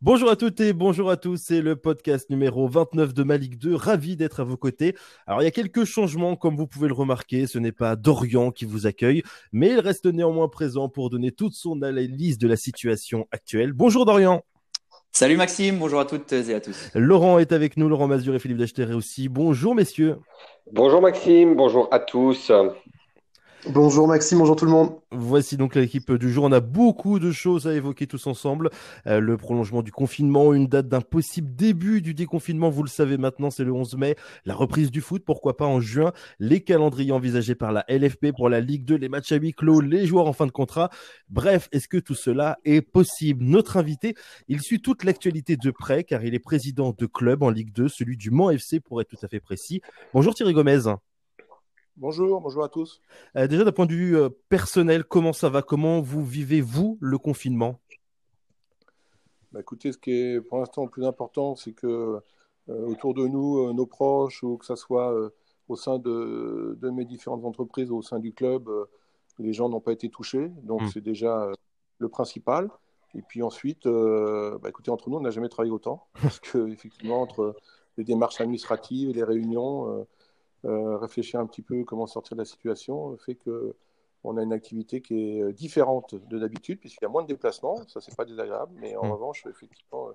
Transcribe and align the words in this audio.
Bonjour 0.00 0.30
à 0.30 0.36
toutes 0.36 0.60
et 0.60 0.72
bonjour 0.72 1.10
à 1.10 1.16
tous, 1.16 1.36
c'est 1.36 1.60
le 1.60 1.76
podcast 1.76 2.30
numéro 2.30 2.68
29 2.68 3.12
de 3.12 3.22
Malik 3.24 3.58
2, 3.58 3.74
ravi 3.74 4.16
d'être 4.16 4.40
à 4.40 4.44
vos 4.44 4.56
côtés. 4.56 4.94
Alors 5.26 5.42
il 5.42 5.44
y 5.44 5.48
a 5.48 5.50
quelques 5.50 5.84
changements 5.84 6.36
comme 6.36 6.56
vous 6.56 6.66
pouvez 6.66 6.88
le 6.88 6.94
remarquer, 6.94 7.46
ce 7.46 7.58
n'est 7.58 7.72
pas 7.72 7.96
Dorian 7.96 8.52
qui 8.52 8.64
vous 8.64 8.86
accueille, 8.86 9.22
mais 9.52 9.70
il 9.72 9.80
reste 9.80 10.06
néanmoins 10.06 10.48
présent 10.48 10.88
pour 10.88 11.10
donner 11.10 11.32
toute 11.32 11.54
son 11.54 11.82
analyse 11.82 12.38
de 12.38 12.46
la 12.46 12.56
situation 12.56 13.26
actuelle. 13.32 13.72
Bonjour 13.72 14.06
Dorian 14.06 14.44
Salut 15.18 15.36
Maxime, 15.36 15.80
bonjour 15.80 15.98
à 15.98 16.04
toutes 16.04 16.32
et 16.32 16.54
à 16.54 16.60
tous. 16.60 16.92
Laurent 16.94 17.40
est 17.40 17.50
avec 17.50 17.76
nous, 17.76 17.88
Laurent 17.88 18.06
Mazur 18.06 18.36
et 18.36 18.38
Philippe 18.38 18.58
Dacheteré 18.58 18.94
aussi. 18.94 19.28
Bonjour 19.28 19.74
messieurs. 19.74 20.18
Bonjour 20.72 21.02
Maxime, 21.02 21.56
bonjour 21.56 21.88
à 21.90 21.98
tous. 21.98 22.52
Bonjour 23.66 24.06
Maxime, 24.06 24.38
bonjour 24.38 24.54
tout 24.54 24.66
le 24.66 24.70
monde. 24.70 25.00
Voici 25.10 25.56
donc 25.56 25.74
l'équipe 25.74 26.12
du 26.12 26.32
jour. 26.32 26.44
On 26.44 26.52
a 26.52 26.60
beaucoup 26.60 27.18
de 27.18 27.32
choses 27.32 27.66
à 27.66 27.74
évoquer 27.74 28.06
tous 28.06 28.28
ensemble. 28.28 28.70
Euh, 29.08 29.18
le 29.18 29.36
prolongement 29.36 29.82
du 29.82 29.90
confinement, 29.90 30.54
une 30.54 30.68
date 30.68 30.86
d'un 30.86 31.00
possible 31.00 31.52
début 31.56 32.00
du 32.00 32.14
déconfinement, 32.14 32.70
vous 32.70 32.84
le 32.84 32.88
savez 32.88 33.18
maintenant, 33.18 33.50
c'est 33.50 33.64
le 33.64 33.72
11 33.72 33.96
mai. 33.96 34.14
La 34.44 34.54
reprise 34.54 34.92
du 34.92 35.00
foot, 35.00 35.24
pourquoi 35.26 35.56
pas 35.56 35.66
en 35.66 35.80
juin. 35.80 36.12
Les 36.38 36.60
calendriers 36.60 37.10
envisagés 37.10 37.56
par 37.56 37.72
la 37.72 37.84
LFP 37.88 38.30
pour 38.34 38.48
la 38.48 38.60
Ligue 38.60 38.84
2, 38.84 38.94
les 38.94 39.08
matchs 39.08 39.32
à 39.32 39.36
huis 39.36 39.52
clos, 39.52 39.80
les 39.80 40.06
joueurs 40.06 40.28
en 40.28 40.32
fin 40.32 40.46
de 40.46 40.52
contrat. 40.52 40.88
Bref, 41.28 41.68
est-ce 41.72 41.88
que 41.88 41.98
tout 41.98 42.14
cela 42.14 42.58
est 42.64 42.80
possible? 42.80 43.44
Notre 43.44 43.76
invité, 43.76 44.14
il 44.46 44.60
suit 44.60 44.80
toute 44.80 45.02
l'actualité 45.02 45.56
de 45.56 45.70
près 45.72 46.04
car 46.04 46.24
il 46.24 46.32
est 46.32 46.38
président 46.38 46.94
de 46.96 47.06
club 47.06 47.42
en 47.42 47.50
Ligue 47.50 47.72
2, 47.72 47.88
celui 47.88 48.16
du 48.16 48.30
Mans 48.30 48.50
FC 48.50 48.78
pour 48.78 49.00
être 49.00 49.08
tout 49.08 49.26
à 49.26 49.28
fait 49.28 49.40
précis. 49.40 49.80
Bonjour 50.14 50.32
Thierry 50.32 50.52
Gomez. 50.52 50.94
Bonjour, 52.00 52.40
bonjour 52.40 52.62
à 52.62 52.68
tous. 52.68 53.00
Euh, 53.34 53.48
déjà 53.48 53.64
d'un 53.64 53.72
point 53.72 53.84
de 53.84 53.92
vue 53.92 54.16
euh, 54.16 54.28
personnel, 54.48 55.02
comment 55.02 55.32
ça 55.32 55.48
va? 55.48 55.62
Comment 55.62 56.00
vous 56.00 56.24
vivez, 56.24 56.60
vous, 56.60 56.96
le 57.00 57.18
confinement? 57.18 57.80
Bah, 59.50 59.58
Écoutez, 59.58 59.90
ce 59.90 59.98
qui 59.98 60.12
est 60.12 60.40
pour 60.40 60.58
l'instant 60.58 60.84
le 60.84 60.90
plus 60.90 61.04
important, 61.04 61.56
c'est 61.56 61.72
que 61.72 62.20
euh, 62.68 62.86
autour 62.86 63.14
de 63.14 63.26
nous, 63.26 63.72
nos 63.72 63.86
proches, 63.86 64.44
ou 64.44 64.58
que 64.58 64.64
ce 64.64 64.76
soit 64.76 65.12
au 65.68 65.74
sein 65.74 65.98
de, 65.98 66.78
mes 66.82 67.04
différentes 67.04 67.44
entreprises, 67.44 67.90
ou 67.90 67.96
au 67.96 68.02
sein 68.02 68.20
du 68.20 68.32
club, 68.32 68.70
les 69.40 69.52
gens 69.52 69.68
n'ont 69.68 69.80
pas 69.80 69.92
été 69.92 70.08
touchés. 70.08 70.52
Donc 70.62 70.82
hmm. 70.82 70.88
c'est 70.94 71.00
déjà 71.00 71.50
le 71.98 72.08
principal. 72.08 72.70
Et 73.16 73.22
puis 73.22 73.42
ensuite, 73.42 73.88
bah, 73.88 74.68
écoutez, 74.68 74.92
entre 74.92 75.10
nous, 75.10 75.16
on 75.16 75.22
n'a 75.22 75.30
jamais 75.30 75.48
travaillé 75.48 75.72
autant. 75.72 76.06
Parce 76.22 76.38
qu'effectivement, 76.38 77.22
entre 77.22 77.56
les 77.98 78.04
démarches 78.04 78.40
administratives, 78.40 79.10
les 79.10 79.24
réunions, 79.24 79.90
euh, 79.90 80.04
réfléchir 80.64 81.40
un 81.40 81.46
petit 81.46 81.62
peu 81.62 81.84
comment 81.84 82.06
sortir 82.06 82.36
de 82.36 82.42
la 82.42 82.44
situation 82.44 83.16
fait 83.18 83.36
que 83.36 83.74
on 84.24 84.36
a 84.36 84.42
une 84.42 84.52
activité 84.52 85.00
qui 85.00 85.14
est 85.14 85.42
euh, 85.42 85.52
différente 85.52 86.14
de 86.14 86.38
d'habitude, 86.38 86.80
puisqu'il 86.80 87.04
y 87.04 87.06
a 87.06 87.08
moins 87.08 87.22
de 87.22 87.28
déplacements. 87.28 87.76
Ça, 87.86 88.00
c'est 88.00 88.16
pas 88.16 88.24
désagréable, 88.24 88.72
mais 88.80 88.96
en 88.96 89.06
mmh. 89.06 89.12
revanche, 89.12 89.46
effectivement, 89.46 90.10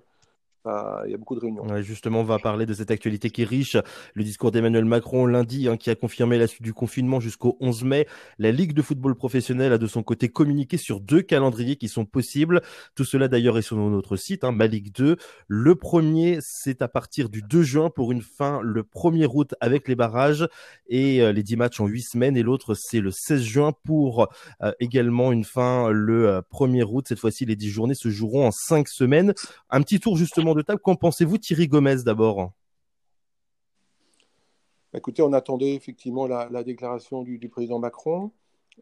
il 0.66 1.10
y 1.10 1.14
a 1.14 1.16
beaucoup 1.16 1.34
de 1.34 1.40
réunions. 1.40 1.64
justement, 1.82 2.20
on 2.20 2.24
va 2.24 2.38
parler 2.38 2.66
de 2.66 2.72
cette 2.72 2.90
actualité 2.90 3.30
qui 3.30 3.42
est 3.42 3.46
riche. 3.46 3.76
Le 4.14 4.24
discours 4.24 4.50
d'Emmanuel 4.50 4.84
Macron 4.84 5.26
lundi, 5.26 5.68
hein, 5.68 5.76
qui 5.76 5.90
a 5.90 5.94
confirmé 5.94 6.38
la 6.38 6.46
suite 6.46 6.62
du 6.62 6.72
confinement 6.72 7.20
jusqu'au 7.20 7.56
11 7.60 7.84
mai. 7.84 8.06
La 8.38 8.50
Ligue 8.50 8.72
de 8.72 8.82
football 8.82 9.14
professionnel 9.14 9.72
a 9.72 9.78
de 9.78 9.86
son 9.86 10.02
côté 10.02 10.28
communiqué 10.28 10.76
sur 10.76 11.00
deux 11.00 11.22
calendriers 11.22 11.76
qui 11.76 11.88
sont 11.88 12.04
possibles. 12.04 12.62
Tout 12.94 13.04
cela 13.04 13.28
d'ailleurs 13.28 13.58
est 13.58 13.62
sur 13.62 13.76
notre 13.76 14.16
site, 14.16 14.44
hein, 14.44 14.52
ma 14.52 14.66
Ligue 14.66 14.92
2. 14.92 15.16
Le 15.48 15.74
premier, 15.74 16.38
c'est 16.40 16.82
à 16.82 16.88
partir 16.88 17.28
du 17.28 17.42
2 17.42 17.62
juin 17.62 17.90
pour 17.90 18.12
une 18.12 18.22
fin 18.22 18.60
le 18.62 18.82
1er 18.82 19.28
août 19.32 19.54
avec 19.60 19.88
les 19.88 19.94
barrages 19.94 20.46
et 20.88 21.20
euh, 21.20 21.32
les 21.32 21.42
10 21.42 21.56
matchs 21.56 21.80
en 21.80 21.86
8 21.86 22.02
semaines. 22.02 22.36
Et 22.36 22.42
l'autre, 22.42 22.74
c'est 22.74 23.00
le 23.00 23.10
16 23.10 23.42
juin 23.42 23.72
pour 23.84 24.28
euh, 24.62 24.72
également 24.80 25.32
une 25.32 25.44
fin 25.44 25.90
le 25.90 26.40
1er 26.50 26.82
euh, 26.82 26.86
août. 26.86 27.04
Cette 27.08 27.18
fois-ci, 27.18 27.44
les 27.44 27.56
10 27.56 27.68
journées 27.68 27.94
se 27.94 28.08
joueront 28.08 28.46
en 28.46 28.50
5 28.50 28.88
semaines. 28.88 29.34
Un 29.70 29.82
petit 29.82 30.00
tour 30.00 30.16
justement 30.16 30.53
de 30.54 30.62
table. 30.62 30.80
Qu'en 30.80 30.96
pensez-vous, 30.96 31.38
Thierry 31.38 31.68
Gomez, 31.68 32.02
d'abord? 32.04 32.52
Écoutez, 34.96 35.22
on 35.22 35.32
attendait 35.32 35.74
effectivement 35.74 36.28
la, 36.28 36.62
déclaration 36.62 37.22
du, 37.22 37.48
président 37.48 37.80
Macron 37.80 38.30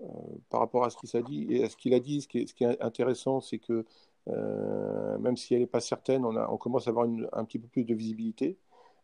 euh, 0.03 0.06
par 0.50 0.60
rapport 0.60 0.84
à 0.84 0.91
ce 0.91 0.97
qu'il 0.99 1.09
s'est 1.09 1.22
dit. 1.22 1.47
Et 1.49 1.65
à 1.65 1.71
ce 1.71 1.77
qu'il 1.77 1.94
a 1.94 2.00
dit, 2.00 2.21
ce 2.21 2.28
qui 2.28 2.38
est, 2.38 2.83
intéressant, 2.83 3.41
c'est 3.41 3.59
que 3.59 3.87
euh, 4.28 5.19
même 5.19 5.38
si 5.38 5.55
elle 5.55 5.60
n'est 5.60 5.66
pas 5.66 5.81
certaine, 5.81 6.27
on, 6.27 6.56
commence 6.59 6.87
à 6.87 6.91
avoir 6.91 7.09
un 7.33 7.44
petit 7.47 7.59
peu 7.59 7.66
plus 7.66 7.84
de 7.84 7.94
visibilité 7.94 8.59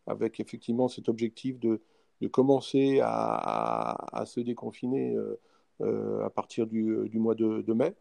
avec 0.07 0.39
effectivement 0.39 0.89
cet 0.89 1.09
objectif 1.09 1.59
de, 1.59 1.81
commencer 2.31 3.01
à, 3.03 4.25
se 4.27 4.41
déconfiner 4.41 5.17
euh, 5.81 6.25
à 6.25 6.31
partir 6.31 6.67
du, 6.67 7.09
mois 7.15 7.35
de, 7.35 7.73
mai. 7.73 7.95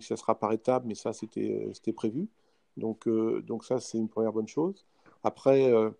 ça 0.00 0.16
sera 0.18 0.38
par 0.38 0.52
étapes, 0.52 0.84
mais 0.84 0.94
ça, 0.94 1.14
c'était 1.14 1.92
prévu. 1.96 2.28
Donc, 2.76 3.06
euh, 3.06 3.42
donc 3.42 3.64
ça, 3.64 3.80
c'est 3.80 3.98
une 3.98 4.08
première 4.08 4.32
bonne 4.32 4.48
chose. 4.48 4.84
Après, 5.24 5.72
euh, 5.72 5.90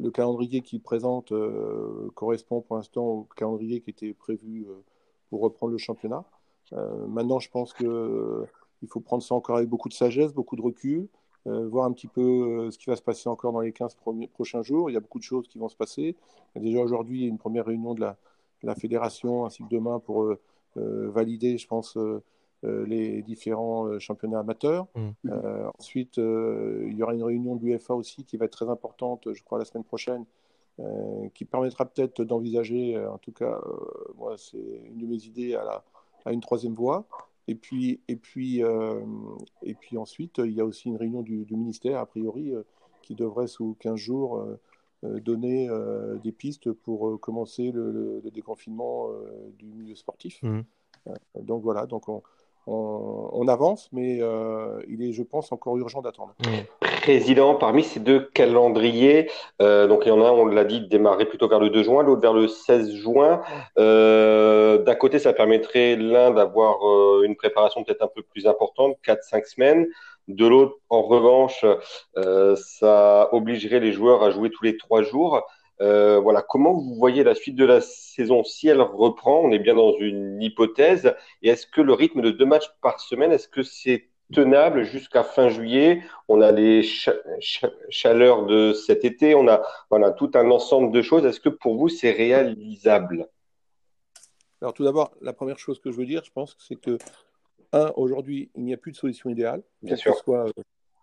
le 0.00 0.10
calendrier 0.10 0.62
qu'il 0.62 0.80
présente 0.80 1.32
euh, 1.32 2.10
correspond 2.14 2.60
pour 2.60 2.76
l'instant 2.76 3.04
au 3.04 3.28
calendrier 3.36 3.80
qui 3.80 3.90
était 3.90 4.12
prévu 4.12 4.66
pour 5.30 5.40
reprendre 5.40 5.72
le 5.72 5.78
championnat. 5.78 6.24
maintenant, 7.08 7.38
je 7.38 7.50
pense 7.50 7.72
qu'il 7.74 7.86
faut 8.88 9.00
prendre 9.00 9.22
ça 9.22 9.34
encore 9.34 9.56
avec 9.56 9.68
beaucoup 9.68 9.88
de 9.88 9.94
sagesse, 9.94 10.32
beaucoup 10.32 10.56
de 10.56 10.62
recul, 10.62 11.08
voir 11.46 11.86
un 11.86 11.92
petit 11.92 12.08
peu 12.08 12.70
ce 12.70 12.78
qui 12.78 12.86
va 12.86 12.96
se 12.96 13.02
passer 13.02 13.28
encore 13.28 13.52
dans 13.52 13.60
les 13.60 13.72
15 13.72 13.96
prochains 14.32 14.62
jours. 14.62 14.90
Il 14.90 14.94
y 14.94 14.96
a 14.96 15.00
beaucoup 15.00 15.18
de 15.18 15.24
choses 15.24 15.48
qui 15.48 15.58
vont 15.58 15.68
se 15.68 15.76
passer. 15.76 16.16
déjà 16.56 16.80
aujourd'hui 16.80 17.26
une 17.26 17.38
première 17.38 17.66
réunion 17.66 17.94
de 17.94 18.00
la, 18.00 18.74
fédération 18.74 19.44
ainsi 19.44 19.62
que 19.62 19.68
demain 19.68 20.00
pour 20.00 20.34
valider, 20.76 21.58
je 21.58 21.66
pense, 21.66 21.96
les 22.62 23.22
différents 23.22 23.86
euh, 23.86 23.98
championnats 23.98 24.40
amateurs. 24.40 24.86
Mmh. 24.94 25.10
Euh, 25.26 25.70
ensuite, 25.78 26.16
il 26.16 26.94
y 26.94 27.02
aura 27.02 27.14
une 27.14 27.24
réunion 27.24 27.56
de 27.56 27.64
l'UFA 27.64 27.94
aussi 27.94 28.24
qui 28.24 28.36
va 28.36 28.46
être 28.46 28.52
très 28.52 28.68
importante, 28.68 29.32
je 29.32 29.42
crois, 29.42 29.58
la 29.58 29.64
semaine 29.64 29.84
prochaine, 29.84 30.24
qui 31.34 31.44
permettra 31.44 31.84
peut-être 31.84 32.24
d'envisager, 32.24 32.98
en 33.06 33.18
tout 33.18 33.30
cas, 33.30 33.60
moi, 34.16 34.36
c'est 34.36 34.58
une 34.86 34.98
de 34.98 35.06
mes 35.06 35.22
idées 35.26 35.54
à, 35.54 35.64
la, 35.64 35.84
à 36.24 36.32
une 36.32 36.40
troisième 36.40 36.74
voie. 36.74 37.06
Et 37.46 37.54
puis, 37.54 38.00
et, 38.08 38.16
puis, 38.16 38.62
et 39.62 39.74
puis 39.74 39.98
ensuite, 39.98 40.38
il 40.38 40.52
y 40.52 40.60
a 40.60 40.64
aussi 40.64 40.88
une 40.88 40.96
réunion 40.96 41.22
du, 41.22 41.46
ministère, 41.50 41.98
a 41.98 42.06
priori, 42.06 42.52
qui 43.02 43.14
devrait, 43.14 43.46
sous 43.46 43.76
15 43.80 43.96
jours, 43.96 44.44
donner 45.02 45.68
des 46.24 46.32
pistes 46.32 46.72
pour 46.72 47.20
commencer 47.20 47.70
le, 47.70 48.22
déconfinement 48.32 49.08
du 49.58 49.66
milieu 49.66 49.94
sportif. 49.94 50.42
Mmh. 50.42 50.62
donc 51.42 51.62
voilà, 51.62 51.86
donc 51.86 52.08
on, 52.08 52.22
on, 52.66 53.48
avance, 53.48 53.88
mais 53.92 54.18
euh, 54.20 54.80
il 54.88 55.02
est, 55.02 55.12
je 55.12 55.22
pense, 55.22 55.50
encore 55.52 55.76
urgent 55.76 56.00
d'attendre. 56.00 56.34
Président, 57.02 57.56
parmi 57.56 57.82
ces 57.82 57.98
deux 57.98 58.20
calendriers, 58.34 59.28
euh, 59.60 59.88
donc 59.88 60.02
il 60.06 60.08
y 60.08 60.12
en 60.12 60.22
a 60.22 60.28
un, 60.28 60.32
on 60.32 60.46
l'a 60.46 60.64
dit, 60.64 60.80
démarrer 60.80 61.24
plutôt 61.24 61.48
vers 61.48 61.58
le 61.58 61.70
2 61.70 61.82
juin, 61.82 62.02
l'autre 62.02 62.22
vers 62.22 62.32
le 62.32 62.46
16 62.46 62.94
juin. 62.94 63.42
Euh, 63.78 64.78
d'un 64.78 64.94
côté, 64.94 65.18
ça 65.18 65.32
permettrait 65.32 65.96
l'un 65.96 66.30
d'avoir 66.30 66.78
une 67.22 67.34
préparation 67.34 67.82
peut-être 67.82 68.02
un 68.02 68.10
peu 68.14 68.22
plus 68.22 68.46
importante, 68.46 68.96
4-5 69.04 69.44
semaines. 69.46 69.86
De 70.28 70.46
l'autre, 70.46 70.76
en 70.88 71.02
revanche, 71.02 71.64
ça 72.56 73.28
obligerait 73.32 73.80
les 73.80 73.92
joueurs 73.92 74.22
à 74.22 74.30
jouer 74.30 74.50
tous 74.50 74.64
les 74.64 74.76
trois 74.76 75.02
jours. 75.02 75.42
Euh, 75.80 76.20
voilà, 76.20 76.42
comment 76.42 76.74
vous 76.74 76.94
voyez 76.94 77.24
la 77.24 77.34
suite 77.34 77.56
de 77.56 77.64
la 77.64 77.80
saison 77.80 78.44
si 78.44 78.68
elle 78.68 78.80
reprend? 78.80 79.40
On 79.40 79.50
est 79.50 79.58
bien 79.58 79.74
dans 79.74 79.96
une 79.98 80.40
hypothèse. 80.40 81.14
Et 81.42 81.48
est-ce 81.48 81.66
que 81.66 81.80
le 81.80 81.92
rythme 81.92 82.20
de 82.20 82.30
deux 82.30 82.44
matchs 82.44 82.70
par 82.82 83.00
semaine, 83.00 83.32
est-ce 83.32 83.48
que 83.48 83.62
c'est 83.62 84.08
tenable 84.32 84.84
jusqu'à 84.84 85.24
fin 85.24 85.48
juillet? 85.48 86.02
On 86.28 86.40
a 86.40 86.52
les 86.52 86.82
chaleurs 87.90 88.46
de 88.46 88.72
cet 88.72 89.04
été, 89.04 89.34
on 89.34 89.48
a 89.48 89.62
voilà, 89.90 90.10
tout 90.10 90.30
un 90.34 90.50
ensemble 90.50 90.92
de 90.92 91.02
choses. 91.02 91.24
Est-ce 91.26 91.40
que 91.40 91.48
pour 91.48 91.76
vous, 91.76 91.88
c'est 91.88 92.12
réalisable? 92.12 93.28
Alors 94.60 94.74
tout 94.74 94.84
d'abord, 94.84 95.12
la 95.20 95.32
première 95.32 95.58
chose 95.58 95.80
que 95.80 95.90
je 95.90 95.96
veux 95.96 96.06
dire, 96.06 96.22
je 96.24 96.30
pense, 96.30 96.56
c'est 96.60 96.76
que, 96.76 96.96
un, 97.72 97.90
aujourd'hui, 97.96 98.50
il 98.54 98.64
n'y 98.64 98.72
a 98.72 98.76
plus 98.76 98.92
de 98.92 98.96
solution 98.96 99.28
idéale, 99.28 99.62
bien 99.82 99.96
sûr. 99.96 100.12
que 100.12 100.18
ce 100.18 100.24
soit 100.24 100.46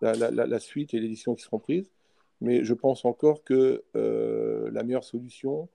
euh, 0.02 0.14
la, 0.30 0.46
la 0.46 0.58
suite 0.58 0.94
et 0.94 0.98
les 0.98 1.08
décisions 1.08 1.34
qui 1.34 1.42
seront 1.42 1.58
prises. 1.58 1.90
Mais 2.40 2.64
je 2.64 2.74
pense 2.74 3.04
encore 3.04 3.44
que 3.44 3.84
euh, 3.96 4.70
la 4.72 4.82
meilleure 4.82 5.04
solution 5.04 5.68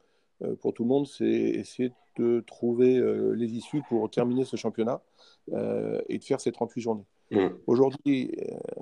euh, 0.43 0.55
pour 0.55 0.73
tout 0.73 0.83
le 0.83 0.89
monde, 0.89 1.07
c'est 1.07 1.25
essayer 1.25 1.91
de 2.17 2.43
trouver 2.45 2.97
euh, 2.97 3.33
les 3.33 3.53
issues 3.53 3.83
pour 3.87 4.09
terminer 4.09 4.45
ce 4.45 4.55
championnat 4.55 5.01
et 6.09 6.17
de 6.17 6.23
faire 6.23 6.41
ces 6.41 6.51
38 6.51 6.81
journées. 6.81 7.05
Mmh. 7.29 7.47
Aujourd'hui, 7.67 8.31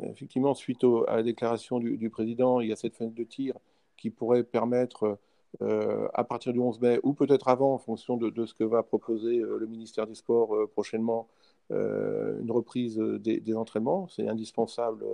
effectivement, 0.01 0.53
suite 0.53 0.85
à 1.07 1.17
la 1.17 1.23
déclaration 1.23 1.79
du, 1.79 2.09
président, 2.09 2.61
il 2.61 2.69
y 2.69 2.71
a 2.71 2.77
cette 2.77 2.95
fenêtre 2.95 3.15
de 3.15 3.23
tir 3.23 3.57
qui 3.97 4.09
pourrait 4.09 4.43
permettre, 4.43 5.17
à 5.59 6.23
partir 6.23 6.53
du 6.53 6.59
11 6.59 6.79
mai, 6.79 6.99
ou 7.03 7.13
peut-être 7.13 7.49
avant, 7.49 7.73
en 7.73 7.77
fonction 7.79 8.15
de, 8.15 8.45
ce 8.45 8.53
que 8.53 8.63
va 8.63 8.81
proposer 8.81 9.39
le 9.39 9.65
ministère 9.67 10.07
des 10.07 10.15
Sports 10.15 10.55
prochainement, 10.71 11.27
une 11.69 12.49
reprise 12.49 12.97
des, 12.97 13.41
des 13.41 13.55
entraînements. 13.55 14.07
C'est 14.07 14.29
indispensable 14.29 15.05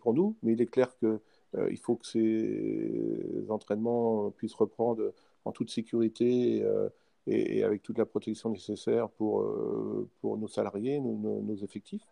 pour 0.00 0.12
nous, 0.12 0.34
mais 0.42 0.54
il 0.54 0.60
est 0.60 0.66
clair 0.66 0.96
que 0.98 1.20
il 1.70 1.78
faut 1.78 1.96
que 1.96 2.06
ces 2.06 3.44
entraînements 3.48 4.30
puissent 4.30 4.54
reprendre 4.54 5.12
en 5.44 5.52
toute 5.52 5.70
sécurité 5.70 6.64
et, 7.26 7.58
et, 7.58 7.64
avec 7.64 7.82
toute 7.82 7.98
la 7.98 8.06
protection 8.06 8.50
nécessaire 8.50 9.08
pour, 9.08 9.46
pour 10.20 10.36
nos 10.38 10.48
salariés, 10.48 11.00
nos, 11.00 11.42
nos, 11.42 11.56
effectifs. 11.56 12.06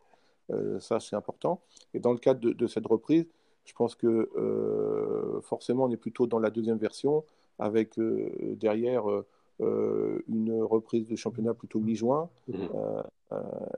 ça, 0.81 1.00
c'est 1.00 1.17
important. 1.17 1.61
Et 1.94 2.00
dans 2.00 2.12
le 2.12 2.19
cadre 2.19 2.41
de, 2.41 2.53
de 2.53 2.67
cette 2.67 2.87
reprise, 2.87 3.27
je 3.65 3.73
pense 3.75 3.94
que 3.94 4.29
forcément, 5.43 5.85
on 5.85 5.91
est 5.91 5.97
plutôt 5.97 6.27
dans 6.27 6.39
la 6.39 6.50
deuxième 6.50 6.79
version, 6.79 7.25
avec 7.59 7.99
derrière 7.99 9.05
une 9.61 10.62
reprise 10.62 11.06
de 11.06 11.17
championnat 11.17 11.55
plutôt 11.55 11.81
mi-juin, 11.81 12.29
mmh. 12.49 12.55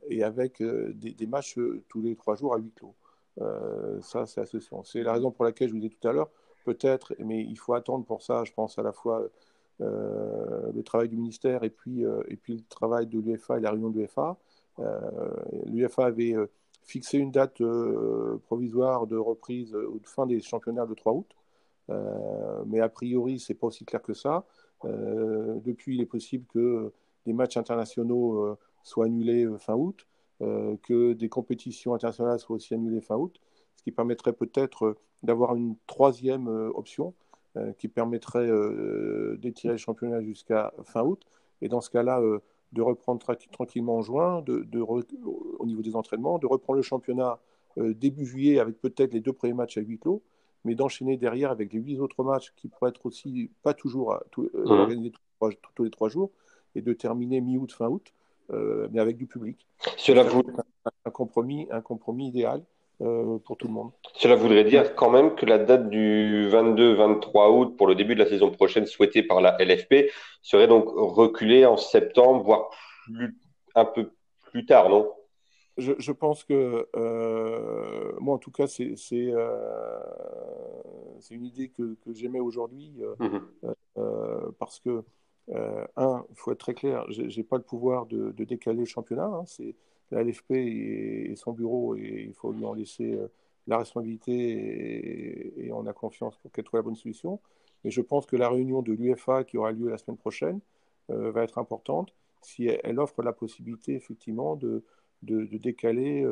et 0.09 0.23
avec 0.23 0.63
des, 0.63 1.13
des, 1.13 1.27
matchs 1.27 1.59
tous 1.89 2.01
les 2.01 2.17
trois 2.17 2.37
jours 2.37 2.55
à 2.55 2.59
huis 2.59 2.73
clos. 2.75 2.95
Euh, 3.41 4.01
ça, 4.01 4.27
c'est 4.27 4.41
associant. 4.41 4.83
C'est 4.85 5.03
la 5.03 5.13
raison 5.13 5.31
pour 5.31 5.45
laquelle 5.45 5.69
je 5.69 5.75
vous 5.75 5.81
disais 5.81 5.95
tout 6.01 6.09
à 6.09 6.13
l'heure, 6.13 6.31
peut-être, 6.65 7.15
mais 7.19 7.43
il 7.43 7.57
faut 7.57 7.75
attendre 7.75 8.05
pour 8.05 8.23
ça, 8.23 8.45
je 8.45 8.53
pense, 8.53 8.79
à 8.79 8.83
la 8.83 8.93
fois 8.93 9.23
euh, 9.81 10.73
le 10.73 10.83
travail 10.83 11.09
du 11.09 11.17
ministère 11.17 11.65
et 11.65 11.71
puis, 11.71 12.05
euh, 12.05 12.23
et 12.29 12.37
puis 12.37 12.57
le 12.57 12.65
travail 12.69 13.07
de 13.07 13.19
l'UFA 13.19 13.59
et 13.59 13.61
la 13.61 13.71
réunion 13.71 13.91
de 13.91 14.01
l'UFA. 14.01 14.37
L'UFA 15.67 16.07
avait 16.07 16.35
fixé 16.83 17.19
une 17.19 17.31
date 17.31 17.63
provisoire 18.47 19.07
de 19.07 19.17
reprise 19.17 19.75
ou 19.75 20.01
de 20.01 20.07
fin 20.07 20.27
des 20.27 20.41
championnats 20.41 20.85
le 20.85 20.97
3 20.97 21.13
août, 21.13 21.31
mais 22.67 22.81
a 22.81 22.89
priori, 22.89 23.39
c'est 23.39 23.55
pas 23.55 23.69
aussi 23.69 23.85
clair 23.85 24.03
que 24.03 24.15
ça. 24.15 24.45
depuis, 24.83 25.95
il 25.95 26.01
est 26.01 26.07
possible 26.07 26.45
que 26.53 26.93
des 27.25 27.33
matchs 27.33 27.57
internationaux 27.57 28.57
soient 28.83 29.05
annulés 29.05 29.47
fin 29.61 29.75
août. 29.75 30.05
Euh, 30.43 30.77
que 30.83 31.13
des 31.13 31.29
compétitions 31.29 31.95
internationales 31.95 32.41
soient 32.41 32.57
aussi 32.57 32.75
annulées 32.75 33.01
fin 33.01 33.15
août, 33.15 33.41
ce 33.77 33.85
qui 33.85 33.93
permettrait 33.93 34.33
peut-être 34.33 34.85
euh, 34.85 34.97
d'avoir 35.23 35.55
une 35.55 35.77
troisième 35.87 36.49
euh, 36.49 36.71
option 36.75 37.15
qui 37.79 37.87
permettrait 37.87 38.51
d'étirer 39.39 39.75
le 39.75 39.79
championnat 39.79 40.21
jusqu'à 40.23 40.75
fin 40.83 41.05
août. 41.05 41.23
Et 41.63 41.69
dans 41.69 41.81
ce 41.81 41.89
cas-là, 41.89 42.21
de 42.73 42.83
reprendre 42.83 43.25
tranquillement 43.53 43.99
en 43.99 44.03
juin, 44.03 44.43
de, 44.43 44.67
au 44.81 45.65
niveau 45.65 45.81
des 45.81 45.95
entraînements, 45.95 46.41
de 46.41 46.49
reprendre 46.49 46.79
le 46.79 46.83
championnat 46.83 47.39
début 47.77 48.27
juillet 48.27 48.59
avec 48.59 48.81
peut-être 48.81 49.15
les 49.15 49.21
deux 49.21 49.33
premiers 49.33 49.53
matchs 49.53 49.79
à 49.79 49.83
huis 49.83 50.01
clos, 50.01 50.21
mais 50.65 50.75
d'enchaîner 50.75 51.17
derrière 51.17 51.53
avec 51.53 51.73
les 51.73 51.79
huit 51.79 52.01
autres 52.01 52.25
matchs 52.25 52.53
qui 52.57 52.67
pourraient 52.67 52.91
être 52.91 53.07
aussi 53.07 53.53
pas 53.63 53.73
toujours 53.73 54.19
organisés 54.65 55.13
tous 55.77 55.85
les 55.85 55.91
trois 55.91 56.09
jours, 56.09 56.33
et 56.75 56.83
de 56.83 56.93
terminer 56.93 57.41
mi-août, 57.41 57.71
fin 57.71 57.87
août, 57.87 58.13
mais 58.51 59.01
avec 59.01 59.17
du 59.17 59.27
public. 59.27 59.67
Cela 59.97 60.23
vous... 60.23 60.43
un, 61.05 61.11
compromis, 61.11 61.67
un 61.71 61.81
compromis 61.81 62.29
idéal 62.29 62.63
euh, 63.01 63.39
pour 63.39 63.57
tout 63.57 63.67
le 63.67 63.73
monde. 63.73 63.91
Cela 64.15 64.37
voudrait 64.37 64.63
dire 64.63 64.95
quand 64.95 65.11
même 65.11 65.35
que 65.35 65.45
la 65.45 65.59
date 65.59 65.91
du 65.91 66.49
22-23 66.49 67.51
août 67.51 67.77
pour 67.77 67.89
le 67.89 67.97
début 67.97 68.15
de 68.15 68.21
la 68.23 68.29
saison 68.29 68.53
prochaine 68.53 68.87
souhaitée 68.87 69.25
par 69.25 69.41
la 69.41 69.57
LFP 69.59 70.13
serait 70.43 70.69
donc 70.69 70.85
reculée 70.87 71.67
en 71.67 71.77
septembre, 71.77 72.45
voire 72.45 72.71
un 73.75 73.85
peu 73.85 74.13
plus 74.53 74.65
tard, 74.65 74.91
non? 74.91 75.11
Je, 75.77 76.13
pense 76.13 76.45
que, 76.45 76.87
euh, 76.95 78.13
moi 78.21 78.37
en 78.37 78.39
tout 78.39 78.53
cas, 78.53 78.69
c'est 78.69 78.95
euh, 79.13 79.99
une 81.33 81.47
idée 81.47 81.71
que, 81.71 81.97
que 82.05 82.15
j'aimais 82.15 82.39
aujourd'hui, 82.39 82.93
mmh 83.19 83.39
parce 84.59 84.79
que 84.79 85.03
euh, 85.51 85.85
un, 85.97 86.25
il 86.31 86.37
faut 86.37 86.53
être 86.53 86.59
très 86.59 86.75
clair, 86.75 87.05
je 87.11 87.23
n'ai 87.23 87.43
pas 87.45 87.57
le 87.57 87.63
pouvoir 87.63 88.07
de, 88.07 88.31
décaler 88.45 88.79
le 88.79 88.85
championnat. 88.85 89.27
Hein, 89.27 89.45
c'est 89.47 89.75
la 90.11 90.23
LFP 90.23 90.53
et, 90.53 91.35
son 91.37 91.53
bureau, 91.53 91.97
et 91.97 92.25
il 92.29 92.35
faut 92.35 92.53
lui 92.53 92.65
en 92.65 92.75
laisser 92.75 93.13
euh, 93.13 93.29
la 93.67 93.79
responsabilité 93.79 95.67
et, 95.67 95.73
on 95.73 95.87
a 95.87 95.93
confiance 95.93 96.37
pour 96.37 96.53
qu'elle 96.53 96.65
trouve 96.65 96.79
la 96.79 96.83
bonne 96.83 96.97
solution. 96.97 97.41
Mais 97.85 97.91
je 97.91 98.01
pense 98.01 98.27
que 98.27 98.37
la 98.37 98.49
réunion 98.49 98.83
de 98.83 98.93
l'UFA 98.93 99.45
qui 99.45 99.59
aura 99.59 99.73
lieu 99.73 99.89
la 99.89 99.99
semaine 99.99 100.17
prochaine 100.17 100.61
euh, 101.11 101.31
va 101.33 101.43
être 101.45 101.59
importante 101.59 102.15
si 102.41 102.67
elle, 102.67 102.99
offre 102.99 103.23
la 103.23 103.33
possibilité 103.33 103.95
effectivement 103.95 104.57
de, 104.57 104.85
de, 105.23 105.45
décaler 105.57 106.23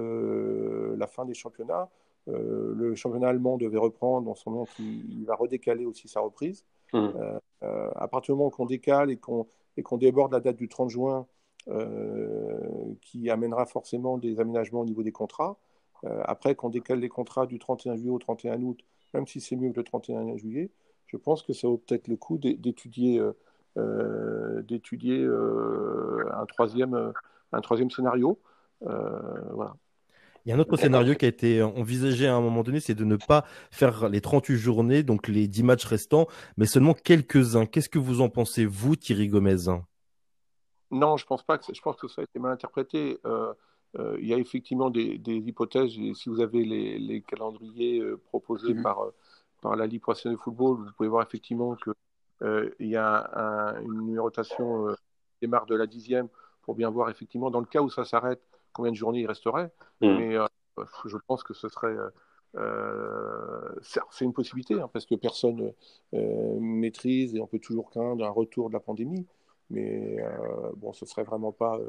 la 0.99 1.07
fin 1.07 1.25
des 1.25 1.33
championnats. 1.33 1.89
le 2.27 2.95
championnat 2.95 3.29
allemand 3.29 3.57
devait 3.57 3.79
reprendre, 3.79 4.31
en 4.31 4.35
ce 4.35 4.47
moment, 4.47 4.67
il 4.79 5.25
va 5.25 5.35
redécaler 5.37 5.87
aussi 5.87 6.09
sa 6.09 6.21
reprise. 6.21 6.67
Mmh. 6.93 6.99
Euh, 6.99 7.39
euh, 7.63 7.91
à 7.97 8.09
partir 8.09 8.35
du 8.35 8.39
moment 8.39 8.51
qu'on 8.51 8.67
décale 8.67 9.11
et 9.11 9.17
qu'on 9.17 9.47
déborde 9.99 10.33
la 10.33 10.41
date 10.41 10.57
du 10.57 10.69
30 10.69 10.91
juin, 10.91 11.27
euh, 11.69 12.59
qui 13.01 13.31
amènera 13.31 13.67
forcément 13.67 14.19
des 14.19 14.41
aménagements 14.41 14.81
au 14.81 14.85
niveau 14.85 15.03
des 15.03 15.13
contrats, 15.13 15.57
après 16.25 16.57
qu'on 16.57 16.69
décale 16.69 16.99
les 16.99 17.09
contrats 17.09 17.47
du 17.47 17.61
31 17.61 17.95
juillet 17.95 18.11
au 18.11 18.19
31 18.19 18.61
août, 18.63 18.81
même 19.15 19.29
si 19.29 19.41
c'est 19.41 19.55
mieux 19.55 19.71
que 19.71 19.77
le 19.77 19.85
31 19.85 20.37
juillet, 20.37 20.73
je 21.07 21.17
pense 21.17 21.45
que 21.45 21.53
ça 21.53 21.69
vaut 21.69 21.77
peut-être 21.79 22.09
le 22.09 22.17
coup 22.17 22.39
d'étudier 22.39 23.23
d'étudier 23.77 25.25
un 25.25 26.47
troisième 26.47 27.13
un 27.53 27.61
troisième 27.61 27.91
scénario. 27.91 28.41
voilà. 28.81 29.77
Il 30.45 30.49
y 30.49 30.53
a 30.53 30.57
un 30.57 30.59
autre 30.59 30.77
scénario 30.77 31.15
qui 31.15 31.25
a 31.25 31.29
été 31.29 31.63
envisagé 31.63 32.27
à 32.27 32.35
un 32.35 32.41
moment 32.41 32.63
donné, 32.65 32.81
c'est 32.81 32.95
de 32.95 33.05
ne 33.05 33.17
pas 33.17 33.45
faire 33.71 34.09
les 34.09 34.21
38 34.21 34.57
journées, 34.57 35.05
donc 35.05 35.29
les 35.29 35.47
10 35.47 35.63
matchs 35.63 35.85
restants, 35.85 36.27
mais 36.57 36.67
seulement 36.67 36.95
quelques-uns. 36.95 37.65
Qu'est-ce 37.65 37.89
que 37.89 38.01
vous 38.01 38.21
en 38.21 38.29
pensez, 38.29 38.67
vous, 38.67 38.97
Thierry 38.97 39.29
Gomez? 39.29 39.69
Non, 40.91 41.17
je 41.17 41.25
pense 41.27 41.45
pas 41.45 41.59
que 41.59 41.73
je 41.73 41.81
pense 41.81 41.97
que 41.97 42.09
ça 42.09 42.23
a 42.23 42.25
été 42.25 42.41
mal 42.41 42.53
interprété. 42.53 43.21
Euh, 43.25 43.55
euh, 43.99 44.17
il 44.21 44.27
y 44.27 44.35
a 44.35 44.39
effectivement 44.39 44.91
des, 44.91 45.21
hypothèses. 45.25 45.93
si 45.93 46.29
vous 46.29 46.41
avez 46.41 46.65
les, 46.65 47.23
calendriers 47.23 48.01
euh, 48.01 48.17
proposés 48.17 48.75
mhm. 48.75 48.83
par, 48.83 49.07
par 49.61 49.77
la 49.77 49.87
Ligue 49.87 50.03
professionnelle 50.03 50.39
de 50.39 50.43
football, 50.43 50.79
vous 50.79 50.93
pouvez 50.97 51.09
voir 51.09 51.23
effectivement 51.23 51.77
qu'il 51.77 52.89
y 52.89 52.97
a 52.97 53.77
une 53.81 54.01
numérotation 54.01 54.89
qui 54.89 55.43
démarre 55.43 55.67
de 55.67 55.77
la 55.77 55.87
dixième 55.87 56.29
pour 56.63 56.75
bien 56.75 56.91
voir 56.91 57.11
effectivement 57.11 57.51
dans 57.51 57.61
le 57.61 57.67
cas 57.67 57.81
où 57.81 57.89
ça 57.89 58.05
s'arrête 58.05 58.43
combien 58.73 58.91
de 58.91 58.97
journées 58.97 59.21
il 59.21 59.27
resterait. 59.27 59.71
Mm. 60.01 60.17
Mais 60.17 60.37
euh, 60.37 60.47
je 61.07 61.17
pense 61.27 61.43
que 61.43 61.55
ce 61.55 61.69
serait. 61.69 61.89
Euh, 61.89 62.11
euh, 62.57 63.75
c'est 64.11 64.27
une 64.27 64.35
possibilité 64.35 64.75
hein, 64.75 64.91
parce 64.93 65.07
que 65.07 65.15
personne 65.15 65.73
maîtrise 66.13 67.35
et 67.35 67.41
on 67.41 67.47
peut 67.47 67.59
toujours 67.59 67.89
craindre 67.89 68.25
un 68.25 68.31
retour 68.31 68.69
de 68.69 68.75
la 68.75 68.81
pandémie. 68.81 69.27
Mais 69.71 70.19
bon, 70.77 70.93
ce 70.93 71.07
serait 71.07 71.25
vraiment 71.25 71.51
pas 71.51 71.81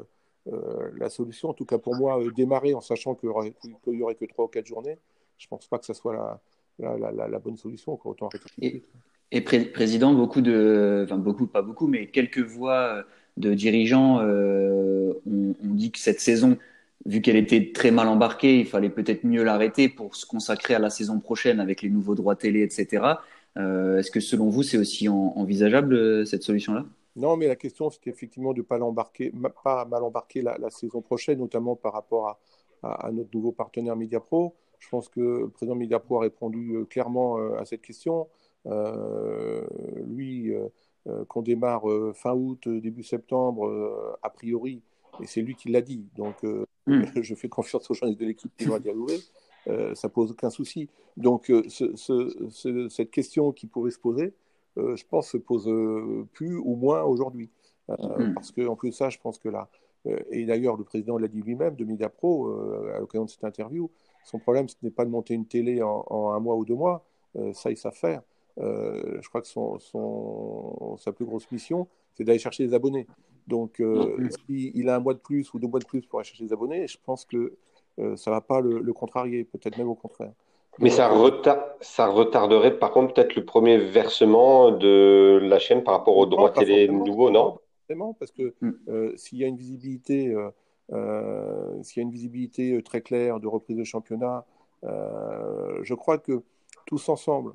la 0.46 1.10
solution. 1.10 1.50
En 1.50 1.52
tout 1.52 1.66
cas, 1.66 1.76
pour 1.76 1.94
moi, 1.96 2.18
démarrer 2.34 2.72
en 2.72 2.80
sachant 2.80 3.14
qu'il 3.14 3.28
n'y 3.28 4.02
aurait, 4.02 4.14
que 4.14 4.24
trois 4.24 4.46
ou 4.46 4.48
quatre 4.48 4.64
journées, 4.64 4.96
je 5.36 5.46
ne 5.46 5.48
pense 5.50 5.66
pas 5.66 5.78
que 5.78 5.84
ce 5.84 5.92
soit 5.92 6.40
la, 6.78 6.96
la, 6.96 7.28
la, 7.28 7.38
bonne 7.38 7.58
solution. 7.58 8.00
Autant 8.02 8.30
et, 8.62 8.84
et 9.32 9.42
président, 9.42 10.14
beaucoup 10.14 10.40
de, 10.40 11.02
enfin 11.04 11.18
beaucoup, 11.18 11.46
pas 11.46 11.60
beaucoup, 11.60 11.88
mais 11.88 12.06
quelques 12.06 12.38
voix 12.38 13.04
de 13.36 13.52
dirigeants 13.52 14.20
ont, 14.22 15.14
ont, 15.26 15.74
dit 15.74 15.92
que 15.92 15.98
cette 15.98 16.20
saison 16.20 16.56
vu 17.06 17.20
qu'elle 17.20 17.36
était 17.36 17.72
très 17.72 17.90
mal 17.90 18.08
embarquée, 18.08 18.60
il 18.60 18.66
fallait 18.66 18.90
peut-être 18.90 19.24
mieux 19.24 19.44
l'arrêter 19.44 19.88
pour 19.88 20.16
se 20.16 20.26
consacrer 20.26 20.74
à 20.74 20.78
la 20.78 20.90
saison 20.90 21.20
prochaine 21.20 21.60
avec 21.60 21.82
les 21.82 21.90
nouveaux 21.90 22.14
droits 22.14 22.36
télé, 22.36 22.62
etc. 22.62 23.16
Euh, 23.56 23.98
est-ce 23.98 24.10
que 24.10 24.20
selon 24.20 24.48
vous, 24.48 24.62
c'est 24.62 24.78
aussi 24.78 25.08
envisageable 25.08 25.94
euh, 25.94 26.24
cette 26.24 26.42
solution-là? 26.42 26.84
Non, 27.16 27.36
mais 27.36 27.46
la 27.46 27.56
question, 27.56 27.90
c'est 27.90 28.06
effectivement 28.08 28.52
de 28.52 28.58
ne 28.58 28.62
pas, 28.64 28.78
mal 29.84 30.02
embarquer 30.02 30.42
la, 30.42 30.70
saison 30.70 31.00
prochaine, 31.00 31.38
notamment 31.38 31.76
par 31.76 31.92
rapport 31.92 32.38
à, 32.82 33.10
notre 33.12 33.30
nouveau 33.32 33.52
partenaire 33.52 33.96
Mediapro. 33.96 34.54
Je 34.80 34.88
pense 34.88 35.08
que 35.08 35.20
le 35.20 35.48
président 35.48 35.76
Mediapro 35.76 36.18
a 36.18 36.22
répondu 36.22 36.74
euh, 36.74 36.84
clairement 36.84 37.36
à 37.56 37.64
cette 37.64 37.82
question. 37.82 38.26
lui, 40.06 40.52
qu'on 41.28 41.42
démarre 41.42 41.84
fin 42.14 42.32
août, 42.32 42.66
début 42.66 43.04
septembre, 43.04 44.18
a 44.22 44.30
priori, 44.30 44.82
et 45.22 45.26
c'est 45.26 45.42
lui 45.42 45.54
qui 45.54 45.68
l'a 45.70 45.82
dit. 45.82 46.06
Donc, 46.16 46.42
hmm. 46.86 47.04
je 47.22 47.34
fais 47.34 47.48
confiance 47.48 47.90
aux 47.90 47.94
journalistes 47.94 48.20
de 48.20 48.26
l'équipe 48.26 48.52
qui 48.56 48.64
vont 48.64 48.78
dialoguer. 48.78 49.20
Euh, 49.68 49.94
ça 49.94 50.08
pose 50.08 50.32
aucun 50.32 50.50
souci. 50.50 50.88
Donc, 51.16 51.50
euh, 51.50 51.62
cette 52.88 53.10
question 53.10 53.52
qui 53.52 53.66
pouvait 53.66 53.90
se 53.90 53.98
poser, 53.98 54.34
euh, 54.76 54.96
je 54.96 55.04
pense, 55.06 55.30
se 55.30 55.36
pose 55.36 55.64
plus 56.32 56.56
ou 56.56 56.74
moins 56.76 57.02
aujourd'hui. 57.02 57.50
Hmm. 57.88 58.34
Parce 58.34 58.50
qu'en 58.50 58.76
plus 58.76 58.90
de 58.90 58.94
ça, 58.94 59.10
je 59.10 59.18
pense 59.18 59.38
que 59.38 59.48
là, 59.48 59.68
et 60.30 60.44
d'ailleurs, 60.44 60.76
le 60.76 60.84
président 60.84 61.16
l'a 61.16 61.28
dit 61.28 61.40
lui-même 61.40 61.76
de 61.76 61.84
Mediapro 61.84 62.50
à 62.94 62.98
l'occasion 62.98 63.24
de 63.24 63.30
cette 63.30 63.44
interview, 63.44 63.90
son 64.24 64.38
problème, 64.38 64.68
ce 64.68 64.76
n'est 64.82 64.90
pas 64.90 65.06
de 65.06 65.10
monter 65.10 65.32
une 65.32 65.46
télé 65.46 65.82
en, 65.82 66.32
un 66.32 66.40
mois 66.40 66.56
ou 66.56 66.64
deux 66.66 66.74
mois. 66.74 67.06
ça, 67.54 67.70
il 67.70 67.76
savent 67.78 67.94
faire. 67.94 68.22
je 68.58 69.26
crois 69.28 69.40
que 69.40 69.46
son, 69.46 69.78
son, 69.78 70.96
sa 70.98 71.12
plus 71.12 71.24
grosse 71.24 71.50
mission, 71.50 71.88
c'est 72.14 72.24
d'aller 72.24 72.38
chercher 72.38 72.66
des 72.66 72.74
abonnés. 72.74 73.06
Donc, 73.46 73.80
euh, 73.80 74.28
s'il 74.46 74.88
a 74.88 74.96
un 74.96 75.00
mois 75.00 75.14
de 75.14 75.18
plus 75.18 75.52
ou 75.52 75.58
deux 75.58 75.68
mois 75.68 75.80
de 75.80 75.84
plus 75.84 76.02
pour 76.02 76.18
aller 76.18 76.26
chercher 76.26 76.44
des 76.44 76.52
abonnés, 76.52 76.86
je 76.86 76.98
pense 77.04 77.24
que 77.24 77.54
euh, 77.98 78.16
ça 78.16 78.30
ne 78.30 78.36
va 78.36 78.40
pas 78.40 78.60
le, 78.60 78.92
contrarier, 78.92 79.44
peut-être 79.44 79.76
même 79.76 79.88
au 79.88 79.94
contraire. 79.94 80.32
Mais 80.80 80.90
ça, 80.90 81.12
ça 81.80 82.08
retarderait 82.08 82.78
par 82.78 82.90
contre 82.90 83.14
peut-être 83.14 83.36
le 83.36 83.44
premier 83.44 83.78
versement 83.78 84.72
de 84.72 85.38
la 85.40 85.60
chaîne 85.60 85.84
par 85.84 85.94
rapport 85.94 86.16
aux 86.16 86.26
droits 86.26 86.50
télé 86.50 86.88
nouveaux, 86.88 87.30
non? 87.30 87.58
Forcément, 87.86 88.14
parce 88.14 88.32
que 88.32 88.54
mm. 88.60 88.72
euh, 88.88 89.12
s'il 89.16 89.38
y 89.38 89.44
a 89.44 89.46
une 89.46 89.56
visibilité, 89.56 90.34
s'il 90.88 91.96
y 91.96 92.00
a 92.00 92.02
une 92.02 92.10
visibilité 92.10 92.82
très 92.82 93.02
claire 93.02 93.38
de 93.38 93.46
reprise 93.46 93.76
de 93.76 93.84
championnat, 93.84 94.44
je 94.82 95.94
crois 95.94 96.18
que 96.18 96.42
tous 96.86 97.08
ensemble, 97.08 97.52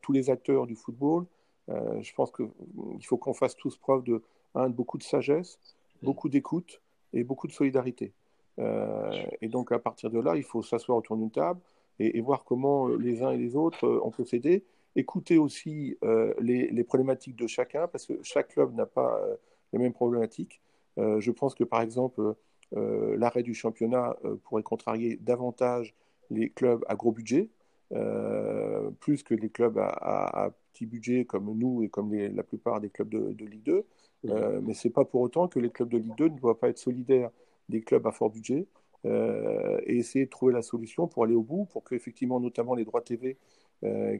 tous 0.00 0.12
les 0.12 0.30
acteurs 0.30 0.66
du 0.66 0.76
football, 0.76 1.26
je 1.68 2.14
pense 2.14 2.32
qu'il 2.32 3.04
faut 3.04 3.18
qu'on 3.18 3.34
fasse 3.34 3.54
tous 3.54 3.76
preuve 3.76 4.02
de, 4.04 4.22
de 4.54 4.68
beaucoup 4.68 4.98
de 4.98 5.02
sagesse, 5.02 5.58
beaucoup 6.02 6.28
d'écoute 6.28 6.80
et 7.12 7.24
beaucoup 7.24 7.46
de 7.46 7.52
solidarité. 7.52 8.12
et 8.58 9.48
donc, 9.48 9.70
à 9.72 9.78
partir 9.78 10.10
de 10.10 10.18
là, 10.18 10.36
il 10.36 10.42
faut 10.42 10.62
s'asseoir 10.62 10.98
autour 10.98 11.16
d'une 11.16 11.30
table 11.30 11.60
et, 12.00 12.20
voir 12.20 12.44
comment 12.44 12.88
les 12.88 13.22
uns 13.22 13.30
et 13.30 13.38
les 13.38 13.54
autres 13.54 13.86
ont 14.02 14.10
procédé. 14.10 14.64
Écouter 14.96 15.38
aussi 15.38 15.96
les, 16.40 16.68
les, 16.68 16.84
problématiques 16.84 17.36
de 17.36 17.46
chacun, 17.46 17.86
parce 17.86 18.04
que 18.06 18.14
chaque 18.22 18.48
club 18.48 18.74
n'a 18.74 18.86
pas 18.86 19.20
les 19.72 19.78
mêmes 19.78 19.92
problématiques. 19.92 20.60
je 20.96 21.30
pense 21.30 21.54
que, 21.54 21.64
par 21.64 21.82
exemple, 21.82 22.34
euh, 22.76 23.16
l'arrêt 23.16 23.42
du 23.42 23.54
championnat 23.54 24.16
euh, 24.24 24.36
pourrait 24.44 24.62
contrarier 24.62 25.16
davantage 25.22 25.94
les 26.30 26.50
clubs 26.50 26.84
à 26.88 26.96
gros 26.96 27.12
budget, 27.12 27.48
euh, 27.92 28.90
plus 29.00 29.22
que 29.22 29.34
les 29.34 29.50
clubs 29.50 29.78
à, 29.78 30.50
petit 30.72 30.86
budget 30.86 31.24
comme 31.24 31.56
nous 31.56 31.82
et 31.82 31.88
comme 31.88 32.14
la 32.14 32.42
plupart 32.42 32.80
des 32.80 32.90
clubs 32.90 33.08
de, 33.08 33.44
Ligue 33.44 33.64
2. 33.64 33.84
mais 34.62 34.74
ce 34.74 34.88
n'est 34.88 34.92
pas 34.92 35.04
pour 35.04 35.22
autant 35.22 35.48
que 35.48 35.58
les 35.58 35.70
clubs 35.70 35.88
de 35.88 35.98
Ligue 35.98 36.16
2 36.16 36.28
ne 36.28 36.38
doivent 36.38 36.56
pas 36.56 36.68
être 36.68 36.78
solidaires 36.78 37.30
des 37.68 37.82
clubs 37.82 38.06
à 38.06 38.12
fort 38.12 38.30
budget 38.30 38.66
et 39.04 39.96
essayer 39.96 40.26
de 40.26 40.30
trouver 40.30 40.52
la 40.52 40.62
solution 40.62 41.08
pour 41.08 41.24
aller 41.24 41.34
au 41.34 41.42
bout, 41.42 41.64
pour 41.66 41.82
que 41.82 41.94
effectivement, 41.94 42.38
notamment 42.40 42.74
les 42.74 42.84
droits 42.84 43.02
TV 43.02 43.38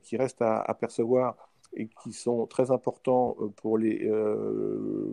qui 0.03 0.17
restent 0.17 0.43
à, 0.43 0.61
à, 0.61 0.75
percevoir 0.75 1.37
et 1.75 1.89
qui 2.03 2.13
sont 2.13 2.47
très 2.47 2.71
importants 2.71 3.37
pour 3.57 3.79
les 3.79 3.99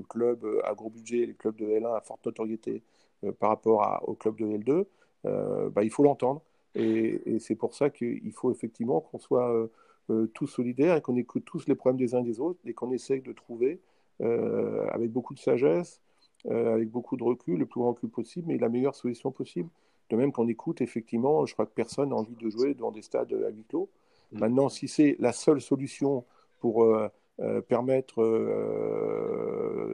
clubs 0.10 0.46
à 0.64 0.74
gros 0.74 0.90
budget, 0.90 1.26
les 1.28 1.36
clubs 1.36 1.56
de 1.56 1.66
L1 1.68 1.96
à 1.96 2.02
forte 2.02 2.26
notoriété, 2.26 2.82
euh, 3.24 3.32
par 3.32 3.50
rapport 3.50 4.04
au 4.08 4.14
club 4.16 4.36
de 4.38 4.46
L2, 4.46 4.86
euh, 5.26 5.70
bah, 5.70 5.84
il 5.84 5.90
faut 5.90 6.04
l'entendre. 6.04 6.42
Et, 6.75 7.39
c'est 7.39 7.55
pour 7.55 7.74
ça 7.74 7.89
qu'il 7.89 8.32
faut 8.34 8.51
effectivement 8.51 9.01
qu'on 9.01 9.20
soit 9.20 9.70
euh, 10.10 10.27
tous 10.34 10.48
solidaires 10.48 10.98
et 10.98 11.01
qu'on 11.01 11.15
écoute 11.15 11.44
tous 11.46 11.67
les 11.67 11.75
problèmes 11.75 11.98
des 11.98 12.15
uns 12.15 12.20
et 12.20 12.24
des 12.24 12.39
autres 12.39 12.60
et 12.65 12.74
qu'on 12.74 12.91
essaye 12.91 13.22
de 13.22 13.32
trouver, 13.32 13.79
avec 14.20 15.12
beaucoup 15.12 15.34
de 15.34 15.39
sagesse, 15.39 16.00
avec 16.50 16.89
beaucoup 16.89 17.17
de 17.17 17.24
recul, 17.24 17.60
le 17.60 17.65
plus 17.65 17.82
grand 17.82 17.89
recul 17.89 18.10
possible, 18.10 18.48
mais 18.48 18.58
la 18.58 18.70
meilleure 18.70 18.96
solution 18.96 19.32
possible. 19.32 19.70
De 20.10 20.15
même 20.15 20.32
qu'on 20.32 20.48
écoute, 20.48 20.82
effectivement, 20.82 21.46
je 21.46 21.53
crois 21.53 21.65
que 21.65 21.74
personne 21.74 22.10
n'a 22.10 22.15
envie 22.15 22.36
de 22.36 22.50
jouer 22.50 22.75
dans 22.75 22.91
des 22.91 23.01
stades 23.01 23.34
à 23.34 23.50
huis 23.50 23.65
clos. 23.67 23.89
Mm. 24.32 24.39
Maintenant, 24.39 24.70
si 24.70 24.88
c'est 24.88 25.17
la 25.20 25.34
seule 25.34 25.60
solution 25.60 26.24
pour 26.60 26.88
permettre 27.67 28.22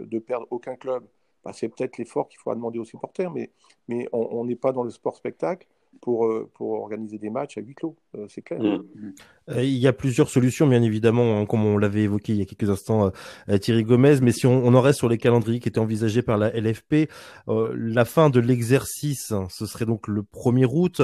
de 0.05 0.19
perdre 0.19 0.47
aucun 0.51 0.75
club 0.75 1.03
bah, 1.43 1.53
c'est 1.53 1.69
peut-être 1.69 1.97
l'effort 1.97 2.27
qu'il 2.27 2.39
faudra 2.39 2.55
demander 2.55 2.79
aux 2.79 2.85
supporters, 2.85 3.31
mais, 3.31 3.51
mais 3.87 4.07
on 4.11 4.45
n'est 4.45 4.55
pas 4.55 4.71
dans 4.71 4.83
le 4.83 4.91
sport 4.91 5.15
spectacle 5.15 5.67
pour, 5.99 6.25
euh, 6.25 6.49
pour 6.53 6.71
organiser 6.71 7.17
des 7.17 7.29
matchs 7.29 7.57
à 7.57 7.61
huis 7.61 7.75
clos, 7.75 7.95
euh, 8.15 8.25
c'est 8.27 8.41
clair. 8.41 8.61
Mm. 8.61 9.13
Euh, 9.49 9.63
il 9.63 9.77
y 9.77 9.87
a 9.87 9.93
plusieurs 9.93 10.29
solutions, 10.29 10.67
bien 10.67 10.81
évidemment, 10.81 11.39
hein, 11.39 11.45
comme 11.45 11.65
on 11.65 11.77
l'avait 11.77 12.03
évoqué 12.03 12.33
il 12.33 12.39
y 12.39 12.41
a 12.41 12.45
quelques 12.45 12.69
instants, 12.69 13.11
Thierry 13.59 13.83
Gomez, 13.83 14.19
mais 14.21 14.31
si 14.31 14.47
on, 14.47 14.65
en 14.65 14.81
reste 14.81 14.99
sur 14.99 15.09
les 15.09 15.17
calendriers 15.17 15.59
qui 15.59 15.69
étaient 15.69 15.79
envisagés 15.79 16.21
par 16.21 16.37
la 16.37 16.49
LFP, 16.49 17.09
la 17.47 18.05
fin 18.05 18.29
de 18.29 18.39
l'exercice, 18.39 19.31
hein, 19.31 19.47
ce 19.49 19.65
serait 19.65 19.85
donc 19.85 20.07
le 20.07 20.21
1er 20.21 20.65
août, 20.65 21.01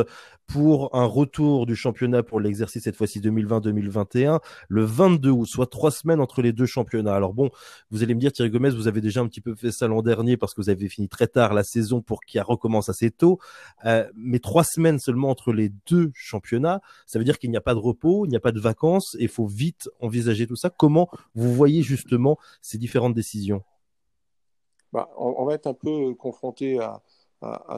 pour 0.47 0.95
un 0.95 1.05
retour 1.05 1.65
du 1.65 1.75
championnat 1.75 2.23
pour 2.23 2.39
l'exercice 2.39 2.83
cette 2.83 2.95
fois-ci 2.95 3.19
2020-2021 3.19 4.39
le 4.69 4.83
22 4.85 5.29
août, 5.29 5.45
soit 5.45 5.67
trois 5.67 5.91
semaines 5.91 6.21
entre 6.21 6.41
les 6.41 6.53
deux 6.53 6.65
championnats. 6.65 7.15
Alors 7.15 7.33
bon, 7.33 7.49
vous 7.91 8.01
allez 8.01 8.15
me 8.15 8.19
dire 8.19 8.31
Thierry 8.31 8.49
Gomez, 8.49 8.69
vous 8.69 8.87
avez 8.87 9.01
déjà 9.01 9.19
un 9.19 9.27
petit 9.27 9.41
peu 9.41 9.55
fait 9.55 9.71
ça 9.71 9.87
l'an 9.87 10.01
dernier 10.01 10.37
parce 10.37 10.53
que 10.53 10.61
vous 10.61 10.69
avez 10.69 10.87
fini 10.87 11.09
très 11.09 11.27
tard 11.27 11.53
la 11.53 11.63
saison 11.63 12.01
pour 12.01 12.21
qu'il 12.21 12.41
recommence 12.41 12.87
assez 12.87 13.11
tôt, 13.11 13.39
euh, 13.85 14.05
mais 14.15 14.39
trois 14.39 14.63
semaines 14.63 14.76
seulement 14.99 15.29
entre 15.29 15.51
les 15.53 15.69
deux 15.87 16.11
championnats, 16.13 16.81
ça 17.05 17.19
veut 17.19 17.25
dire 17.25 17.39
qu'il 17.39 17.49
n'y 17.51 17.57
a 17.57 17.61
pas 17.61 17.73
de 17.73 17.79
repos, 17.79 18.25
il 18.25 18.29
n'y 18.29 18.35
a 18.35 18.39
pas 18.39 18.51
de 18.51 18.59
vacances 18.59 19.15
et 19.19 19.23
il 19.23 19.27
faut 19.27 19.45
vite 19.45 19.89
envisager 19.99 20.47
tout 20.47 20.55
ça. 20.55 20.69
Comment 20.69 21.09
vous 21.35 21.53
voyez 21.53 21.81
justement 21.81 22.37
ces 22.61 22.77
différentes 22.77 23.13
décisions? 23.13 23.63
Bah, 24.93 25.09
on, 25.17 25.45
va 25.45 25.53
être 25.53 25.67
un 25.67 25.73
peu 25.73 26.13
confronté 26.13 26.79
à, 26.79 27.01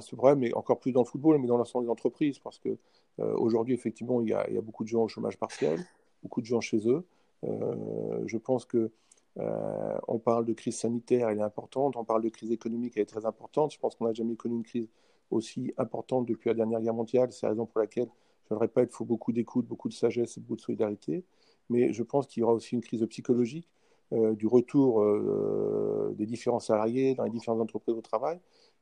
ce 0.01 0.15
problème, 0.15 0.39
mais 0.39 0.53
encore 0.53 0.79
plus 0.79 0.91
dans 0.91 1.01
le 1.01 1.07
football, 1.07 1.39
mais 1.39 1.47
dans 1.47 1.57
l'ensemble 1.57 1.85
des 1.85 1.91
entreprises, 1.91 2.39
parce 2.39 2.59
que 2.59 2.77
euh, 3.19 3.33
aujourd'hui, 3.35 3.73
effectivement, 3.73 4.21
il 4.21 4.29
y, 4.29 4.33
a, 4.33 4.45
beaucoup 4.61 4.83
de 4.83 4.89
gens 4.89 5.03
au 5.03 5.07
chômage 5.07 5.37
partiel, 5.37 5.79
beaucoup 6.23 6.41
de 6.41 6.45
gens 6.45 6.61
chez 6.61 6.87
eux. 6.87 7.05
Euh, 7.43 8.21
je 8.25 8.37
pense 8.37 8.65
que 8.65 8.91
euh, 9.37 9.97
on 10.07 10.19
parle 10.19 10.45
de 10.45 10.53
crise 10.53 10.77
sanitaire, 10.77 11.29
elle 11.29 11.39
est 11.39 11.43
importante. 11.43 11.95
On 11.95 12.03
parle 12.03 12.21
de 12.21 12.29
crise 12.29 12.51
économique, 12.51 12.93
elle 12.95 13.03
est 13.03 13.05
très 13.05 13.25
importante. 13.25 13.73
Je 13.73 13.79
pense 13.79 13.95
qu'on 13.95 14.05
n'a 14.05 14.13
jamais 14.13 14.35
connu 14.35 14.55
une 14.55 14.63
crise 14.63 14.87
aussi 15.31 15.74
importante 15.77 16.25
depuis 16.25 16.50
la 16.50 16.55
dernière 16.55 16.81
guerre 16.81 16.93
mondiale. 16.93 17.31
C'est 17.31 17.45
la 17.45 17.51
raison 17.51 17.65
pour 17.65 17.79
laquelle, 17.79 18.09
je 18.50 18.53
le 18.53 18.57
répète, 18.57 18.89
il 18.91 18.95
faut 18.95 19.05
beaucoup 19.05 19.31
d'écoute, 19.31 19.67
beaucoup 19.67 19.89
de 19.89 19.93
sagesse 19.93 20.39
beaucoup 20.39 20.55
de 20.55 20.62
solidarité. 20.62 21.24
Mais 21.69 21.93
je 21.93 22.03
pense 22.03 22.27
qu'il 22.27 22.41
y 22.41 22.43
aura 22.43 22.53
aussi 22.53 22.75
une 22.75 22.81
crise 22.81 23.05
psychologique 23.07 23.69
du 24.12 24.48
retour 24.48 25.05
des 26.15 26.25
différents 26.25 26.59
salariés 26.59 27.13
dans 27.13 27.25
les 27.25 27.29
différentes 27.29 27.62
entreprises 27.62 27.95
au 27.95 28.01
travail. 28.01 28.39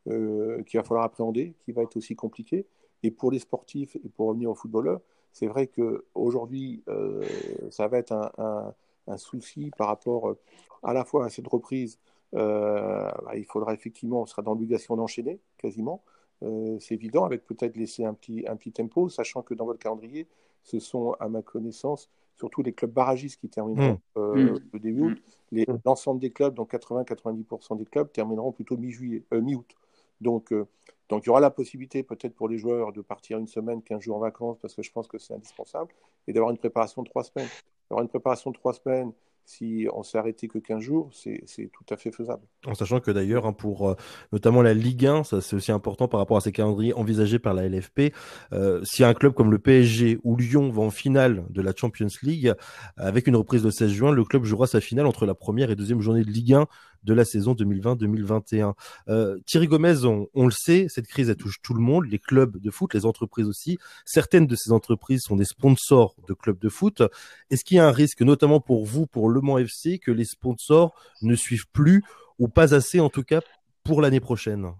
Euh, 0.09 0.63
qu'il 0.63 0.79
va 0.79 0.85
falloir 0.85 1.03
appréhender, 1.03 1.53
qui 1.65 1.73
va 1.73 1.81
être 1.81 1.97
aussi 1.97 2.15
compliqué. 2.15 2.65
Et 3.03 3.11
pour 3.11 3.29
les 3.29 3.39
sportifs, 3.39 3.97
et 3.97 4.09
pour 4.09 4.27
revenir 4.27 4.49
aux 4.49 4.55
footballeurs, 4.55 5.01
c'est 5.33 5.47
vrai 5.47 5.67
qu'aujourd'hui, 5.67 6.81
euh, 6.87 7.25
ça 7.71 7.87
va 7.87 7.97
être 7.97 8.13
un, 8.37 9.17
souci 9.17 9.71
par 9.77 9.87
rapport 9.87 10.29
euh, 10.29 10.39
à 10.83 10.93
la 10.93 11.03
fois 11.03 11.25
à 11.25 11.29
cette 11.29 11.47
reprise. 11.47 11.99
Euh, 12.35 13.09
bah, 13.25 13.35
il 13.35 13.45
faudra 13.45 13.73
effectivement, 13.73 14.21
on 14.21 14.25
sera 14.25 14.41
dans 14.41 14.51
l'obligation 14.51 14.95
d'enchaîner 14.95 15.41
quasiment. 15.57 16.03
C'est 16.41 16.95
évident, 16.95 17.25
avec 17.25 17.45
peut-être 17.45 17.75
laisser 17.77 18.05
un 18.05 18.13
petit, 18.13 18.45
un 18.47 18.55
petit 18.55 18.71
tempo, 18.71 19.09
sachant 19.09 19.41
que 19.41 19.53
dans 19.53 19.65
votre 19.65 19.79
calendrier, 19.79 20.27
ce 20.63 20.79
sont, 20.79 21.13
à 21.19 21.29
ma 21.29 21.41
connaissance, 21.41 22.09
surtout 22.37 22.61
les 22.61 22.73
clubs 22.73 22.91
barragistes 22.91 23.39
qui 23.39 23.49
termineront 23.49 23.99
mmh. 24.15 24.21
Mmh. 24.21 24.59
le 24.73 24.79
début 24.79 25.01
août. 25.01 25.17
Mmh. 25.51 25.63
L'ensemble 25.85 26.19
des 26.19 26.31
clubs, 26.31 26.53
donc 26.53 26.73
80-90% 26.73 27.77
des 27.77 27.85
clubs, 27.85 28.11
termineront 28.11 28.51
plutôt 28.51 28.77
mi-juillet, 28.77 29.23
mi-août. 29.31 29.75
Donc, 30.21 30.51
euh, 30.51 30.67
donc 31.09 31.23
il 31.23 31.27
y 31.27 31.29
aura 31.29 31.39
la 31.39 31.51
possibilité 31.51 32.03
peut-être 32.03 32.35
pour 32.35 32.49
les 32.49 32.57
joueurs 32.57 32.91
de 32.91 33.01
partir 33.01 33.37
une 33.37 33.47
semaine, 33.47 33.81
15 33.81 34.01
jours 34.01 34.17
en 34.17 34.19
vacances, 34.19 34.57
parce 34.61 34.75
que 34.75 34.83
je 34.83 34.91
pense 34.91 35.07
que 35.07 35.17
c'est 35.17 35.33
indispensable, 35.33 35.91
et 36.27 36.33
d'avoir 36.33 36.51
une 36.51 36.57
préparation 36.57 37.01
de 37.01 37.09
trois 37.09 37.23
semaines. 37.23 37.49
Avoir 37.89 38.03
une 38.03 38.09
préparation 38.09 38.51
de 38.51 38.57
trois 38.57 38.73
semaines 38.73 39.13
si 39.47 39.87
on 39.93 40.03
s'est 40.03 40.17
arrêté 40.17 40.49
que 40.49 40.59
15 40.59 40.81
jours, 40.81 41.09
c'est 41.13 41.71
tout 41.71 41.85
à 41.89 41.95
fait 41.95 42.11
faisable. 42.11 42.43
En 42.65 42.75
sachant 42.75 42.99
que 42.99 43.11
d'ailleurs, 43.11 43.45
hein, 43.45 43.53
pour 43.53 43.89
euh, 43.89 43.95
notamment 44.33 44.61
la 44.61 44.73
Ligue 44.73 45.05
1, 45.05 45.23
ça 45.23 45.39
c'est 45.39 45.55
aussi 45.55 45.71
important 45.71 46.09
par 46.09 46.19
rapport 46.19 46.35
à 46.35 46.41
ces 46.41 46.51
calendriers 46.51 46.93
envisagés 46.93 47.39
par 47.39 47.53
la 47.53 47.65
LFP, 47.69 48.13
euh, 48.51 48.81
si 48.83 49.05
un 49.05 49.13
club 49.13 49.33
comme 49.33 49.49
le 49.49 49.57
PSG 49.57 50.19
ou 50.25 50.35
Lyon 50.35 50.69
va 50.69 50.81
en 50.81 50.89
finale 50.89 51.45
de 51.49 51.61
la 51.61 51.71
Champions 51.73 52.07
League, 52.23 52.53
avec 52.97 53.27
une 53.27 53.37
reprise 53.37 53.63
le 53.63 53.71
16 53.71 53.89
juin, 53.89 54.11
le 54.11 54.25
club 54.25 54.43
jouera 54.43 54.67
sa 54.67 54.81
finale 54.81 55.05
entre 55.05 55.25
la 55.25 55.33
première 55.33 55.71
et 55.71 55.77
deuxième 55.77 56.01
journée 56.01 56.25
de 56.25 56.29
Ligue 56.29 56.53
1 56.53 56.67
de 57.07 57.13
la 57.13 57.25
saison 57.25 57.53
2020-2021. 57.53 58.73
Euh, 59.07 59.39
Thierry 59.45 59.67
Gomez, 59.67 60.05
on, 60.05 60.45
le 60.45 60.51
sait, 60.51 60.87
cette 60.89 61.07
crise 61.07 61.29
elle 61.29 61.37
touche 61.37 61.61
tout 61.63 61.73
le 61.73 61.81
monde, 61.81 62.05
les 62.05 62.19
clubs 62.19 62.57
de 62.57 62.69
foot, 62.69 62.93
les 62.93 63.05
entreprises 63.05 63.47
aussi. 63.47 63.79
Certaines 64.05 64.45
de 64.45 64.55
ces 64.55 64.71
entreprises 64.71 65.21
sont 65.21 65.37
des 65.37 65.45
sponsors 65.45 66.15
de 66.27 66.33
clubs 66.33 66.59
de 66.59 66.69
foot. 66.69 67.01
Est-ce 67.49 67.63
qu'il 67.63 67.77
y 67.77 67.79
a 67.79 67.87
un 67.87 67.91
risque, 67.91 68.21
notamment 68.21 68.59
pour 68.59 68.85
vous, 68.85 69.07
pour 69.07 69.29
Le 69.29 69.41
Mans 69.41 69.57
FC, 69.57 69.97
que 69.97 70.11
les 70.11 70.25
sponsors 70.25 70.93
ne 71.21 71.35
suivent 71.35 71.67
plus 71.71 72.03
ou 72.37 72.49
pas 72.49 72.75
assez, 72.75 72.99
en 72.99 73.09
tout 73.09 73.23
cas, 73.23 73.39
pour 73.83 74.01
l'année 74.01 74.19
prochaine? 74.19 74.73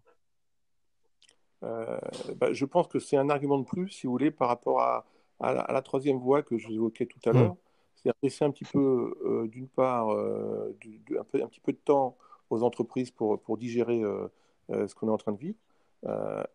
Euh, 1.64 1.98
bah, 2.36 2.52
je 2.52 2.66
pense 2.66 2.88
que 2.88 3.00
c'est 3.00 3.18
un 3.18 3.30
argument 3.30 3.58
de 3.58 3.66
plus, 3.66 3.90
si 3.90 4.06
vous 4.06 4.12
voulez, 4.12 4.32
par 4.32 4.50
rapport 4.50 4.82
à, 4.82 5.06
la, 5.42 5.82
troisième 5.82 6.18
voie 6.18 6.44
que 6.44 6.58
je 6.58 6.68
vous 6.68 6.74
évoquais 6.74 7.06
tout 7.06 7.20
à 7.30 7.34
mmh. 7.34 7.56
C'est-à-dire 8.08 8.20
laisser 8.24 8.46
un 8.46 8.52
petit 8.52 8.64
peu, 8.64 9.18
euh, 9.26 9.48
d'une 9.48 9.68
part, 9.68 10.14
euh, 10.14 10.74
un, 11.20 11.24
peu, 11.26 11.44
un, 11.44 11.48
petit 11.48 11.60
peu 11.60 11.74
de 11.74 11.78
temps 11.78 12.16
aux 12.50 12.64
entreprises 12.64 13.12
pour, 13.12 13.38
pour 13.42 13.58
digérer 13.58 14.02
euh, 14.02 14.30
ce 14.70 14.96
qu'on 14.96 15.10
est 15.10 15.12
en 15.12 15.18
train 15.18 15.34
de 15.34 15.38
vivre. 15.38 15.58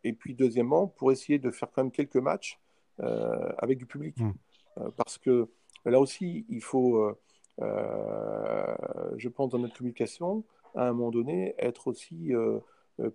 et 0.02 0.14
puis, 0.14 0.34
deuxièmement, 0.34 0.86
pour 0.86 1.12
essayer 1.12 1.38
de 1.38 1.50
faire 1.50 1.70
quand 1.70 1.82
même 1.82 1.92
quelques 1.92 2.16
matchs 2.16 2.58
avec 2.98 3.76
du 3.78 3.86
public. 3.86 4.16
Mmh. 4.18 4.32
parce 4.96 5.18
que 5.18 5.48
là 5.84 6.00
aussi, 6.00 6.46
il 6.48 6.62
faut, 6.62 7.10
je 7.58 9.28
pense, 9.28 9.50
dans 9.50 9.58
notre 9.58 9.76
communication, 9.76 10.44
à 10.74 10.88
un 10.88 10.92
moment 10.92 11.10
donné, 11.10 11.54
être 11.58 11.88
aussi 11.88 12.32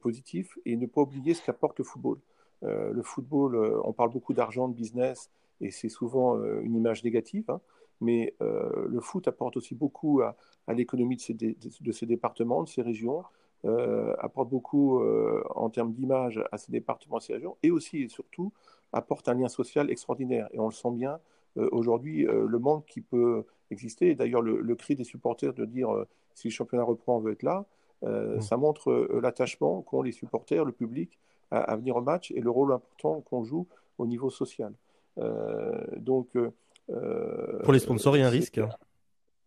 positif 0.02 0.60
et 0.66 0.76
ne 0.76 0.86
pas 0.86 1.02
oublier 1.02 1.34
ce 1.34 1.44
qu'apporte 1.44 1.80
le 1.80 1.86
football. 1.86 2.20
le 2.62 3.02
football, 3.04 3.82
on 3.84 3.94
parle 3.94 4.12
beaucoup 4.12 4.34
d'argent, 4.34 4.68
de 4.68 4.76
business, 4.76 5.32
et 5.62 5.72
c'est 5.72 5.90
souvent 5.90 6.40
une 6.62 6.76
image 6.76 7.04
négative. 7.04 7.46
Hein 7.50 7.62
mais 8.02 8.36
euh, 8.42 8.86
le 8.88 9.00
foot 9.00 9.28
apporte 9.28 9.58
aussi 9.58 9.76
beaucoup 9.76 10.22
à, 10.22 10.36
l'économie 10.74 11.16
de 11.16 11.22
ces, 11.22 11.34
de, 11.34 11.92
ces, 11.92 12.06
départements, 12.06 12.64
de 12.64 12.70
ces 12.70 12.82
régions, 12.82 13.24
euh, 13.66 14.16
apporte 14.20 14.50
beaucoup 14.50 15.00
euh, 15.00 15.44
en 15.56 15.70
termes 15.70 15.94
d'image 15.94 16.44
à 16.52 16.58
ces 16.58 16.72
départements, 16.72 17.18
à 17.18 17.20
ces 17.22 17.34
régions, 17.34 17.58
et 17.64 17.72
aussi 17.72 18.04
et 18.04 18.10
surtout 18.10 18.52
apporte 18.94 19.28
un 19.30 19.34
lien 19.34 19.48
social 19.48 19.90
extraordinaire. 19.90 20.48
Et 20.52 20.60
on 20.60 20.68
le 20.68 20.74
sent 20.74 20.92
bien 20.92 21.20
aujourd'hui, 21.72 22.24
le 22.24 22.60
manque 22.60 22.86
qui 22.86 23.02
peut 23.02 23.44
exister, 23.72 24.12
et 24.12 24.16
d'ailleurs 24.16 24.44
le, 24.44 24.76
cri 24.76 24.94
des 24.94 25.04
supporters 25.04 25.54
de 25.54 25.66
dire 25.66 25.90
si 26.36 26.50
le 26.50 26.52
championnat 26.52 26.84
reprend, 26.84 27.18
on 27.18 27.20
veut 27.20 27.32
être 27.32 27.42
là, 27.42 27.66
mmh. 28.04 28.42
ça 28.42 28.58
montre 28.58 29.10
l'attachement 29.20 29.82
qu'ont 29.82 30.04
les 30.04 30.12
supporters, 30.12 30.64
le 30.66 30.72
public, 30.72 31.18
à, 31.50 31.62
à, 31.62 31.76
venir 31.76 31.96
au 31.96 32.02
match 32.02 32.30
et 32.30 32.42
le 32.42 32.52
rôle 32.52 32.72
important 32.74 33.22
qu'on 33.22 33.44
joue 33.44 33.66
au 33.98 34.06
niveau 34.06 34.30
social. 34.30 34.72
donc, 35.98 36.38
Pour 36.88 37.74
les 37.74 37.80
sponsors, 37.80 38.16
il 38.16 38.22
y 38.22 38.24
a 38.24 38.28
un 38.28 38.32
risque 38.32 38.60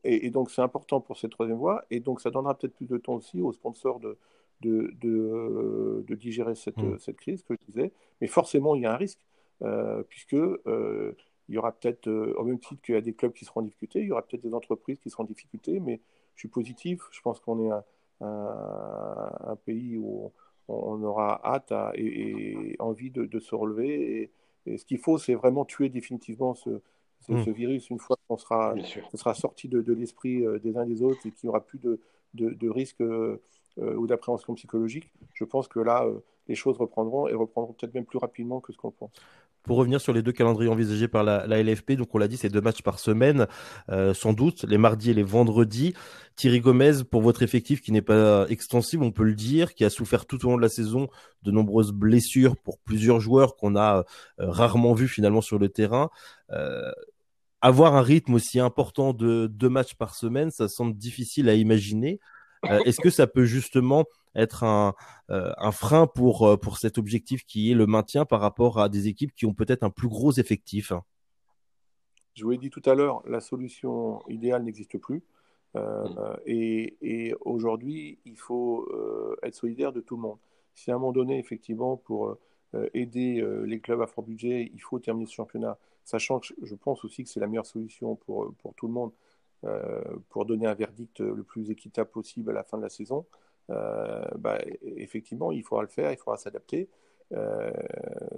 et, 0.04 0.30
donc 0.30 0.50
c'est 0.50 0.62
important 0.62 1.00
pour 1.00 1.18
cette 1.18 1.32
troisième 1.32 1.59
voie, 1.59 1.85
et 1.90 2.00
donc 2.00 2.20
ça 2.20 2.30
donnera 2.30 2.56
peut-être 2.56 2.75
plus 2.75 2.88
de 2.88 2.97
temps 2.97 3.14
aussi 3.14 3.40
aux 3.40 3.52
sponsors 3.52 4.00
de, 4.00 4.18
de, 4.61 4.94
de, 5.00 6.14
digérer 6.14 6.54
cette, 6.54 6.78
mm. 6.78 6.99
cette, 6.99 7.16
crise, 7.16 7.42
que 7.42 7.54
je 7.54 7.66
disais. 7.66 7.92
Mais 8.20 8.26
forcément, 8.26 8.75
il 8.75 8.82
y 8.82 8.87
a 8.87 8.92
un 8.92 8.97
risque, 8.97 9.25
euh, 9.62 10.02
puisque 10.09 10.35
euh, 10.35 11.16
il 11.49 11.54
y 11.54 11.59
aura 11.59 11.73
peut-être, 11.73 12.09
euh, 12.09 12.35
au 12.38 12.44
même 12.44 12.59
titre 12.59 12.80
qu'il 12.82 12.94
y 12.94 12.99
a 12.99 13.02
des 13.02 13.12
clubs 13.12 13.32
qui 13.32 13.44
seront 13.44 13.61
en 13.61 13.64
difficulté, 13.64 14.00
il 14.00 14.06
y 14.06 14.12
aura 14.12 14.23
peut-être 14.23 14.42
des 14.42 14.54
entreprises 14.54 14.99
qui 15.00 15.11
seront 15.11 15.25
en 15.25 15.26
difficulté, 15.26 15.80
mais 15.80 16.00
je 16.35 16.40
suis 16.40 16.49
positif. 16.49 17.02
Je 17.11 17.20
pense 17.20 17.40
qu'on 17.40 17.61
est 17.61 17.70
un, 17.70 17.85
un, 18.20 19.56
pays 19.56 19.99
où 19.99 20.32
on, 20.68 21.02
aura 21.02 21.40
hâte 21.44 21.73
et, 21.94 22.76
envie 22.78 23.11
de, 23.11 23.38
se 23.38 23.54
relever. 23.54 24.30
Et, 24.66 24.78
ce 24.78 24.85
qu'il 24.85 24.99
faut, 24.99 25.18
c'est 25.18 25.35
vraiment 25.35 25.64
tuer 25.64 25.88
définitivement 25.88 26.54
ce, 26.54 26.80
ce, 27.20 27.32
mm. 27.32 27.52
virus 27.52 27.90
une 27.90 27.98
fois 27.98 28.16
qu'on 28.28 28.38
sera, 28.38 28.74
sera 29.14 29.34
sorti 29.34 29.68
de, 29.68 29.92
l'esprit 29.92 30.42
des 30.62 30.76
uns 30.76 30.86
des 30.86 31.02
autres 31.02 31.20
et 31.26 31.30
qu'il 31.30 31.46
n'y 31.46 31.50
aura 31.50 31.60
plus 31.60 31.78
de, 31.78 32.00
de, 32.34 32.68
risques 32.68 33.02
euh, 33.78 33.94
ou 33.94 34.06
d'appréhension 34.06 34.54
psychologique, 34.54 35.10
je 35.32 35.44
pense 35.44 35.68
que 35.68 35.78
là, 35.78 36.04
euh, 36.04 36.20
les 36.49 36.54
choses 36.54 36.76
reprendront 36.78 37.28
et 37.28 37.35
reprendront 37.35 37.73
peut-être 37.73 37.94
même 37.94 38.06
plus 38.06 38.18
rapidement 38.18 38.61
que 38.61 38.73
ce 38.73 38.78
qu'on 38.78 38.90
pense. 38.90 39.12
Pour 39.62 39.76
revenir 39.76 40.00
sur 40.00 40.14
les 40.14 40.23
deux 40.23 40.32
calendriers 40.32 40.70
envisagés 40.70 41.06
par 41.06 41.23
la, 41.23 41.47
LFP, 41.47 41.92
donc 41.92 42.14
on 42.14 42.18
l'a 42.18 42.28
dit, 42.28 42.38
c'est 42.38 42.49
deux 42.49 42.62
matchs 42.62 42.80
par 42.80 42.99
semaine, 42.99 43.47
euh, 43.90 44.14
sans 44.14 44.32
doute, 44.32 44.64
les 44.64 44.78
mardis 44.78 45.11
et 45.11 45.14
les 45.14 45.23
vendredis. 45.23 45.92
Thierry 46.35 46.61
Gomez, 46.61 47.04
pour 47.11 47.20
votre 47.20 47.42
effectif 47.42 47.82
qui 47.82 47.92
n'est 47.92 48.00
pas 48.00 48.47
extensible, 48.49 49.04
on 49.04 49.12
peut 49.12 49.25
le 49.25 49.35
dire, 49.35 49.75
qui 49.75 49.85
a 49.85 49.90
souffert 49.90 50.25
tout 50.25 50.44
au 50.47 50.50
long 50.50 50.56
de 50.56 50.62
la 50.62 50.70
saison 50.70 51.09
de 51.42 51.50
nombreuses 51.50 51.92
blessures 51.92 52.56
pour 52.56 52.78
plusieurs 52.78 53.20
joueurs 53.20 53.54
qu'on 53.56 53.76
a 53.76 54.04
rarement 54.38 54.94
vus 54.94 55.09
finalement 55.09 55.42
sur 55.42 55.59
le 55.59 55.68
terrain. 55.68 56.09
avoir 57.61 57.94
un 57.94 58.02
rythme 58.02 58.32
aussi 58.32 58.61
important 58.61 59.12
de 59.12 59.47
deux 59.47 59.68
matchs 59.68 59.94
par 59.94 60.14
semaine, 60.14 60.50
ça 60.50 60.68
semble 60.68 60.97
difficile 60.97 61.50
à 61.50 61.54
imaginer. 61.54 62.18
Euh, 62.66 62.78
est-ce 62.85 63.00
que 63.00 63.11
ça 63.11 63.26
peut 63.26 63.44
justement 63.44 64.04
être 64.34 64.64
un, 64.64 64.94
euh, 65.30 65.52
un 65.58 65.72
frein 65.72 66.06
pour, 66.06 66.46
euh, 66.46 66.56
pour 66.56 66.78
cet 66.78 66.99
objectif 66.99 67.44
qui 67.44 67.70
est 67.70 67.75
le 67.75 67.87
maintien 67.87 68.25
par 68.25 68.40
rapport 68.40 68.78
à 68.78 68.88
des 68.88 69.08
équipes 69.08 69.34
qui 69.34 69.46
ont 69.46 69.54
peut-être 69.54 69.82
un 69.82 69.90
plus 69.90 70.08
gros 70.08 70.32
effectif 70.32 70.92
Je 72.34 72.44
vous 72.44 72.50
l'ai 72.50 72.58
dit 72.58 72.70
tout 72.70 72.82
à 72.84 72.94
l'heure, 72.94 73.22
la 73.26 73.40
solution 73.40 74.22
idéale 74.28 74.64
n'existe 74.64 74.99
plus. 74.99 75.22
Mm. 75.75 75.80
et, 76.46 76.96
et 77.00 77.34
aujourd'hui, 77.42 78.18
il 78.25 78.37
faut 78.37 78.88
être 79.44 79.54
solidaire 79.54 79.92
de 79.92 80.00
tout 80.00 80.16
le 80.16 80.22
monde. 80.22 80.38
Si 80.75 80.90
à 80.90 80.94
un 80.94 80.99
moment 80.99 81.12
donné, 81.12 81.38
effectivement, 81.38 81.96
pour 81.96 82.37
aider 82.92 83.46
les 83.64 83.78
clubs 83.78 84.02
à 84.02 84.08
fort 84.08 84.25
budget, 84.25 84.68
il 84.75 84.80
faut 84.80 84.99
terminer 84.99 85.26
ce 85.26 85.34
championnat, 85.34 85.78
sachant 86.04 86.40
que 86.40 86.49
je 86.60 86.75
pense 86.75 87.04
aussi 87.04 87.22
que 87.22 87.30
c'est 87.30 87.38
la 87.38 87.46
meilleure 87.46 87.66
solution 87.66 88.16
pour, 88.16 88.52
pour 88.56 88.75
tout 88.75 88.88
le 88.88 88.92
monde, 88.92 89.12
euh, 89.64 90.00
pour 90.30 90.46
donner 90.46 90.66
un 90.66 90.72
verdict 90.72 91.20
le 91.20 91.42
plus 91.42 91.70
équitable 91.70 92.08
possible 92.08 92.49
à 92.49 92.54
la 92.54 92.64
fin 92.64 92.78
de 92.78 92.82
la 92.82 92.88
saison, 92.88 93.26
euh, 93.26 93.50
bah, 94.38 94.58
effectivement, 94.82 95.52
il 95.52 95.62
faudra 95.62 95.82
le 95.82 95.88
faire, 95.88 96.12
il 96.12 96.16
faudra 96.16 96.36
s'adapter. 96.36 96.88
Euh, 97.32 97.70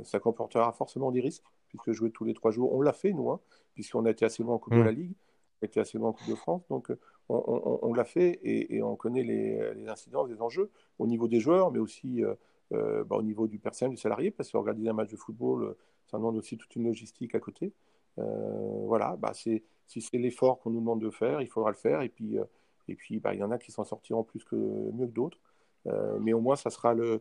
ça 0.05 0.19
comportera 0.19 0.73
forcément 0.73 1.11
des 1.11 1.21
risques, 1.21 1.45
puisque 1.69 1.93
jouer 1.93 2.11
tous 2.11 2.25
les 2.25 2.35
trois 2.35 2.51
jours, 2.51 2.75
on 2.75 2.83
l'a 2.83 2.93
fait, 2.93 3.13
nous, 3.13 3.31
hein, 3.31 3.41
puisqu'on 3.75 4.05
a 4.05 4.11
été 4.11 4.25
assez 4.25 4.43
loin 4.43 4.55
en 4.55 4.59
Coupe 4.59 4.75
de 4.75 4.81
mm. 4.81 4.85
la 4.85 4.93
Ligue, 4.93 5.15
on 5.61 5.65
a 5.65 5.67
été 5.67 5.81
assez 5.81 5.97
loin 5.97 6.11
en 6.11 6.13
Coupe 6.13 6.29
de 6.29 6.35
France, 6.35 6.67
donc 6.69 6.93
on, 7.29 7.95
l'a 7.95 8.05
fait 8.05 8.41
et, 8.43 8.83
on 8.83 8.95
connaît 8.97 9.23
les, 9.23 9.75
les, 9.75 9.89
incidences, 9.89 10.29
les 10.29 10.43
enjeux 10.43 10.71
au 10.99 11.07
niveau 11.07 11.29
des 11.29 11.41
joueurs, 11.41 11.71
mais 11.71 11.79
aussi 11.79 12.23
bah, 12.71 13.17
au 13.17 13.23
niveau 13.23 13.47
du 13.47 13.59
personnel, 13.59 13.95
du 13.95 14.01
salarié, 14.01 14.31
parce 14.31 14.51
qu'organiser 14.51 14.91
un 14.91 14.95
match 14.95 15.11
de 15.11 15.17
football, 15.17 15.75
ça 16.07 16.19
demande 16.19 16.37
aussi 16.37 16.59
toute 16.59 16.77
une 16.77 16.85
logistique 16.85 17.35
à 17.35 17.41
côté. 17.41 17.73
voilà, 18.19 19.17
bah, 19.17 19.33
si 19.33 19.63
c'est 19.87 20.19
l'effort 20.19 20.59
qu'on 20.61 20.71
nous 20.71 20.81
demande 20.81 21.01
de 21.01 21.11
faire, 21.11 21.41
il 21.41 21.49
faudra 21.49 21.71
le 21.71 21.77
faire. 21.77 22.03
Et 22.03 22.09
puis, 22.09 22.39
euh, 22.39 22.45
et 22.93 22.97
puis 22.97 23.19
bah, 23.19 23.35
il 23.35 23.41
y 23.41 23.43
en 23.43 23.51
a 23.51 23.59
qui 23.59 23.73
s'en 23.73 23.85
sortiront 23.85 24.23
plus 24.23 24.45
que 24.45 24.57
mieux 24.57 25.07
que 25.07 25.13
d'autres. 25.13 25.39
Euh, 25.87 26.19
mais 26.21 26.33
au 26.33 26.41
moins, 26.41 26.57
ça 26.57 26.71
sera 26.71 26.95
le, 26.95 27.21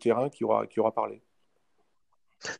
terrain 0.00 0.28
qui 0.30 0.44
aura, 0.44 0.66
qui 0.66 0.80
aura 0.80 0.92
parlé. 0.92 1.22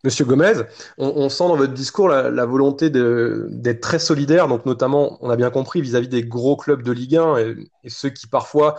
Monsieur 0.02 0.24
Gomez, 0.24 0.54
on, 0.96 1.28
sent 1.28 1.44
dans 1.46 1.56
votre 1.56 1.72
discours 1.72 2.08
la, 2.08 2.46
volonté 2.46 2.90
d'être 2.90 3.80
très 3.80 4.00
solidaire, 4.00 4.48
donc 4.48 4.66
notamment, 4.66 5.18
on 5.20 5.30
a 5.30 5.36
bien 5.36 5.50
compris, 5.50 5.80
vis-à-vis 5.80 6.08
des 6.08 6.24
gros 6.24 6.56
clubs 6.56 6.82
de 6.82 6.90
Ligue 6.90 7.16
1 7.16 7.36
et, 7.38 7.54
ceux 7.88 8.10
qui 8.10 8.26
parfois 8.26 8.74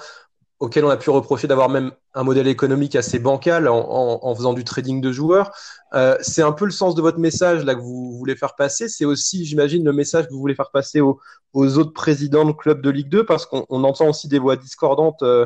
auquel 0.60 0.84
on 0.84 0.89
a 0.89 0.98
pu 0.98 1.10
reprocher 1.10 1.48
d'avoir 1.48 1.69
même 1.69 1.91
un 2.13 2.24
modèle 2.24 2.48
économique 2.48 2.95
assez 2.95 3.17
bancal 3.17 3.67
en, 3.69 4.36
faisant 4.36 4.54
du 4.54 4.65
trading 4.65 5.00
de 5.00 5.12
joueurs. 5.12 5.52
Euh, 5.93 6.17
c'est 6.22 6.41
un 6.41 6.52
peu 6.52 6.65
le 6.65 6.72
sens 6.72 6.95
de 6.95 7.02
votre 7.02 7.17
message 7.17 7.63
là 7.63 7.76
que 7.76 7.80
vous 7.80 8.17
voulez 8.17 8.36
faire 8.36 8.56
passer. 8.56 8.89
C'est 8.89 9.06
aussi, 9.06 9.45
j'imagine, 9.45 9.86
le 9.86 9.93
message 9.93 10.28
que 10.28 10.34
vous 10.34 10.39
voulez 10.39 10.56
faire 10.56 10.72
passer 10.72 11.00
aux, 11.00 11.19
autres 11.54 11.93
présidents 11.93 12.45
de 12.45 12.52
clubs 12.52 12.82
de 12.82 12.89
Ligue 12.89 13.10
2, 13.10 13.26
parce 13.26 13.45
qu'on 13.45 13.84
entend 13.84 14.10
aussi 14.10 14.28
des 14.28 14.39
voix 14.39 14.58
discordantes 14.58 15.24
euh, 15.24 15.45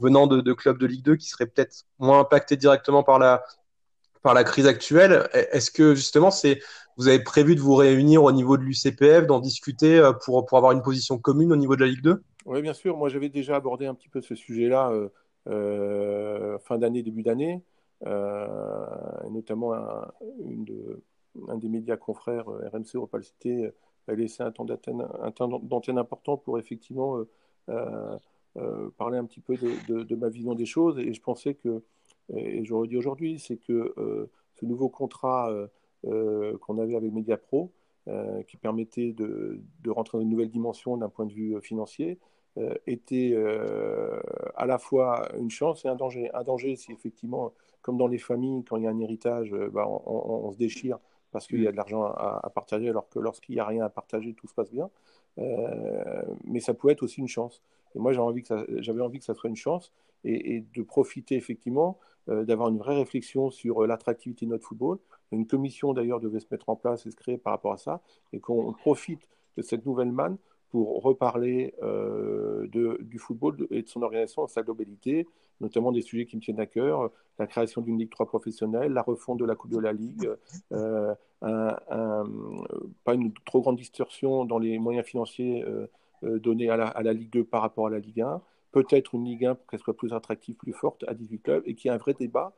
venant 0.00 0.26
de, 0.26 0.52
clubs 0.54 0.78
de 0.78 0.86
Ligue 0.86 1.04
2 1.04 1.16
qui 1.16 1.28
seraient 1.28 1.46
peut-être 1.46 1.84
moins 1.98 2.20
impactés 2.20 2.56
directement 2.56 3.02
par 3.02 3.18
la 3.18 3.44
par 4.22 4.32
la 4.32 4.42
crise 4.42 4.66
actuelle. 4.66 5.28
Est-ce 5.52 5.70
que 5.70 5.94
justement, 5.94 6.30
c'est 6.30 6.58
vous 6.96 7.08
avez 7.08 7.22
prévu 7.22 7.54
de 7.54 7.60
vous 7.60 7.74
réunir 7.74 8.22
au 8.22 8.32
niveau 8.32 8.56
de 8.56 8.62
l'UCPF, 8.62 9.26
d'en 9.26 9.40
discuter 9.40 9.98
euh, 9.98 10.12
pour, 10.12 10.44
pour 10.46 10.58
avoir 10.58 10.72
une 10.72 10.82
position 10.82 11.18
commune 11.18 11.52
au 11.52 11.56
niveau 11.56 11.76
de 11.76 11.80
la 11.82 11.88
Ligue 11.88 12.02
2 12.02 12.22
oui, 12.46 12.60
bien 12.60 12.74
sûr. 12.74 12.98
Moi, 12.98 13.08
j'avais 13.08 13.30
déjà 13.30 13.56
abordé 13.56 13.86
un 13.86 13.94
petit 13.94 14.10
peu 14.10 14.20
ce 14.20 14.34
sujet-là 14.34 14.90
euh, 14.90 15.08
euh, 15.48 16.58
fin 16.58 16.76
d'année, 16.76 17.02
début 17.02 17.22
d'année, 17.22 17.62
notamment 19.30 19.72
un, 19.72 20.12
des 21.56 21.68
médias 21.70 21.96
confrères 21.96 22.44
RMC, 22.46 22.96
on 22.96 23.00
va 23.00 23.06
pas 23.06 23.16
le 23.16 23.22
citer, 23.22 23.70
a 24.08 24.14
laissé 24.14 24.42
un 24.42 24.52
temps 24.52 24.66
d'antenne 24.66 25.98
important 25.98 26.36
pour 26.36 26.58
effectivement 26.58 27.18
parler 27.66 29.16
un 29.16 29.24
petit 29.24 29.40
peu 29.40 29.56
de, 29.56 30.14
ma 30.14 30.28
vision 30.28 30.54
des 30.54 30.66
choses. 30.66 30.98
Et 30.98 31.14
je 31.14 31.22
pensais 31.22 31.54
que, 31.54 31.82
et 32.34 32.62
je 32.62 32.74
redis 32.74 32.98
aujourd'hui, 32.98 33.38
c'est 33.38 33.56
que 33.56 33.94
ce 34.52 34.66
nouveau 34.66 34.90
contrat 34.90 35.50
qu'on 36.60 36.78
avait 36.78 36.96
avec 36.96 37.12
Mediapro, 37.12 37.72
qui 38.46 38.56
permettait 38.56 39.12
de, 39.12 39.60
rentrer 39.88 40.18
dans 40.18 40.22
une 40.22 40.30
nouvelle 40.30 40.50
dimension 40.50 40.96
d'un 40.96 41.08
point 41.08 41.26
de 41.26 41.32
vue 41.32 41.60
financier, 41.62 42.18
euh, 42.56 42.72
était 42.86 43.32
euh, 43.34 44.20
à 44.54 44.64
la 44.64 44.78
fois 44.78 45.28
une 45.36 45.50
chance 45.50 45.84
et 45.84 45.88
un 45.88 45.96
danger. 45.96 46.30
Un 46.34 46.44
danger, 46.44 46.76
c'est 46.76 46.92
effectivement, 46.92 47.52
comme 47.82 47.96
dans 47.96 48.06
les 48.06 48.18
familles, 48.18 48.62
quand 48.62 48.76
il 48.76 48.84
y 48.84 48.86
a 48.86 48.90
un 48.90 49.00
héritage, 49.00 49.52
euh, 49.52 49.68
bah, 49.70 49.88
on, 49.88 50.52
se 50.52 50.56
déchire 50.56 50.98
parce 51.32 51.48
qu'il 51.48 51.60
y 51.60 51.66
a 51.66 51.72
de 51.72 51.76
l'argent 51.76 52.04
à, 52.04 52.48
partager, 52.54 52.88
alors 52.88 53.08
que 53.08 53.18
lorsqu'il 53.18 53.56
n'y 53.56 53.60
a 53.60 53.66
rien 53.66 53.84
à 53.84 53.88
partager, 53.88 54.34
tout 54.34 54.46
se 54.46 54.54
passe 54.54 54.70
bien. 54.70 54.88
mais 56.44 56.60
ça 56.60 56.74
peut 56.74 56.90
être 56.90 57.02
aussi 57.02 57.20
une 57.20 57.28
chance. 57.28 57.60
Et 57.96 57.98
moi, 57.98 58.12
j'avais 58.12 59.00
envie 59.00 59.18
que 59.18 59.24
ça 59.24 59.34
soit 59.34 59.50
une 59.50 59.56
chance 59.56 59.92
et, 60.22 60.64
de 60.72 60.82
profiter 60.82 61.34
effectivement 61.34 61.98
d'avoir 62.28 62.68
une 62.68 62.78
vraie 62.78 62.96
réflexion 62.96 63.50
sur 63.50 63.86
l'attractivité 63.86 64.46
de 64.46 64.50
notre 64.50 64.66
football. 64.66 64.98
Une 65.32 65.46
commission 65.46 65.92
d'ailleurs 65.92 66.20
devait 66.20 66.40
se 66.40 66.46
mettre 66.50 66.68
en 66.68 66.76
place 66.76 67.06
et 67.06 67.10
se 67.10 67.16
créer 67.16 67.38
par 67.38 67.52
rapport 67.52 67.72
à 67.72 67.76
ça, 67.76 68.00
et 68.32 68.40
qu'on 68.40 68.72
profite 68.72 69.28
de 69.56 69.62
cette 69.62 69.84
nouvelle 69.86 70.12
manne 70.12 70.38
pour 70.74 71.02
reparler 71.02 71.72
euh, 71.84 72.66
du 72.66 73.18
football 73.20 73.68
et 73.70 73.82
de 73.82 73.88
son 73.88 74.02
organisation 74.02 74.42
dans 74.42 74.48
sa 74.48 74.64
globalité, 74.64 75.28
notamment 75.60 75.92
des 75.92 76.02
sujets 76.02 76.26
qui 76.26 76.36
me 76.36 76.40
tiennent 76.40 76.58
à 76.58 76.66
cœur, 76.66 77.12
la 77.38 77.46
création 77.46 77.80
d'une 77.80 77.96
Ligue 77.96 78.10
3 78.10 78.26
professionnelle, 78.26 78.92
la 78.92 79.02
refonte 79.02 79.38
de 79.38 79.44
la 79.44 79.54
Coupe 79.54 79.70
de 79.70 79.78
la 79.78 79.92
Ligue, 79.92 80.28
euh, 80.72 81.14
pas 81.40 83.14
une 83.14 83.32
trop 83.44 83.60
grande 83.60 83.76
distorsion 83.76 84.44
dans 84.44 84.58
les 84.58 84.80
moyens 84.80 85.06
financiers 85.06 85.64
euh, 85.64 85.86
donnés 86.40 86.70
à 86.70 86.76
la, 86.76 87.12
Ligue 87.12 87.30
2 87.30 87.44
par 87.44 87.62
rapport 87.62 87.86
à 87.86 87.90
la 87.90 88.00
Ligue 88.00 88.22
1, 88.22 88.42
peut-être 88.74 89.14
une 89.14 89.24
Ligue 89.24 89.46
1 89.46 89.54
pour 89.54 89.66
qu'elle 89.68 89.80
soit 89.80 89.96
plus 89.96 90.12
attractive, 90.12 90.56
plus 90.56 90.72
forte 90.72 91.04
à 91.08 91.14
18 91.14 91.38
clubs, 91.40 91.62
et 91.66 91.74
qu'il 91.74 91.88
y 91.88 91.92
ait 91.92 91.94
un 91.94 91.98
vrai 91.98 92.14
débat 92.14 92.52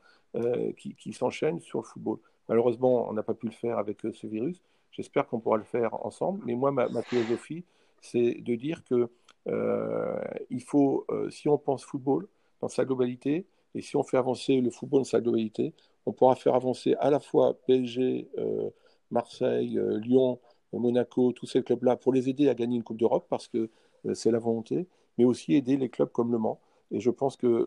qui, 0.77 0.95
qui 0.97 1.15
s'enchaîne 1.15 1.61
sur 1.61 1.79
le 1.79 1.85
football. 1.85 2.19
Malheureusement, 2.49 3.09
on 3.09 3.13
n'a 3.13 3.23
pas 3.23 3.35
pu 3.35 3.47
le 3.47 3.53
faire 3.53 3.79
avec 3.79 4.03
ce 4.13 4.27
virus. 4.27 4.61
J'espère 4.97 5.27
qu'on 5.27 5.41
pourra 5.41 5.59
le 5.59 5.65
faire 5.65 5.95
ensemble. 6.07 6.43
Mais 6.47 6.55
moi, 6.55 6.71
ma, 6.71 7.03
philosophie, 7.03 7.65
c'est 8.01 8.41
de 8.41 8.55
dire 8.55 8.83
que 8.85 9.11
euh, 9.49 10.19
il 10.49 10.63
faut, 10.63 11.05
euh, 11.11 11.29
si 11.31 11.49
on 11.49 11.59
pense 11.59 11.85
football 11.85 12.27
dans 12.61 12.69
sa 12.69 12.85
globalité, 12.85 13.47
et 13.75 13.83
si 13.83 13.97
on 13.97 14.03
fait 14.03 14.17
avancer 14.17 14.61
le 14.61 14.71
football 14.71 15.01
dans 15.01 15.05
sa 15.05 15.21
globalité, 15.21 15.75
on 16.07 16.13
pourra 16.13 16.35
faire 16.35 16.55
avancer 16.55 16.95
à 16.99 17.11
la 17.11 17.21
fois 17.21 17.59
PSG, 17.67 18.29
euh, 18.39 18.71
Marseille, 19.11 19.79
Lyon, 20.03 20.41
Monaco, 20.73 21.33
tous 21.33 21.47
ces 21.47 21.63
clubs-là, 21.63 21.97
pour 21.97 22.13
les 22.13 22.29
aider 22.29 22.49
à 22.49 22.55
gagner 22.55 22.77
une 22.77 22.83
Coupe 22.83 22.97
d'Europe, 22.97 23.27
parce 23.29 23.49
que 23.49 23.71
c'est 24.15 24.31
la 24.31 24.39
volonté, 24.39 24.87
mais 25.19 25.25
aussi 25.25 25.55
aider 25.55 25.77
les 25.77 25.89
clubs 25.89 26.11
comme 26.11 26.33
Le 26.33 26.39
Mans. 26.39 26.61
Et 26.91 27.01
je 27.01 27.11
pense 27.11 27.37
que 27.37 27.67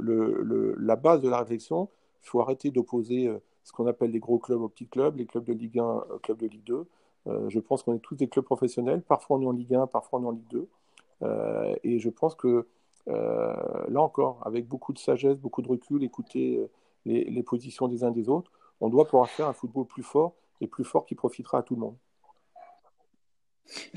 la 0.79 0.95
base 0.95 1.21
de 1.21 1.29
la 1.29 1.39
réflexion, 1.39 1.89
il 2.23 2.27
faut 2.27 2.41
arrêter 2.41 2.71
d'opposer 2.71 3.29
ce 3.63 3.71
qu'on 3.71 3.87
appelle 3.87 4.11
les 4.11 4.19
gros 4.19 4.39
clubs 4.39 4.61
aux 4.61 4.69
petits 4.69 4.87
clubs, 4.87 5.15
les 5.17 5.25
clubs 5.25 5.43
de 5.43 5.53
Ligue 5.53 5.79
1, 5.79 6.03
clubs 6.23 6.37
de 6.37 6.47
Ligue 6.47 6.63
2. 6.63 6.87
Euh, 7.27 7.49
je 7.49 7.59
pense 7.59 7.83
qu'on 7.83 7.93
est 7.93 7.99
tous 7.99 8.15
des 8.15 8.27
clubs 8.27 8.45
professionnels. 8.45 9.01
Parfois 9.01 9.37
on 9.37 9.41
est 9.41 9.45
en 9.45 9.51
Ligue 9.51 9.75
1, 9.75 9.87
parfois 9.87 10.19
on 10.19 10.23
est 10.23 10.27
en 10.27 10.31
Ligue 10.31 10.49
2. 10.49 10.67
Euh, 11.21 11.75
et 11.83 11.99
je 11.99 12.09
pense 12.09 12.35
que 12.35 12.67
euh, 13.07 13.53
là 13.87 14.01
encore, 14.01 14.41
avec 14.45 14.67
beaucoup 14.67 14.93
de 14.93 14.99
sagesse, 14.99 15.39
beaucoup 15.39 15.61
de 15.61 15.67
recul, 15.67 16.03
écouter 16.03 16.67
les, 17.05 17.43
positions 17.43 17.87
des 17.87 18.03
uns 18.03 18.11
des 18.11 18.29
autres, 18.29 18.51
on 18.81 18.89
doit 18.89 19.05
pouvoir 19.05 19.29
faire 19.29 19.47
un 19.47 19.53
football 19.53 19.85
plus 19.85 20.03
fort 20.03 20.33
et 20.61 20.67
plus 20.67 20.83
fort 20.83 21.05
qui 21.05 21.15
profitera 21.15 21.59
à 21.59 21.63
tout 21.63 21.75
le 21.75 21.81
monde. 21.81 21.95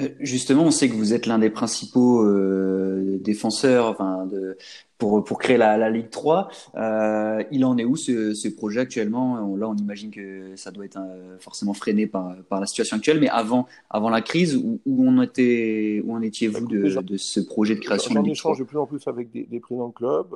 Euh, 0.00 0.08
justement, 0.20 0.64
on 0.64 0.70
sait 0.70 0.88
que 0.88 0.94
vous 0.94 1.14
êtes 1.14 1.26
l'un 1.26 1.38
des 1.38 1.50
principaux 1.50 2.24
euh, 2.24 3.18
défenseurs 3.20 3.86
enfin, 3.86 4.26
de, 4.26 4.56
pour, 4.98 5.24
pour 5.24 5.38
créer 5.38 5.56
la, 5.56 5.76
la 5.76 5.90
Ligue 5.90 6.10
3. 6.10 6.48
Euh, 6.76 7.42
il 7.50 7.64
en 7.64 7.76
est 7.78 7.84
où 7.84 7.96
ce, 7.96 8.34
ce 8.34 8.48
projet 8.48 8.80
actuellement? 8.80 9.56
Là, 9.56 9.68
on 9.68 9.76
imagine 9.76 10.10
que 10.10 10.54
ça 10.56 10.70
doit 10.70 10.84
être 10.84 10.98
euh, 10.98 11.38
forcément 11.38 11.74
freiné 11.74 12.06
par, 12.06 12.34
par 12.48 12.60
la 12.60 12.66
situation 12.66 12.96
actuelle, 12.96 13.20
mais 13.20 13.28
avant, 13.28 13.66
avant 13.90 14.10
la 14.10 14.20
crise, 14.20 14.56
où, 14.56 14.80
où 14.86 15.08
on 15.08 15.22
était, 15.22 16.02
où 16.04 16.14
en 16.14 16.22
étiez-vous 16.22 16.66
de, 16.66 17.00
de, 17.00 17.16
ce 17.16 17.40
projet 17.40 17.74
de 17.74 17.80
création 17.80 18.14
de 18.14 18.18
Ligue 18.20 18.36
3 18.36 18.52
échange 18.52 18.58
de 18.58 18.64
plus 18.64 18.78
en 18.78 18.86
plus 18.86 19.06
avec 19.08 19.30
des, 19.30 19.44
des 19.44 19.60
présidents 19.60 19.88
de 19.88 19.94
clubs, 19.94 20.34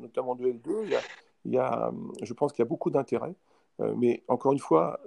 notamment 0.00 0.34
de 0.34 0.44
L2. 0.44 0.84
Il 0.84 0.90
y 0.90 0.94
a, 0.94 1.00
il 1.44 1.52
y 1.52 1.58
a, 1.58 1.92
je 2.22 2.32
pense 2.32 2.52
qu'il 2.52 2.62
y 2.62 2.66
a 2.66 2.68
beaucoup 2.68 2.90
d'intérêt, 2.90 3.34
mais 3.96 4.22
encore 4.28 4.52
une 4.52 4.58
fois, 4.58 5.00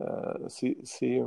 euh, 0.00 0.34
c'est, 0.48 1.20
euh, 1.20 1.26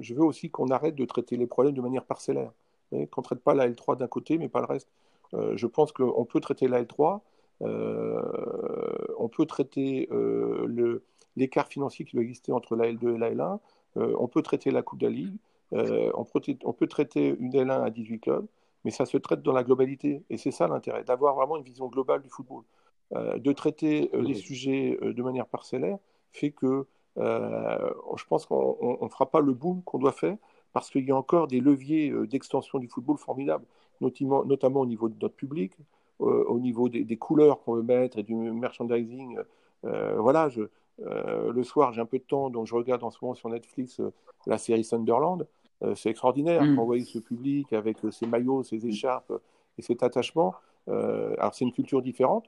je 0.00 0.14
veux 0.14 0.24
aussi 0.24 0.50
qu'on 0.50 0.68
arrête 0.68 0.94
de 0.94 1.04
traiter 1.04 1.36
les 1.36 1.46
problèmes 1.46 1.74
de 1.74 1.80
manière 1.80 2.04
parcellaire. 2.04 2.52
Qu'on 2.90 3.22
ne 3.22 3.24
traite 3.24 3.40
pas 3.40 3.54
la 3.54 3.68
L3 3.68 3.96
d'un 3.96 4.06
côté, 4.06 4.38
mais 4.38 4.48
pas 4.48 4.60
le 4.60 4.66
reste. 4.66 4.88
Euh, 5.32 5.56
je 5.56 5.66
pense 5.66 5.90
qu'on 5.90 6.24
peut 6.24 6.38
traiter 6.38 6.68
la 6.68 6.82
L3, 6.82 7.20
on 7.60 9.28
peut 9.28 9.46
traiter 9.46 10.08
le, 10.10 11.02
l'écart 11.36 11.66
financier 11.66 12.04
qui 12.04 12.14
doit 12.14 12.22
exister 12.22 12.52
entre 12.52 12.76
la 12.76 12.92
L2 12.92 13.14
et 13.14 13.18
la 13.18 13.32
L1, 13.32 13.58
on 13.96 14.28
peut 14.28 14.42
traiter 14.42 14.70
la 14.70 14.82
Coupe 14.82 15.00
de 15.00 15.06
la 15.06 15.12
Ligue, 15.12 15.36
on, 15.72 16.24
peut, 16.24 16.40
on 16.64 16.72
peut 16.72 16.86
traiter 16.86 17.34
une 17.40 17.52
L1 17.52 17.82
à 17.82 17.90
18 17.90 18.20
clubs, 18.20 18.46
mais 18.84 18.90
ça 18.90 19.06
se 19.06 19.16
traite 19.16 19.42
dans 19.42 19.52
la 19.52 19.64
globalité. 19.64 20.22
Et 20.30 20.36
c'est 20.36 20.50
ça 20.50 20.68
l'intérêt, 20.68 21.04
d'avoir 21.04 21.34
vraiment 21.34 21.56
une 21.56 21.64
vision 21.64 21.88
globale 21.88 22.22
du 22.22 22.28
football. 22.28 22.62
de 23.12 23.52
traiter 23.52 24.10
les 24.12 24.34
sujets 24.34 24.98
de 25.02 25.22
manière 25.22 25.46
parcellaire 25.46 25.98
fait 26.32 26.50
que 26.50 26.86
je 27.16 28.24
pense 28.28 28.46
qu'on 28.46 28.98
ne 29.02 29.08
fera 29.08 29.30
pas 29.30 29.40
le 29.40 29.52
boom 29.52 29.82
qu'on 29.82 29.98
doit 29.98 30.12
faire 30.12 30.36
parce 30.72 30.90
qu'il 30.90 31.04
y 31.04 31.12
a 31.12 31.16
encore 31.16 31.46
des 31.46 31.60
leviers 31.60 32.10
euh, 32.10 32.26
d'extension 32.26 32.78
du 32.78 32.88
football 32.88 33.16
formidables, 33.16 33.64
notamment, 34.00 34.44
notamment 34.44 34.80
au 34.80 34.86
niveau 34.86 35.08
de 35.08 35.14
notre 35.22 35.36
public, 35.36 35.72
euh, 36.20 36.44
au 36.48 36.58
niveau 36.58 36.88
des, 36.88 37.04
des 37.04 37.16
couleurs 37.16 37.62
qu'on 37.62 37.74
veut 37.74 37.82
mettre 37.82 38.18
et 38.18 38.22
du 38.22 38.34
merchandising. 38.34 39.38
voilà, 39.82 40.48
je, 40.48 40.62
le 40.98 41.62
soir, 41.62 41.92
j'ai 41.92 42.00
un 42.00 42.06
peu 42.06 42.18
de 42.18 42.24
temps, 42.24 42.50
donc 42.50 42.66
je 42.66 42.74
regarde 42.74 43.04
en 43.04 43.10
ce 43.10 43.18
moment 43.22 43.34
sur 43.34 43.48
Netflix 43.48 44.00
la 44.46 44.58
série 44.58 44.84
Sunderland. 44.84 45.46
c'est 45.94 46.10
extraordinaire 46.10 46.62
mm. 46.64 46.76
voit 46.80 47.00
ce 47.00 47.18
public 47.18 47.72
avec 47.72 47.98
ses 48.10 48.26
maillots, 48.26 48.62
ses 48.62 48.86
écharpes 48.86 49.32
et 49.78 49.82
cet 49.82 50.02
attachement. 50.02 50.54
alors, 50.86 51.54
c'est 51.54 51.64
une 51.64 51.72
culture 51.72 52.02
différente. 52.02 52.46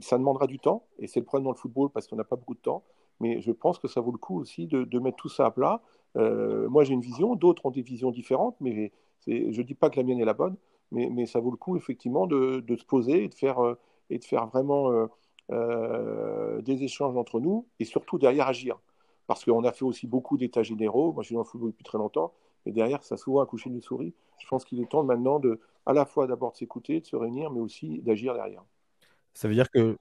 Ça 0.00 0.18
demandera 0.18 0.46
du 0.46 0.58
temps, 0.58 0.84
et 0.98 1.06
c'est 1.06 1.20
le 1.20 1.26
problème 1.26 1.44
dans 1.44 1.52
le 1.52 1.56
football 1.56 1.90
parce 1.90 2.06
qu'on 2.06 2.16
n'a 2.16 2.24
pas 2.24 2.36
beaucoup 2.36 2.54
de 2.54 2.60
temps 2.60 2.82
mais 3.20 3.40
je 3.40 3.52
pense 3.52 3.78
que 3.78 3.88
ça 3.88 4.00
vaut 4.00 4.12
le 4.12 4.18
coup 4.18 4.38
aussi 4.38 4.66
de, 4.66 4.98
mettre 4.98 5.16
tout 5.16 5.28
ça 5.28 5.46
à 5.46 5.50
plat. 5.50 5.82
Euh, 6.16 6.68
moi, 6.68 6.84
j'ai 6.84 6.94
une 6.94 7.00
vision, 7.00 7.34
d'autres 7.34 7.66
ont 7.66 7.70
des 7.70 7.82
visions 7.82 8.10
différentes, 8.10 8.56
mais 8.60 8.92
je 9.26 9.32
ne 9.32 9.62
dis 9.62 9.74
pas 9.74 9.90
que 9.90 9.96
la 9.96 10.02
mienne 10.02 10.20
est 10.20 10.24
la 10.24 10.34
bonne, 10.34 10.56
mais, 10.92 11.26
ça 11.26 11.40
vaut 11.40 11.50
le 11.50 11.56
coup, 11.56 11.76
effectivement, 11.76 12.26
de, 12.26 12.62
se 12.76 12.84
poser 12.84 13.24
et 13.24 13.28
de 13.28 13.34
faire, 13.34 13.58
euh, 13.60 13.74
et 14.10 14.18
de 14.18 14.24
faire 14.24 14.46
vraiment 14.46 15.08
euh, 15.52 16.60
des 16.62 16.82
échanges 16.82 17.16
entre 17.16 17.40
nous, 17.40 17.66
et 17.80 17.84
surtout 17.84 18.18
derrière 18.18 18.48
agir. 18.48 18.78
Parce 19.26 19.44
qu'on 19.44 19.64
a 19.64 19.72
fait 19.72 19.84
aussi 19.84 20.06
beaucoup 20.06 20.36
d'états 20.36 20.62
généraux, 20.62 21.12
moi 21.12 21.22
je 21.22 21.28
suis 21.28 21.34
dans 21.34 21.40
le 21.40 21.46
football 21.46 21.70
depuis 21.70 21.84
très 21.84 21.98
longtemps, 21.98 22.32
et 22.64 22.72
derrière, 22.72 23.02
ça 23.02 23.14
a 23.14 23.18
souvent 23.18 23.40
accouché 23.40 23.70
d'une 23.70 23.80
souris. 23.80 24.12
Je 24.38 24.46
pense 24.48 24.64
qu'il 24.64 24.80
est 24.80 24.90
temps 24.90 25.04
maintenant 25.04 25.38
de, 25.38 25.60
à 25.86 25.92
la 25.92 26.04
fois 26.04 26.26
d'abord 26.26 26.52
de 26.52 26.56
s'écouter, 26.56 27.00
de 27.00 27.06
se 27.06 27.16
réunir, 27.16 27.50
mais 27.50 27.60
aussi 27.60 28.00
d'agir 28.02 28.34
derrière. 28.34 28.64
Ça 29.34 29.48
veut 29.48 29.54
dire 29.54 29.70
que 29.70 29.96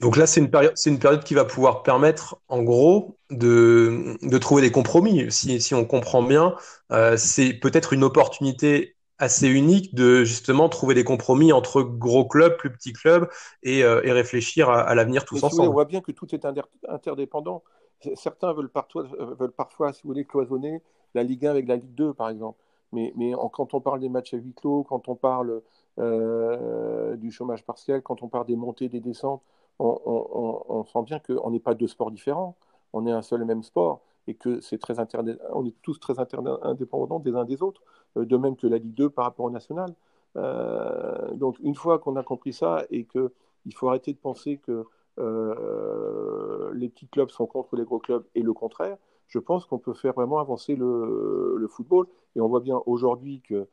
donc 0.00 0.16
là, 0.16 0.26
c'est 0.26 0.40
une 0.40 0.50
période, 0.50 0.72
c'est 0.74 0.90
une 0.90 0.98
période 0.98 1.22
qui 1.24 1.34
va 1.34 1.44
pouvoir 1.44 1.82
permettre, 1.82 2.40
en 2.48 2.62
gros, 2.62 3.16
de, 3.30 4.16
de 4.22 4.38
trouver 4.38 4.62
des 4.62 4.72
compromis. 4.72 5.30
Si, 5.30 5.60
si 5.60 5.74
on 5.74 5.84
comprend 5.84 6.22
bien, 6.22 6.56
euh, 6.92 7.16
c'est 7.16 7.54
peut-être 7.54 7.92
une 7.92 8.04
opportunité 8.04 8.96
assez 9.18 9.48
unique 9.48 9.94
de 9.94 10.24
justement 10.24 10.68
trouver 10.68 10.94
des 10.94 11.04
compromis 11.04 11.52
entre 11.52 11.82
gros 11.82 12.26
clubs, 12.26 12.56
plus 12.56 12.70
petits 12.70 12.92
clubs, 12.92 13.28
et, 13.62 13.84
euh, 13.84 14.02
et 14.04 14.10
réfléchir 14.10 14.68
à, 14.68 14.80
à 14.80 14.94
l'avenir 14.94 15.24
tous 15.24 15.42
ensemble. 15.44 15.68
on 15.68 15.72
voit 15.72 15.84
bien 15.84 16.00
que 16.00 16.12
tout 16.12 16.34
est 16.34 16.44
interdépendant. 16.88 17.62
Certains 18.16 18.52
veulent 18.52 18.68
parfois, 18.68 19.04
veulent 19.38 19.52
parfois, 19.52 19.92
si 19.92 20.02
vous 20.02 20.08
voulez, 20.08 20.24
cloisonner 20.24 20.82
la 21.14 21.22
Ligue 21.22 21.46
1 21.46 21.50
avec 21.50 21.68
la 21.68 21.76
Ligue 21.76 21.94
2, 21.94 22.12
par 22.12 22.28
exemple. 22.28 22.58
Mais, 22.92 23.12
mais 23.16 23.34
en, 23.34 23.48
quand 23.48 23.74
on 23.74 23.80
parle 23.80 24.00
des 24.00 24.08
matchs 24.08 24.34
à 24.34 24.36
huis 24.36 24.54
clos, 24.54 24.84
quand 24.84 25.08
on 25.08 25.14
parle 25.14 25.62
euh, 25.98 27.16
du 27.16 27.30
chômage 27.30 27.64
partiel, 27.64 28.02
quand 28.02 28.22
on 28.22 28.28
parle 28.28 28.46
des 28.46 28.56
montées, 28.56 28.88
des 28.88 29.00
descentes, 29.00 29.42
on, 29.78 30.84
sent 30.84 31.02
bien 31.04 31.18
qu'on 31.18 31.50
n'est 31.50 31.60
pas 31.60 31.74
deux 31.74 31.88
sports 31.88 32.10
différents, 32.10 32.56
on 32.92 33.06
est 33.06 33.12
un 33.12 33.22
seul 33.22 33.42
et 33.42 33.44
même 33.44 33.62
sport 33.62 34.02
et 34.26 34.34
que 34.34 34.60
c'est 34.60 34.78
très 34.78 34.94
on 35.52 35.66
est 35.66 35.74
tous 35.82 35.98
très 35.98 36.14
indépendants 36.18 37.18
des 37.18 37.34
uns 37.34 37.44
des 37.44 37.62
autres, 37.62 37.82
euh, 38.16 38.24
de 38.24 38.36
même 38.36 38.56
que 38.56 38.66
la 38.66 38.78
Ligue 38.78 38.94
2 38.94 39.10
par 39.10 39.26
rapport 39.26 39.46
au 39.46 39.50
national. 39.50 39.94
Euh, 40.36 41.32
donc 41.34 41.58
une 41.60 41.74
fois 41.74 41.98
qu'on 41.98 42.16
a 42.16 42.22
compris 42.22 42.52
ça 42.52 42.84
et 42.90 43.04
qu'il 43.04 43.74
faut 43.74 43.88
arrêter 43.88 44.12
de 44.12 44.18
penser 44.18 44.58
que 44.58 44.84
euh, 45.18 46.72
les 46.74 46.88
petits 46.88 47.06
clubs 47.06 47.30
sont 47.30 47.46
contre 47.46 47.76
les 47.76 47.84
gros 47.84 48.00
clubs 48.00 48.24
et 48.34 48.42
le 48.42 48.52
contraire, 48.52 48.96
je 49.28 49.38
pense 49.38 49.64
qu'on 49.64 49.78
peut 49.78 49.94
faire 49.94 50.12
vraiment 50.12 50.38
avancer 50.38 50.74
le, 50.76 51.66
football. 51.70 52.06
Et 52.36 52.40
on 52.40 52.48
voit 52.48 52.60
bien 52.60 52.80
aujourd'hui 52.86 53.40
que 53.42 53.66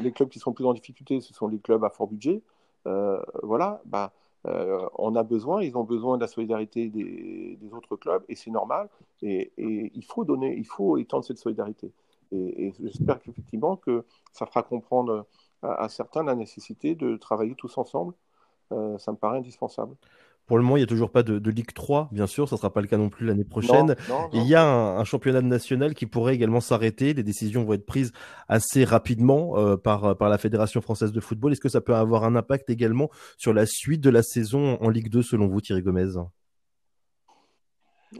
les 0.00 0.12
clubs 0.12 0.28
qui 0.28 0.38
sont 0.38 0.52
plus 0.52 0.64
en 0.64 0.72
difficulté, 0.72 1.20
ce 1.20 1.34
sont 1.34 1.48
les 1.48 1.58
clubs 1.58 1.84
à 1.84 1.90
fort 1.90 2.08
budget. 2.08 2.42
Euh, 2.88 3.20
voilà, 3.42 3.82
bah, 3.84 4.12
euh, 4.46 4.88
on 4.96 5.14
a 5.16 5.22
besoin, 5.22 5.62
ils 5.62 5.76
ont 5.76 5.84
besoin 5.84 6.16
de 6.16 6.22
la 6.22 6.28
solidarité 6.28 6.88
des, 6.88 7.58
autres 7.72 7.96
clubs, 7.96 8.24
et 8.28 8.34
c'est 8.34 8.50
normal. 8.50 8.88
Et, 9.22 9.52
il 9.58 10.04
faut 10.04 10.24
donner, 10.24 10.56
il 10.56 10.66
faut 10.66 10.96
étendre 10.96 11.24
cette 11.24 11.38
solidarité. 11.38 11.92
Et, 12.32 12.72
j'espère 12.80 13.20
qu'effectivement 13.20 13.76
que 13.76 14.04
ça 14.32 14.46
fera 14.46 14.62
comprendre 14.62 15.26
à, 15.62 15.88
certains 15.88 16.22
la 16.24 16.34
nécessité 16.34 16.94
de 16.94 17.16
travailler 17.16 17.54
tous 17.54 17.78
ensemble. 17.78 18.14
Euh, 18.72 18.98
ça 18.98 19.12
me 19.12 19.16
paraît 19.16 19.38
indispensable. 19.38 19.96
Pour 20.48 20.56
le 20.56 20.64
moment, 20.64 20.78
il 20.78 20.80
n'y 20.80 20.84
a 20.84 20.86
toujours 20.86 21.10
pas 21.10 21.22
de, 21.22 21.38
de, 21.38 21.50
Ligue 21.50 21.74
3, 21.74 22.08
bien 22.10 22.26
sûr. 22.26 22.48
Ça 22.48 22.56
ne 22.56 22.58
sera 22.58 22.72
pas 22.72 22.80
le 22.80 22.86
cas 22.86 22.96
non 22.96 23.10
plus 23.10 23.26
l'année 23.26 23.44
prochaine. 23.44 23.94
Il 24.32 24.44
y 24.44 24.54
a 24.54 24.64
un, 24.64 24.98
un, 24.98 25.04
championnat 25.04 25.42
national 25.42 25.92
qui 25.92 26.06
pourrait 26.06 26.34
également 26.34 26.60
s'arrêter. 26.60 27.12
Les 27.12 27.22
décisions 27.22 27.64
vont 27.64 27.74
être 27.74 27.84
prises 27.84 28.12
assez 28.48 28.84
rapidement 28.84 29.58
euh, 29.58 29.76
par, 29.76 30.16
par 30.16 30.30
la 30.30 30.38
Fédération 30.38 30.80
française 30.80 31.12
de 31.12 31.20
football. 31.20 31.52
Est-ce 31.52 31.60
que 31.60 31.68
ça 31.68 31.82
peut 31.82 31.94
avoir 31.94 32.24
un 32.24 32.34
impact 32.34 32.70
également 32.70 33.10
sur 33.36 33.52
la 33.52 33.66
suite 33.66 34.00
de 34.00 34.08
la 34.08 34.22
saison 34.22 34.78
en 34.80 34.88
Ligue 34.88 35.10
2, 35.10 35.20
selon 35.20 35.48
vous, 35.48 35.60
Thierry 35.60 35.82
Gomez? 35.82 36.16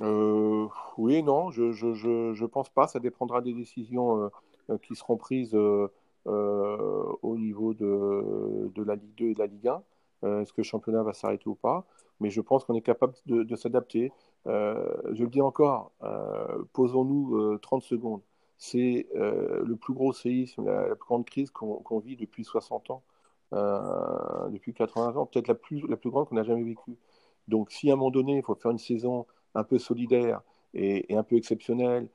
Euh, 0.03 0.67
Oui, 0.99 1.23
non, 1.23 1.51
je 1.51 1.63
ne 1.63 1.73
je, 1.73 1.95
je, 1.95 2.35
je, 2.35 2.45
pense 2.45 2.69
pas. 2.69 2.89
Ça 2.89 3.01
dépendra 3.01 3.41
des 3.41 3.55
décisions 3.55 4.31
euh, 4.69 4.77
qui 4.83 4.97
seront 4.97 5.17
prises 5.17 5.57
au 6.27 7.37
niveau 7.39 7.73
de, 7.73 8.71
de, 8.75 8.83
la 8.83 8.97
Ligue 8.97 9.15
2 9.17 9.25
et 9.29 9.35
de 9.35 9.39
la 9.39 9.47
Ligue 9.47 9.69
1. 9.69 10.43
Est-ce 10.43 10.53
que 10.53 10.61
le 10.61 10.65
championnat 10.65 11.03
va 11.03 11.15
s'arrêter 11.15 11.49
ou 11.49 11.55
pas? 11.55 11.87
Mais 12.21 12.31
je 12.31 12.41
pense 12.41 12.65
qu'on 12.65 12.75
est 12.75 12.83
capable 12.83 13.15
de, 13.27 13.57
s'adapter. 13.57 14.13
Euh, 14.47 14.97
je 15.13 15.25
le 15.25 15.31
dis 15.31 15.41
encore, 15.41 15.93
euh, 16.03 16.65
posons-nous 16.73 17.59
30 17.59 17.83
euh, 17.83 17.87
secondes. 17.87 18.23
C'est 18.57 19.07
le 19.15 19.77
plus 19.77 19.95
gros 19.95 20.13
séisme, 20.13 20.67
la, 20.67 20.97
plus 20.97 21.07
grande 21.07 21.25
crise 21.25 21.51
qu'on 21.51 21.77
qu 21.77 22.01
vit 22.05 22.17
depuis 22.17 22.45
60 22.45 22.91
ans, 22.91 23.03
depuis 24.51 24.75
80 24.75 25.17
ans, 25.17 25.27
peut-être 25.27 25.47
la 25.49 25.55
plus, 25.55 25.87
la 25.89 25.97
plus 25.97 26.11
grande 26.11 26.29
qu'on 26.29 26.37
a 26.39 26.43
jamais 26.43 26.65
vécue. 26.65 26.97
Donc 27.47 27.71
si 27.71 27.89
à 27.91 27.93
un 27.93 27.97
moment 27.97 28.11
donné, 28.11 28.39
il 28.39 28.43
faut 28.43 28.57
faire 28.57 28.73
une 28.73 28.79
saison 28.79 29.27
un 29.55 29.63
peu 29.63 29.79
solidaire 29.79 30.41
et, 30.75 31.07
un 31.17 31.23
peu 31.23 31.37
exceptionnelle, 31.37 32.09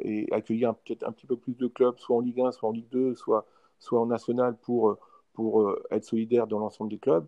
et 0.00 0.28
accueillir 0.32 0.74
peut-être 0.74 1.04
un 1.04 1.12
petit 1.12 1.26
peu 1.26 1.36
plus 1.36 1.56
de 1.56 1.66
clubs, 1.66 1.98
soit 1.98 2.16
en 2.16 2.20
Ligue 2.20 2.42
1, 2.42 2.52
soit 2.52 2.68
en 2.68 2.72
Ligue 2.72 2.90
2, 2.90 3.14
soit, 3.14 3.46
soit 3.78 4.00
en 4.00 4.06
national 4.06 4.54
pour, 4.58 4.98
pour 5.32 5.74
être 5.90 6.04
solidaire 6.04 6.46
dans 6.46 6.58
l'ensemble 6.58 6.90
des 6.90 6.98
clubs, 6.98 7.26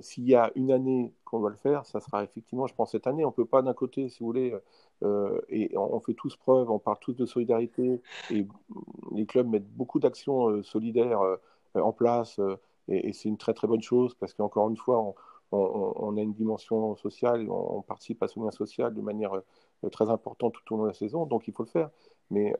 s'il 0.00 0.24
y 0.24 0.34
a 0.34 0.50
une 0.54 0.70
année 0.70 1.12
qu'on 1.24 1.40
va 1.40 1.50
le 1.50 1.56
faire, 1.56 1.86
ça 1.86 2.00
sera 2.00 2.24
effectivement, 2.24 2.66
je 2.66 2.74
pense, 2.74 2.92
cette 2.92 3.06
année. 3.06 3.24
On 3.24 3.28
ne 3.28 3.34
peut 3.34 3.44
pas 3.44 3.62
d'un 3.62 3.74
côté, 3.74 4.08
si 4.08 4.20
vous 4.20 4.26
voulez, 4.26 4.54
euh, 5.02 5.40
et 5.48 5.76
on, 5.76 6.00
fait 6.00 6.14
tous 6.14 6.36
preuve, 6.36 6.70
on 6.70 6.78
parle 6.78 6.98
tous 7.00 7.14
de 7.14 7.26
solidarité, 7.26 8.00
et 8.30 8.46
les 9.12 9.26
clubs 9.26 9.48
mettent 9.48 9.70
beaucoup 9.70 9.98
d'actions 9.98 10.48
euh, 10.50 10.62
solidaires 10.62 11.20
en 11.74 11.92
place, 11.92 12.40
et, 12.88 13.12
c'est 13.12 13.28
une 13.28 13.38
très 13.38 13.54
très 13.54 13.66
bonne 13.66 13.82
chose, 13.82 14.14
parce 14.14 14.34
qu'encore 14.34 14.68
une 14.68 14.76
fois, 14.76 15.14
on, 15.52 16.16
a 16.16 16.20
une 16.20 16.34
dimension 16.34 16.96
sociale, 16.96 17.48
on, 17.50 17.82
participe 17.82 18.22
à 18.22 18.28
ce 18.28 18.38
lien 18.38 18.50
social 18.50 18.94
de 18.94 19.00
manière 19.00 19.32
très 19.90 20.10
importante 20.10 20.54
tout 20.54 20.74
au 20.74 20.76
long 20.78 20.82
de 20.84 20.88
la 20.88 20.94
saison, 20.94 21.26
donc 21.26 21.48
il 21.48 21.54
faut 21.54 21.64
le 21.64 21.68
faire. 21.68 21.90
Mais 22.30 22.54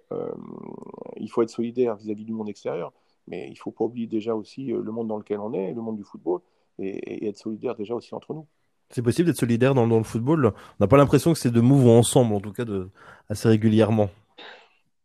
il 1.16 1.30
faut 1.30 1.42
être 1.42 1.50
solidaire 1.50 1.96
vis-à-vis 1.96 2.24
-vis 2.24 2.26
du 2.26 2.32
monde 2.32 2.48
extérieur, 2.48 2.92
mais 3.28 3.46
il 3.48 3.52
ne 3.52 3.56
faut 3.56 3.70
pas 3.70 3.84
oublier 3.84 4.06
déjà 4.06 4.34
aussi 4.34 4.66
le 4.66 4.92
monde 4.92 5.08
dans 5.08 5.18
lequel 5.18 5.40
on 5.40 5.52
est, 5.52 5.72
le 5.72 5.82
monde 5.82 5.96
du 5.96 6.04
football 6.04 6.40
et, 6.80 7.28
être 7.28 7.36
solidaire 7.36 7.74
déjà 7.74 7.94
aussi 7.94 8.14
entre 8.14 8.34
nous. 8.34 8.46
C'est 8.90 9.02
possible 9.02 9.26
d'être 9.26 9.38
solidaire 9.38 9.74
dans, 9.74 9.86
dans, 9.86 9.98
le 9.98 10.04
football 10.04 10.46
On 10.46 10.52
n'a 10.80 10.88
pas 10.88 10.96
l'impression 10.96 11.32
que 11.32 11.38
ces 11.38 11.50
deux 11.50 11.60
mots 11.60 11.76
vont 11.76 11.98
ensemble, 11.98 12.34
en 12.34 12.40
tout 12.40 12.52
cas 12.52 12.64
de, 12.64 12.90
assez 13.28 13.48
régulièrement. 13.48 14.10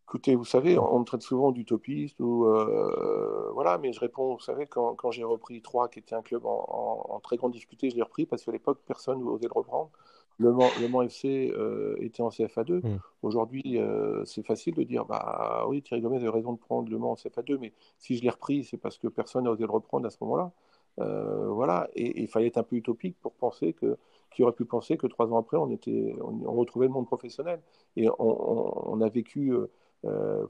Écoutez, 0.07 0.35
vous 0.35 0.45
savez, 0.45 0.77
on 0.77 0.99
me 0.99 1.03
traite 1.03 1.23
souvent 1.23 1.51
d'utopiste, 1.51 2.19
ou 2.19 2.45
euh, 2.45 3.49
voilà, 3.53 3.77
mais 3.77 3.91
je 3.91 3.99
réponds, 3.99 4.35
vous 4.35 4.39
savez, 4.39 4.65
quand, 4.65 4.95
quand 4.95 5.11
j'ai 5.11 5.23
repris 5.23 5.61
Troyes, 5.61 5.89
qui 5.89 5.99
était 5.99 6.15
un 6.15 6.21
club 6.21 6.45
en, 6.45 6.65
en, 7.09 7.15
en, 7.15 7.19
très 7.19 7.37
grande 7.37 7.51
difficulté, 7.51 7.89
je 7.89 7.95
l'ai 7.95 8.01
repris 8.01 8.25
parce 8.25 8.43
qu'à 8.43 8.51
l'époque, 8.51 8.79
personne 8.85 9.23
n'osait 9.23 9.47
le 9.47 9.53
reprendre. 9.53 9.89
le 10.37 10.51
Mans, 10.51 10.69
le 10.79 10.87
Mans 10.87 11.01
FC 11.01 11.51
euh, 11.55 11.95
était 11.99 12.21
en 12.21 12.29
CFA2. 12.29 12.85
Mm. 12.85 12.99
Aujourd'hui, 13.23 13.77
euh, 13.77 14.23
c'est 14.25 14.45
facile 14.45 14.75
de 14.75 14.83
dire 14.83 15.05
bah 15.05 15.65
oui, 15.67 15.81
Thierry 15.81 16.01
Gomez 16.01 16.17
avait 16.17 16.29
raison 16.29 16.53
de 16.53 16.59
prendre 16.59 16.89
le 16.89 16.97
Mans 16.97 17.11
en 17.11 17.15
CFA2, 17.15 17.57
mais 17.59 17.73
si 17.97 18.17
je 18.17 18.23
l'ai 18.23 18.29
repris, 18.29 18.63
c'est 18.63 18.77
parce 18.77 18.97
que 18.97 19.07
personne 19.07 19.45
n'a 19.45 19.51
osé 19.51 19.63
le 19.63 19.71
reprendre 19.71 20.05
à 20.05 20.09
ce 20.09 20.17
moment-là. 20.21 20.51
Euh, 20.99 21.49
voilà, 21.49 21.89
et 21.95 22.21
il 22.21 22.27
fallait 22.27 22.47
être 22.47 22.57
un 22.57 22.63
peu 22.63 22.77
utopique 22.77 23.17
pour 23.21 23.33
penser 23.33 23.73
que, 23.73 23.97
qui 24.31 24.43
aurait 24.43 24.53
pu 24.53 24.65
penser 24.65 24.97
que 24.97 25.07
trois 25.07 25.31
ans 25.33 25.37
après, 25.37 25.57
on 25.57 25.69
était, 25.69 26.15
on, 26.21 26.53
retrouvait 26.53 26.87
le 26.87 26.93
monde 26.93 27.07
professionnel. 27.07 27.61
Et 27.95 28.07
on, 28.19 29.01
a 29.01 29.09
vécu 29.09 29.53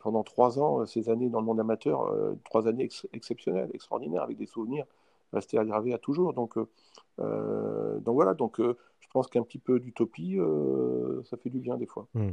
pendant 0.02 0.24
trois 0.24 0.60
ans 0.60 0.86
ces 0.86 1.10
années 1.10 1.30
dans 1.30 1.40
le 1.40 1.46
monde 1.46 1.60
amateur, 1.60 2.14
trois 2.44 2.68
années 2.68 2.90
exceptionnelles, 3.14 3.70
extraordinaires, 3.74 4.24
avec 4.24 4.38
des 4.38 4.46
souvenirs 4.48 4.86
restés 5.34 5.58
aggravés 5.58 5.94
à 5.94 5.98
toujours. 5.98 6.34
Donc, 6.34 6.58
donc 6.58 8.14
voilà, 8.16 8.34
donc 8.34 8.60
pense 9.15 9.28
qu'un 9.28 9.43
petit 9.43 9.60
peu 9.60 9.80
d'utopie, 9.80 10.38
euh, 10.38 11.21
ça 11.23 11.38
fait 11.38 11.49
du 11.49 11.60
bien 11.60 11.78
des 11.78 11.86
fois. 11.86 12.06
Hmm. 12.15 12.32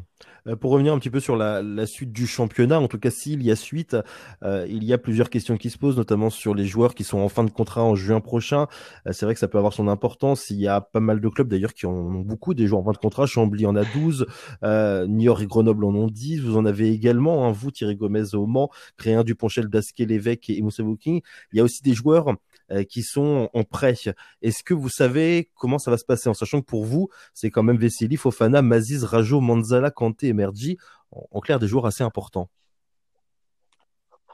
Euh, 0.48 0.56
pour 0.56 0.72
revenir 0.72 0.92
un 0.92 0.98
petit 0.98 1.10
peu 1.10 1.20
sur 1.20 1.36
la, 1.36 1.86
suite 1.86 2.10
du 2.10 2.26
championnat, 2.26 2.80
en 2.80 2.88
tout 2.88 2.98
cas 2.98 3.10
s'il 3.10 3.40
y 3.44 3.52
a 3.52 3.56
suite, 3.56 3.96
euh, 4.42 4.66
il 4.68 4.82
y 4.82 4.92
a 4.92 4.98
plusieurs 4.98 5.30
questions 5.30 5.56
qui 5.56 5.70
se 5.70 5.78
posent, 5.78 5.96
notamment 5.96 6.28
sur 6.28 6.56
les 6.56 6.64
joueurs 6.64 6.96
qui 6.96 7.04
sont 7.04 7.20
en 7.20 7.28
fin 7.28 7.44
de 7.44 7.50
contrat 7.50 7.84
en 7.84 7.94
juin 7.94 8.18
prochain. 8.18 8.66
c'est 9.12 9.24
vrai 9.26 9.34
que 9.34 9.38
ça 9.38 9.46
peut 9.46 9.58
avoir 9.58 9.72
son 9.72 9.86
importance. 9.86 10.50
Il 10.50 10.58
y 10.58 10.66
a 10.66 10.80
pas 10.80 10.98
mal 10.98 11.20
de 11.20 11.28
clubs 11.28 11.46
d'ailleurs 11.46 11.72
qui 11.72 11.86
en 11.86 11.92
ont 11.92 12.20
beaucoup, 12.20 12.52
des 12.52 12.66
joueurs 12.66 12.80
en 12.80 12.84
fin 12.86 12.92
de 12.92 12.98
contrat. 12.98 13.26
Chambly 13.26 13.64
en 13.64 13.76
a 13.76 13.84
12, 13.84 14.26
Niort 15.06 15.40
et 15.40 15.46
Grenoble 15.46 15.84
en 15.84 15.94
ont 15.94 16.08
10. 16.08 16.40
Vous 16.40 16.56
en 16.56 16.64
avez 16.64 16.90
également, 16.90 17.46
hein, 17.46 17.52
vous 17.52 17.70
Thierry 17.70 17.94
Gomez 17.94 18.34
au 18.34 18.46
Mans, 18.46 18.70
Créin, 18.96 19.22
Duponchel, 19.22 19.68
Dasquet, 19.68 20.04
Lévesque 20.04 20.50
et 20.50 20.60
Moussa 20.62 20.82
Booking. 20.82 21.20
Il 21.52 21.58
y 21.58 21.60
a 21.60 21.62
aussi 21.62 21.80
des 21.84 21.94
joueurs 21.94 22.34
qui 22.88 23.02
sont 23.02 23.48
en 23.52 23.64
prêt. 23.64 23.94
Est-ce 24.42 24.62
que 24.62 24.74
vous 24.74 24.88
savez 24.88 25.50
comment 25.54 25.78
ça 25.78 25.90
va 25.90 25.98
se 25.98 26.04
passer? 26.04 26.28
En 26.28 26.35
sachant 26.35 26.61
que 26.61 26.66
pour 26.66 26.85
vous, 26.85 27.08
c'est 27.35 27.50
quand 27.50 27.62
même 27.62 27.76
Veseli, 27.76 28.16
Fofana, 28.16 28.62
Maziz, 28.62 29.04
Rajo, 29.04 29.40
Manzala, 29.40 29.90
Kanté 29.90 30.28
et 30.28 30.32
Mergi, 30.32 30.78
en, 31.11 31.40
clair 31.40 31.58
des 31.58 31.66
joueurs 31.66 31.87
assez 31.87 32.04
importants. 32.04 32.48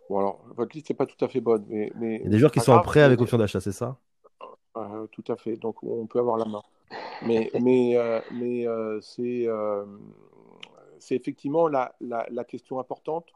Bon 0.08 0.18
alors, 0.18 0.42
votre 0.56 0.74
liste 0.74 0.90
n'est 0.90 0.96
pas 0.96 1.06
tout 1.06 1.22
à 1.22 1.28
fait 1.28 1.40
bonne, 1.40 1.64
mais, 1.68 1.90
Il 2.00 2.22
y 2.24 2.26
a 2.26 2.30
des 2.30 2.38
joueurs 2.38 2.52
qui 2.52 2.60
sont 2.60 2.72
en 2.72 2.80
prêt 2.80 3.02
avec 3.02 3.20
option 3.20 3.36
d'achat, 3.36 3.60
c'est 3.60 3.72
ça? 3.72 3.98
Euh, 4.76 5.06
Tout 5.08 5.24
à 5.28 5.36
fait, 5.36 5.56
donc 5.56 5.82
on 5.82 6.06
peut 6.06 6.18
avoir 6.18 6.36
la 6.36 6.44
main. 6.44 6.62
Mais, 7.26 7.50
mais, 7.60 7.96
euh, 7.96 8.20
mais 8.32 8.66
euh, 8.66 9.00
c'est, 9.00 9.46
c'est 10.98 11.16
effectivement 11.16 11.68
la, 11.68 11.94
la, 12.00 12.44
question 12.44 12.78
importante. 12.78 13.26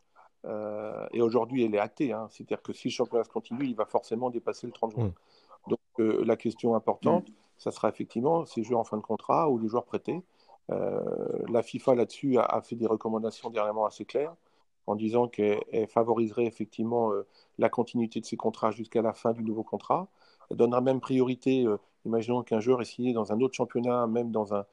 Et 0.45 1.21
aujourd'hui, 1.21 1.65
elle 1.65 1.75
est 1.75 1.79
hâtée. 1.79 2.13
Hein. 2.13 2.27
C'est-à-dire 2.31 2.63
que 2.63 2.73
si 2.73 2.89
le 2.89 2.93
championnat 2.93 3.25
se 3.25 3.31
continue, 3.31 3.65
il 3.67 3.75
va 3.75 3.85
forcément 3.85 4.31
dépasser 4.31 4.67
le 4.67 4.73
30 4.73 4.93
juin. 4.93 5.05
Mmh. 5.05 5.71
Donc 5.71 6.27
la 6.27 6.37
question 6.37 6.75
importante, 6.75 7.29
ça 7.59 7.71
sera 7.71 7.89
effectivement 7.89 8.45
ces 8.45 8.65
joueurs 8.65 8.81
en 8.81 8.85
fin 8.85 8.97
de 8.97 9.03
contrat 9.03 9.49
ou 9.49 9.59
les 9.59 9.69
joueurs 9.69 9.85
prêtés. 9.85 10.23
Euh, 10.71 11.01
la 11.49 11.63
FIFA 11.63 11.95
là-dessus 11.95 12.39
a, 12.39 12.61
fait 12.63 12.77
des 12.77 12.87
recommandations 12.87 13.51
dernièrement 13.51 13.87
assez 13.87 14.05
claires 14.05 14.35
en 14.87 14.95
disant 14.95 15.29
qu'elle 15.29 15.87
favoriserait 15.89 16.47
effectivement 16.47 17.13
euh, 17.13 17.27
la 17.59 17.69
continuité 17.69 18.21
de 18.21 18.25
ces 18.25 18.37
contrats 18.37 18.71
jusqu'à 18.71 19.03
la 19.03 19.13
fin 19.13 19.33
du 19.33 19.43
nouveau 19.43 19.63
contrat. 19.63 20.09
Elle 20.51 20.57
donnera 20.57 20.81
même 20.81 21.01
priorité, 21.01 21.65
euh, 21.65 21.79
imaginons 22.05 22.43
qu'un 22.43 22.61
joueur 22.61 22.81
est 22.81 22.87
signé 22.87 23.13
dans 23.13 23.33
un 23.33 23.41
autre 23.41 23.55
championnat, 23.55 24.07
même 24.07 24.33
dans 24.33 24.55
un, 24.55 24.65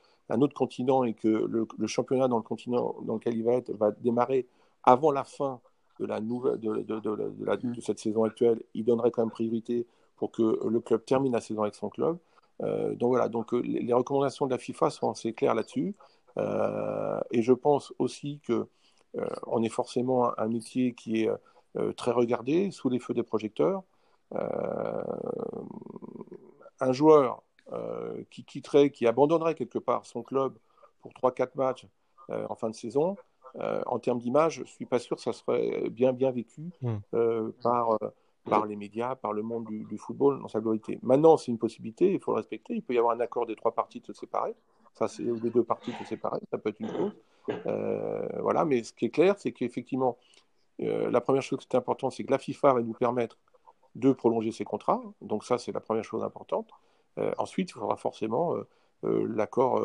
autre 0.42 0.54
continent, 0.54 1.04
et 1.04 1.14
que 1.14 1.28
le, 1.28 1.88
championnat 1.88 2.28
dans 2.28 2.38
le 2.38 2.44
continent 2.44 2.96
dans 3.04 3.16
lequel 3.16 3.36
il 3.36 3.44
va 3.44 3.54
être 3.54 3.72
va 3.72 3.92
démarrer 3.92 4.48
avant 4.84 5.12
la 5.12 5.24
fin 5.24 5.62
de, 6.00 6.06
la 6.06 6.22
nouvelle, 6.22 6.60
de, 6.60 6.74
de 6.80 7.82
cette 7.82 8.00
saison 8.00 8.24
actuelle, 8.24 8.62
il 8.74 8.86
donnerait 8.86 9.12
quand 9.12 9.22
même 9.22 9.32
priorité 9.32 9.86
pour 10.16 10.32
que 10.32 10.60
le 10.68 10.80
club 10.80 11.06
termine 11.06 11.34
la 11.34 11.42
saison 11.42 11.64
avec 11.64 11.76
son 11.76 11.90
club. 11.90 12.18
Euh, 12.62 12.94
donc 12.96 13.10
voilà, 13.10 13.30
donc 13.30 13.54
euh, 13.54 13.62
les, 13.62 13.94
recommandations 13.94 14.46
de 14.46 14.52
la 14.52 14.58
FIFA 14.58 14.90
sont 14.90 15.12
assez 15.12 15.34
claires 15.34 15.56
là-dessus. 15.56 15.96
Euh, 16.38 17.20
et 17.32 17.42
je 17.42 17.54
pense 17.54 17.94
aussi 18.00 18.40
que 18.46 18.68
on 19.48 19.64
est 19.64 19.70
forcément 19.70 20.38
un, 20.40 20.48
métier 20.48 20.94
qui 20.94 21.24
est 21.24 21.30
très 21.96 22.12
regardé, 22.12 22.70
sous 22.70 22.90
les 22.90 23.00
feux 23.00 23.16
des 23.16 23.24
projecteurs. 23.24 23.82
un 26.80 26.94
joueur 26.94 27.42
qui 28.30 28.44
quitterait, 28.46 28.92
qui 28.92 29.08
abandonnerait 29.08 29.56
quelque 29.56 29.80
part 29.80 30.06
son 30.06 30.22
club 30.22 30.60
pour 31.02 31.12
3-4 31.14 31.50
matchs 31.56 31.88
en 32.30 32.54
fin 32.56 32.70
de 32.70 32.76
saison, 32.76 33.18
en 33.56 34.00
termes 34.00 34.20
d'image, 34.20 34.56
je 34.56 34.62
ne 34.62 34.68
suis 34.68 34.86
pas 34.86 35.00
sûr 35.00 35.16
que 35.16 35.22
ça 35.22 35.34
serait 35.34 35.90
bien, 35.90 36.14
bien 36.14 36.32
vécu 36.32 36.70
mmh. 36.82 36.98
par, 37.62 37.98
par 38.50 38.66
les 38.66 38.76
médias, 38.76 39.16
par 39.16 39.34
le 39.34 39.42
monde 39.42 39.66
du, 39.66 39.98
football 39.98 40.42
dans 40.42 40.48
sa 40.48 40.60
globalité. 40.60 41.00
Maintenant, 41.02 41.38
c'est 41.38 41.52
une 41.52 41.58
possibilité, 41.58 42.14
il 42.14 42.20
faut 42.20 42.32
le 42.32 42.38
respecter. 42.38 42.76
Il 42.76 42.82
peut 42.82 42.94
y 42.94 42.98
avoir 42.98 43.16
un 43.16 43.20
accord 43.20 43.46
des 43.46 43.56
trois 43.56 43.74
parties 43.74 44.00
de 44.00 44.06
se 44.06 44.14
séparer. 44.14 44.56
Ça, 44.94 45.08
c'est 45.08 45.24
des 45.24 45.50
deux 45.50 45.64
parties 45.64 45.92
de 45.92 45.98
se 45.98 46.06
séparer, 46.06 46.40
ça 46.52 46.58
peut 46.58 46.70
être 46.70 46.80
une 46.80 46.90
chose. 46.90 47.16
Euh, 47.68 48.28
voilà, 48.42 48.66
mais 48.66 48.84
ce 48.84 48.92
qui 48.94 49.06
est 49.06 49.10
clair, 49.10 49.36
c'est 49.38 49.52
qu'effectivement, 49.52 50.18
euh, 50.82 51.10
la 51.10 51.22
première 51.22 51.42
chose 51.42 51.60
qui 51.60 51.68
est 51.72 51.76
importante, 51.76 52.12
c'est 52.12 52.24
que 52.24 52.32
la 52.32 52.38
FIFA 52.38 52.74
va 52.74 52.82
nous 52.82 52.94
permettre 52.94 53.38
de 53.96 54.12
prolonger 54.12 54.52
ses 54.52 54.66
contrats. 54.66 55.02
Donc 55.22 55.44
ça, 55.46 55.58
c'est 55.58 55.72
la 55.72 55.80
première 55.80 56.04
chose 56.04 56.24
importante. 56.24 56.70
Euh, 57.18 57.32
ensuite, 57.38 57.70
il 57.70 57.74
faudra 57.74 57.96
forcément 57.96 58.56
l'accord, 59.04 59.82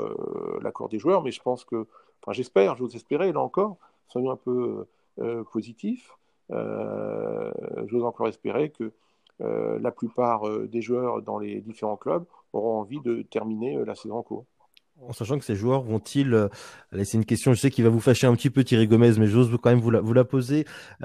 l'accord 0.63 0.89
des 0.89 0.99
joueurs, 0.99 1.23
mais 1.23 1.31
je 1.31 1.41
pense 1.41 1.65
que, 1.65 1.87
enfin, 2.23 2.33
j'espère, 2.33 2.77
j'ose 2.77 2.95
espérer, 2.97 3.33
là 3.33 3.41
encore, 3.41 3.77
soyons 4.09 4.31
un 4.31 4.37
peu 4.37 4.87
positifs. 5.53 6.17
Euh, 6.51 7.51
j'ose 7.87 8.05
encore 8.05 8.29
espérer 8.29 8.71
que 8.71 8.93
euh, 9.41 9.79
la 9.81 9.91
plupart 9.91 10.47
euh, 10.47 10.69
des 10.71 10.83
joueurs 10.83 11.23
dans 11.23 11.39
les 11.39 11.61
différents 11.61 11.97
clubs 11.97 12.25
auront 12.53 12.79
envie 12.79 13.01
de 13.01 13.23
terminer 13.23 13.83
la 13.85 13.95
saison 13.95 14.17
en 14.17 14.23
cours. 14.23 14.45
En 15.01 15.13
sachant 15.13 15.39
que 15.41 15.45
ces 15.45 15.57
joueurs 15.57 15.83
vont-ils, 15.83 16.49
allez, 16.93 17.05
c'est 17.05 17.17
une 17.17 17.25
question, 17.25 17.53
je 17.53 17.59
sais 17.59 17.71
qu'il 17.73 17.83
va 17.83 17.91
vous 17.91 17.99
fâcher 17.99 18.29
un 18.29 18.37
petit 18.37 18.49
peu 18.49 18.63
Thierry 18.63 18.87
Gomez, 18.87 19.19
mais 19.19 19.27
j'ose 19.27 19.51
quand 19.61 19.71
même 19.71 19.81
vous 19.81 19.91
la, 19.91 20.01
vous 20.01 20.13
la 20.13 20.23
poser. 20.25 20.67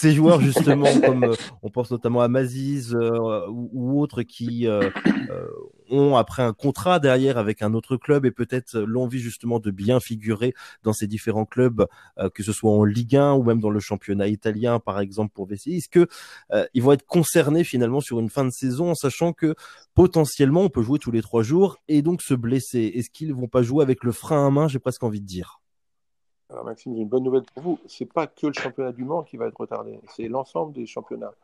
ces 0.00 0.12
joueurs 0.12 0.40
justement, 0.42 0.86
comme 1.00 1.34
on 1.62 1.70
pense 1.70 1.90
notamment 1.90 2.20
à 2.20 2.28
Maziz 2.28 2.94
ou, 2.94 3.70
ou, 3.72 4.00
autres 4.00 4.22
qui 4.22 4.66
ont 5.90 6.16
après 6.16 6.42
un 6.42 6.52
contrat 6.52 6.98
derrière 6.98 7.38
avec 7.38 7.62
un 7.62 7.74
autre 7.74 7.96
club 7.96 8.26
et 8.26 8.30
peut-être 8.30 8.78
l'envie 8.78 9.18
justement 9.18 9.60
de 9.60 9.70
bien 9.70 10.00
figurer 10.00 10.54
dans 10.82 10.92
ces 10.92 11.06
différents 11.06 11.44
clubs, 11.44 11.86
euh, 12.18 12.28
que 12.30 12.42
ce 12.42 12.52
soit 12.52 12.70
en 12.70 12.84
Ligue 12.84 13.16
1 13.16 13.34
ou 13.34 13.42
même 13.42 13.60
dans 13.60 13.70
le 13.70 13.80
championnat 13.80 14.28
italien 14.28 14.78
par 14.78 15.00
exemple 15.00 15.32
pour 15.34 15.46
VCI. 15.46 15.76
Est-ce 15.76 15.88
que 15.88 16.06
euh, 16.52 16.66
ils 16.74 16.82
vont 16.82 16.92
être 16.92 17.06
concernés 17.06 17.64
finalement 17.64 18.00
sur 18.00 18.20
une 18.20 18.30
fin 18.30 18.44
de 18.44 18.50
saison 18.50 18.90
en 18.90 18.94
sachant 18.94 19.32
que 19.32 19.54
potentiellement 19.94 20.62
on 20.62 20.68
peut 20.68 20.82
jouer 20.82 20.98
tous 20.98 21.10
les 21.10 21.22
trois 21.22 21.42
jours 21.42 21.78
et 21.88 22.02
donc 22.02 22.22
se 22.22 22.34
blesser? 22.34 22.92
Est-ce 22.94 23.10
qu'ils 23.10 23.34
vont 23.34 23.48
pas 23.48 23.62
jouer 23.62 23.82
avec 23.82 24.04
le 24.04 24.12
frein 24.12 24.46
à 24.46 24.50
main 24.50 24.68
J'ai 24.68 24.78
presque 24.78 25.02
envie 25.02 25.20
de 25.20 25.26
dire? 25.26 25.60
Alors 26.50 26.64
Maxime, 26.64 26.94
j'ai 26.94 27.02
une 27.02 27.08
bonne 27.08 27.24
nouvelle 27.24 27.44
pour 27.54 27.62
vous. 27.62 27.78
C'est 27.86 28.06
pas 28.06 28.26
que 28.26 28.46
le 28.46 28.52
championnat 28.52 28.92
du 28.92 29.04
Mans 29.04 29.22
qui 29.22 29.36
va 29.36 29.46
être 29.46 29.58
retardé, 29.58 29.98
c'est 30.14 30.28
l'ensemble 30.28 30.72
des 30.72 30.86
championnats 30.86 31.34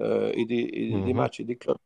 euh, 0.00 0.32
et, 0.34 0.44
des, 0.44 0.66
des, 0.66 0.90
mhm. 0.94 1.16
matchs 1.16 1.40
et 1.40 1.44
des 1.44 1.56
clubs 1.56 1.78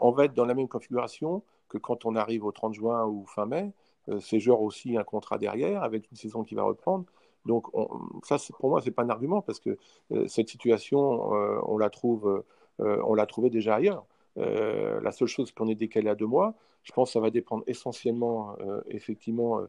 on 0.00 0.10
va 0.12 0.24
être 0.26 0.34
dans 0.34 0.44
la 0.44 0.54
même 0.54 0.68
configuration 0.68 1.42
que 1.68 1.78
quand 1.78 2.04
on 2.04 2.14
arrive 2.16 2.44
au 2.44 2.52
30 2.52 2.74
juin 2.74 3.06
ou 3.06 3.24
fin 3.26 3.46
mai. 3.46 3.72
Euh, 4.08 4.18
c'est 4.20 4.40
genre 4.40 4.60
aussi 4.62 4.96
un 4.96 5.04
contrat 5.04 5.38
derrière 5.38 5.82
avec 5.84 6.10
une 6.10 6.16
saison 6.16 6.42
qui 6.42 6.54
va 6.54 6.64
reprendre. 6.64 7.04
Donc 7.46 7.66
ça, 8.22 8.36
pour 8.58 8.70
moi, 8.70 8.80
c'est 8.80 8.90
pas 8.92 9.02
un 9.02 9.10
argument 9.10 9.42
parce 9.42 9.58
que 9.58 9.76
euh, 10.12 10.26
cette 10.28 10.48
situation, 10.48 11.34
euh, 11.34 11.58
on 11.66 11.78
la 11.78 11.90
trouve, 11.90 12.44
on 12.78 13.14
l'a 13.14 13.26
trouvée 13.26 13.50
déjà 13.50 13.76
ailleurs. 13.76 14.04
la 14.36 15.12
seule 15.12 15.28
chose 15.28 15.52
qu'on 15.52 15.68
est 15.68 15.74
décalé 15.74 16.08
à 16.08 16.14
deux 16.14 16.26
mois, 16.26 16.54
je 16.82 16.92
pense 16.92 17.10
que 17.10 17.12
ça 17.12 17.20
va 17.20 17.30
dépendre 17.30 17.62
essentiellement, 17.66 18.56
effectivement, 18.88 19.60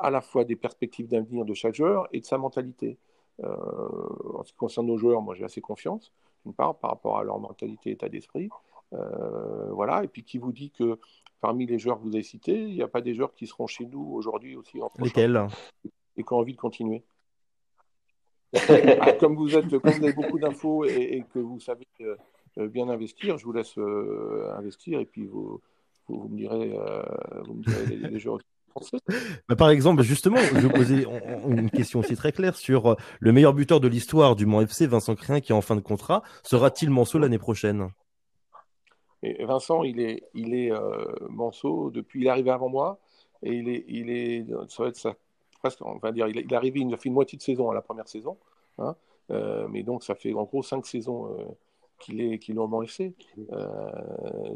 à 0.00 0.10
la 0.10 0.20
fois 0.20 0.44
des 0.44 0.56
perspectives 0.56 1.08
d'avenir 1.08 1.44
de 1.44 1.54
chaque 1.54 1.74
joueur 1.74 2.08
et 2.12 2.20
de 2.20 2.24
sa 2.24 2.38
mentalité. 2.38 2.98
en 3.42 4.42
ce 4.44 4.52
qui 4.52 4.56
concerne 4.56 4.86
nos 4.86 4.98
joueurs, 4.98 5.22
moi 5.22 5.34
j'ai 5.34 5.44
assez 5.44 5.60
confiance, 5.60 6.12
d'une 6.44 6.54
part, 6.54 6.76
par 6.76 6.90
rapport 6.90 7.18
à 7.18 7.24
leur 7.24 7.38
mentalité 7.38 7.90
et 7.90 7.92
état 7.92 8.08
d'esprit. 8.08 8.48
Euh, 8.94 9.70
voilà, 9.72 10.04
et 10.04 10.08
puis 10.08 10.22
qui 10.22 10.38
vous 10.38 10.52
dit 10.52 10.70
que 10.70 10.98
parmi 11.40 11.66
les 11.66 11.78
joueurs 11.78 11.98
que 11.98 12.04
vous 12.04 12.14
avez 12.14 12.22
cités, 12.22 12.58
il 12.58 12.74
n'y 12.74 12.82
a 12.82 12.88
pas 12.88 13.00
des 13.00 13.14
joueurs 13.14 13.34
qui 13.34 13.46
seront 13.46 13.66
chez 13.66 13.86
nous 13.86 14.12
aujourd'hui 14.12 14.56
aussi 14.56 14.80
en 14.80 14.90
Lesquels? 14.98 15.46
Et 16.16 16.22
qui 16.22 16.32
ont 16.32 16.38
envie 16.38 16.54
de 16.54 16.60
continuer. 16.60 17.02
Ah, 18.54 19.12
comme, 19.20 19.34
vous 19.34 19.56
êtes, 19.56 19.78
comme 19.78 19.92
vous 19.92 20.04
avez 20.04 20.12
beaucoup 20.12 20.38
d'infos 20.38 20.84
et, 20.84 21.24
que 21.32 21.40
vous 21.40 21.58
savez 21.58 21.86
euh, 22.00 22.68
bien 22.68 22.88
investir, 22.88 23.36
je 23.36 23.44
vous 23.44 23.52
laisse 23.52 23.76
euh, 23.78 24.52
investir 24.56 25.00
et 25.00 25.06
puis 25.06 25.26
vous, 25.26 25.60
vous, 26.08 26.28
me 26.28 26.36
direz, 26.36 26.72
vous 27.44 27.54
me 27.54 27.62
direz 27.62 27.86
les, 27.86 27.96
les 28.10 28.18
joueurs 28.20 28.38
bah, 29.48 29.56
par 29.56 29.70
exemple, 29.70 30.02
justement, 30.02 30.36
je 30.36 30.68
poser 30.68 31.06
une 31.48 31.70
question 31.70 32.00
aussi 32.00 32.16
très 32.16 32.32
claire 32.32 32.56
sur 32.56 32.96
le 33.20 33.32
meilleur 33.32 33.54
buteur 33.54 33.80
de 33.80 33.88
l'histoire 33.88 34.36
du 34.36 34.46
Mans 34.46 34.60
FC, 34.60 34.86
Vincent 34.86 35.14
Crien, 35.14 35.40
qui 35.40 35.52
est 35.52 35.54
en 35.54 35.60
fin 35.60 35.76
de 35.76 35.80
contrat. 35.80 36.22
Sera-t-il 36.42 36.90
Manceau 36.90 37.18
l'année 37.18 37.38
prochaine? 37.38 37.90
Vincent, 39.40 39.82
il 39.84 40.00
est, 40.00 40.22
il 40.34 40.54
est 40.54 40.70
euh, 40.70 41.90
depuis, 41.92 42.20
il 42.20 42.26
est 42.26 42.30
arrivé 42.30 42.50
avant 42.50 42.68
moi, 42.68 42.98
et 43.42 43.52
il 43.52 43.68
est, 43.68 43.84
il 43.88 44.10
est, 44.10 44.46
ça 44.68 44.82
va 44.82 44.88
être 44.90 44.96
ça, 44.96 45.14
presque, 45.60 45.80
on 45.82 45.98
va 45.98 46.12
dire, 46.12 46.28
il 46.28 46.38
est, 46.38 46.52
arrivé, 46.52 46.80
il 46.80 46.92
a 46.92 46.96
fait 46.96 47.08
une 47.08 47.14
moitié 47.14 47.38
de 47.38 47.42
saison 47.42 47.70
à 47.70 47.74
la 47.74 47.80
première 47.80 48.08
saison, 48.08 48.36
hein, 48.78 48.94
euh, 49.30 49.66
mais 49.70 49.82
donc 49.82 50.04
ça 50.04 50.14
fait 50.14 50.34
en 50.34 50.44
gros 50.44 50.62
cinq 50.62 50.86
saisons 50.86 51.34
qu'il 51.98 52.54
l'ont 52.54 52.70
au 52.70 52.82
FC. 52.82 53.14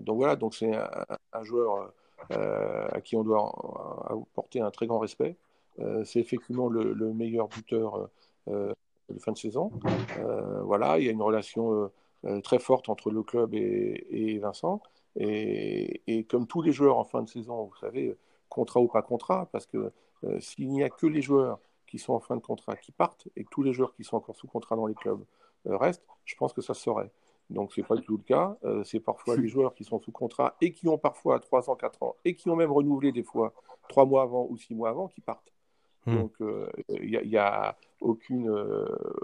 donc 0.01 0.17
voilà, 0.17 0.37
donc 0.37 0.55
c'est 0.55 0.75
un, 0.75 1.45
joueur 1.45 1.93
à 2.31 3.01
qui 3.01 3.17
on 3.17 3.23
doit 3.23 3.53
apporter 4.11 4.61
un 4.61 4.71
très 4.71 4.87
grand 4.87 4.99
respect. 4.99 5.37
c'est 6.05 6.21
effectivement 6.21 6.69
le, 6.69 7.13
meilleur 7.15 7.49
buteur 7.49 8.11
de 8.47 9.19
fin 9.21 9.33
de 9.33 9.39
saison. 9.39 9.71
voilà, 10.63 10.99
il 10.99 11.07
y 11.07 11.09
a 11.09 11.13
une 11.13 11.23
relation 11.23 11.91
très 12.43 12.59
forte 12.59 12.89
entre 12.89 13.11
le 13.11 13.23
club 13.23 13.55
et, 13.55 14.39
Vincent. 14.39 14.83
Et, 15.17 16.27
comme 16.29 16.47
tous 16.47 16.63
les 16.63 16.73
joueurs 16.73 16.99
en 16.99 17.05
fin 17.05 17.23
de 17.23 17.29
saison, 17.29 17.65
vous 17.65 17.77
savez, 17.81 18.17
contrat 18.49 18.81
ou 18.81 18.89
pas 18.89 19.03
contrat, 19.03 19.49
parce 19.53 19.67
que 19.67 19.93
s'il 20.41 20.69
n'y 20.69 20.83
a 20.83 20.91
que 20.91 21.07
les 21.07 21.23
joueurs 21.23 21.61
qui 21.89 21.99
sont 21.99 22.13
en 22.13 22.21
fin 22.21 22.37
de 22.37 22.41
contrat 22.41 22.77
qui 22.77 22.93
partent 22.93 23.27
et 23.35 23.45
que 23.45 23.49
tous 23.51 23.63
les 23.63 23.73
joueurs 23.73 23.95
qui 23.95 24.05
sont 24.05 24.17
encore 24.17 24.37
sous 24.37 24.47
contrat 24.47 24.77
dans 24.77 24.87
les 24.87 24.95
clubs 24.95 25.25
euh, 25.67 25.77
restent, 25.77 26.05
je 26.25 26.37
pense 26.37 26.53
que 26.53 26.61
ça 26.61 26.75
se 26.75 26.83
saurait. 26.83 27.11
Donc, 27.51 27.73
ce 27.73 27.81
n'est 27.81 27.87
pas 27.87 27.97
du 27.97 28.03
tout 28.03 28.17
le 28.17 28.23
cas. 28.23 28.57
Euh, 28.65 28.85
c'est 28.85 29.01
parfois 29.01 29.37
les 29.37 29.49
joueurs 29.49 29.75
qui 29.75 29.85
sont 29.85 30.01
sous 30.01 30.13
contrat 30.13 30.57
et 30.61 30.73
qui 30.73 30.89
ont 30.89 30.99
parfois 30.99 31.41
3 31.41 31.71
ans, 31.71 31.77
4 31.77 32.03
ans 32.03 32.17
et 32.25 32.35
qui 32.35 32.51
ont 32.51 32.57
même 32.57 32.73
renouvelé 32.73 33.13
des 33.13 33.23
fois 33.23 33.53
3 33.89 34.05
mois 34.05 34.23
avant 34.23 34.47
ou 34.49 34.57
6 34.57 34.75
mois 34.75 34.91
avant 34.91 35.09
qui 35.09 35.21
partent. 35.21 35.53
Hmm. 36.07 36.17
Donc, 36.17 36.33
il 36.41 36.47
euh, 36.47 37.25
n'y 37.25 37.37
a, 37.37 37.77
aucune, 38.01 38.51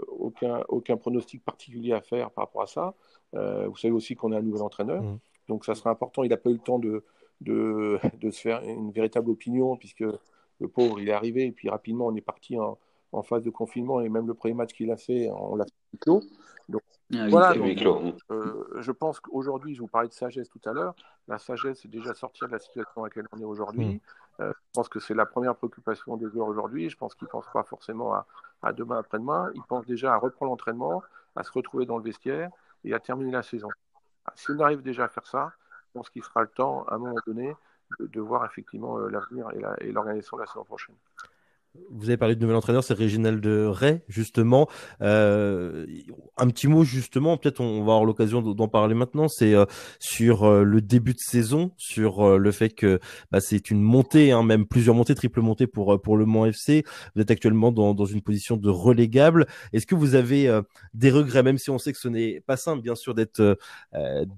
aucun, 0.07 0.63
aucun 0.67 0.97
pronostic 0.97 1.43
particulier 1.43 1.93
à 1.93 2.01
faire 2.01 2.31
par 2.31 2.45
rapport 2.45 2.63
à 2.63 2.67
ça. 2.67 2.93
vous 3.33 3.77
savez 3.77 3.93
aussi 3.93 4.15
qu'on 4.15 4.31
a 4.31 4.37
un 4.37 4.41
nouvel 4.41 4.61
entraîneur. 4.61 5.01
Hmm. 5.01 5.17
Donc, 5.47 5.65
ça 5.65 5.75
sera 5.75 5.91
important. 5.91 6.23
Il 6.23 6.29
n'a 6.29 6.37
pas 6.37 6.49
eu 6.49 6.53
le 6.53 6.59
temps 6.59 6.79
de, 6.79 7.03
de, 7.41 7.99
de, 8.19 8.31
se 8.31 8.41
faire 8.41 8.61
une 8.63 8.91
véritable 8.91 9.29
opinion 9.29 9.77
puisque 9.77 10.03
le 10.59 10.67
pauvre, 10.67 10.99
il 10.99 11.09
est 11.09 11.13
arrivé, 11.13 11.45
et 11.45 11.51
puis 11.51 11.69
rapidement, 11.69 12.07
on 12.07 12.15
est 12.15 12.21
parti 12.21 12.57
en, 12.57 12.77
phase 13.23 13.43
de 13.43 13.49
confinement, 13.49 14.01
et 14.01 14.09
même 14.09 14.27
le 14.27 14.33
premier 14.33 14.53
match 14.53 14.73
qu'il 14.73 14.91
a 14.91 14.97
fait, 14.97 15.29
on 15.29 15.55
l'a 15.55 15.63
clos. 15.97 16.23
Donc, 16.69 16.81
ah 17.13 17.27
voilà, 17.29 17.53
euh, 18.31 18.63
je 18.79 18.91
pense 18.91 19.19
qu'aujourd'hui, 19.19 19.75
je 19.75 19.81
vous 19.81 19.87
parlais 19.87 20.07
de 20.07 20.13
sagesse 20.13 20.49
tout 20.49 20.61
à 20.65 20.73
l'heure, 20.73 20.95
la 21.27 21.37
sagesse, 21.37 21.79
c'est 21.81 21.91
déjà 21.91 22.13
sortir 22.13 22.47
de 22.47 22.53
la 22.53 22.59
situation 22.59 22.93
dans 22.95 23.03
laquelle 23.03 23.27
on 23.31 23.39
est 23.39 23.45
aujourd'hui. 23.45 23.85
Mm. 23.85 23.99
Euh, 24.41 24.51
je 24.51 24.71
pense 24.73 24.89
que 24.89 24.99
c'est 24.99 25.13
la 25.13 25.25
première 25.25 25.55
préoccupation 25.55 26.17
des 26.17 26.29
joueurs 26.29 26.47
aujourd'hui. 26.47 26.89
Je 26.89 26.97
pense 26.97 27.15
qu'ils 27.15 27.25
ne 27.25 27.31
pensent 27.31 27.51
pas 27.53 27.63
forcément 27.63 28.13
à, 28.13 28.25
à 28.63 28.73
demain, 28.73 28.97
après-demain. 28.97 29.51
Ils 29.53 29.63
pensent 29.63 29.85
déjà 29.85 30.13
à 30.13 30.17
reprendre 30.17 30.51
l'entraînement, 30.51 31.03
à 31.35 31.43
se 31.43 31.51
retrouver 31.51 31.85
dans 31.85 31.97
le 31.97 32.03
vestiaire 32.03 32.49
et 32.83 32.93
à 32.93 32.99
terminer 32.99 33.31
la 33.31 33.43
saison. 33.43 33.69
Si 34.35 34.51
on 34.51 34.59
arrive 34.59 34.81
déjà 34.81 35.05
à 35.05 35.07
faire 35.07 35.27
ça, 35.27 35.53
je 35.87 35.99
pense 35.99 36.09
qu'il 36.09 36.23
sera 36.23 36.41
le 36.41 36.47
temps, 36.47 36.83
à 36.85 36.95
un 36.95 36.97
moment 36.97 37.15
donné, 37.25 37.55
de, 37.99 38.19
voir 38.19 38.45
effectivement 38.45 38.97
euh, 38.97 39.09
l'avenir 39.09 39.47
et 39.79 39.91
l'organisation 39.91 40.37
de 40.37 40.41
la 40.41 40.47
saison 40.47 40.63
prochaine. 40.63 40.95
Vous 41.91 42.09
avez 42.09 42.17
parlé 42.17 42.35
de 42.35 42.41
nouvel 42.41 42.57
entraîneur, 42.57 42.83
c'est 42.83 42.93
Réginald 42.93 43.45
Ray, 43.45 44.01
justement. 44.07 44.67
Euh, 45.01 45.85
un 46.37 46.47
petit 46.49 46.67
mot, 46.67 46.83
justement, 46.83 47.37
peut-être 47.37 47.61
on 47.61 47.77
va 47.77 47.93
avoir 47.93 48.05
l'occasion 48.05 48.41
d'en 48.41 48.67
parler 48.67 48.95
maintenant, 48.95 49.27
c'est 49.27 49.53
euh, 49.53 49.65
sur 49.99 50.43
euh, 50.43 50.63
le 50.63 50.81
début 50.81 51.13
de 51.13 51.19
saison, 51.19 51.71
sur 51.77 52.25
euh, 52.25 52.37
le 52.37 52.51
fait 52.51 52.69
que 52.69 52.99
bah, 53.31 53.39
c'est 53.39 53.71
une 53.71 53.81
montée, 53.81 54.31
hein, 54.31 54.43
même 54.43 54.65
plusieurs 54.65 54.95
montées, 54.95 55.15
triple 55.15 55.41
montée 55.41 55.67
pour, 55.67 56.01
pour 56.01 56.17
le 56.17 56.25
Mans 56.25 56.45
FC. 56.45 56.83
Vous 57.15 57.21
êtes 57.21 57.31
actuellement 57.31 57.71
dans, 57.71 57.93
dans 57.93 58.05
une 58.05 58.21
position 58.21 58.57
de 58.57 58.69
relégable. 58.69 59.47
Est-ce 59.71 59.85
que 59.85 59.95
vous 59.95 60.15
avez 60.15 60.61
des 60.93 61.11
regrets, 61.11 61.43
même 61.43 61.57
si 61.57 61.69
on 61.69 61.77
sait 61.77 61.93
que 61.93 61.99
ce 61.99 62.07
n'est 62.07 62.41
pas 62.41 62.57
simple, 62.57 62.81
bien 62.81 62.95
sûr, 62.95 63.13
d'être 63.13 63.57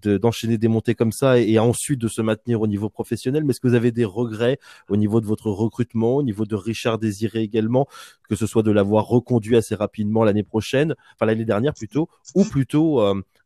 d'enchaîner 0.03 0.57
des 0.57 0.67
montées 0.67 0.95
comme 0.95 1.11
ça 1.11 1.39
et, 1.39 1.51
et, 1.51 1.59
ensuite 1.59 1.99
de 1.99 2.07
se 2.07 2.21
maintenir 2.21 2.61
au 2.61 2.67
niveau 2.67 2.89
professionnel, 2.89 3.43
mais 3.43 3.51
est-ce 3.51 3.59
que 3.59 3.67
vous 3.67 3.73
avez 3.73 3.91
des 3.91 4.05
regrets 4.05 4.59
au 4.89 4.97
niveau 4.97 5.21
de 5.21 5.25
votre 5.25 5.49
recrutement, 5.49 6.17
au 6.17 6.23
niveau 6.23 6.45
de 6.45 6.55
Richard 6.55 6.99
Désir 6.99 7.26
également 7.35 7.87
que 8.29 8.35
ce 8.35 8.45
soit 8.45 8.63
de 8.63 8.71
l'avoir 8.71 9.07
reconduit 9.07 9.55
assez 9.55 9.75
rapidement 9.75 10.23
l'année 10.23 10.43
prochaine, 10.43 10.95
enfin 11.13 11.25
l'année 11.25 11.45
dernière 11.45 11.73
plutôt, 11.73 12.09
ou 12.35 12.43
plutôt 12.43 13.01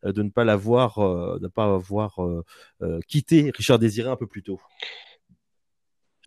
euh, 0.05 0.11
de 0.11 0.23
ne 0.23 0.29
pas 0.29 0.43
l'avoir, 0.43 0.99
euh, 0.99 1.39
ne 1.41 1.47
pas 1.47 1.73
avoir 1.73 2.23
euh, 2.23 2.99
quitté 3.07 3.51
Richard 3.55 3.79
Désiré 3.79 4.09
un 4.09 4.15
peu 4.15 4.27
plus 4.27 4.43
tôt. 4.43 4.59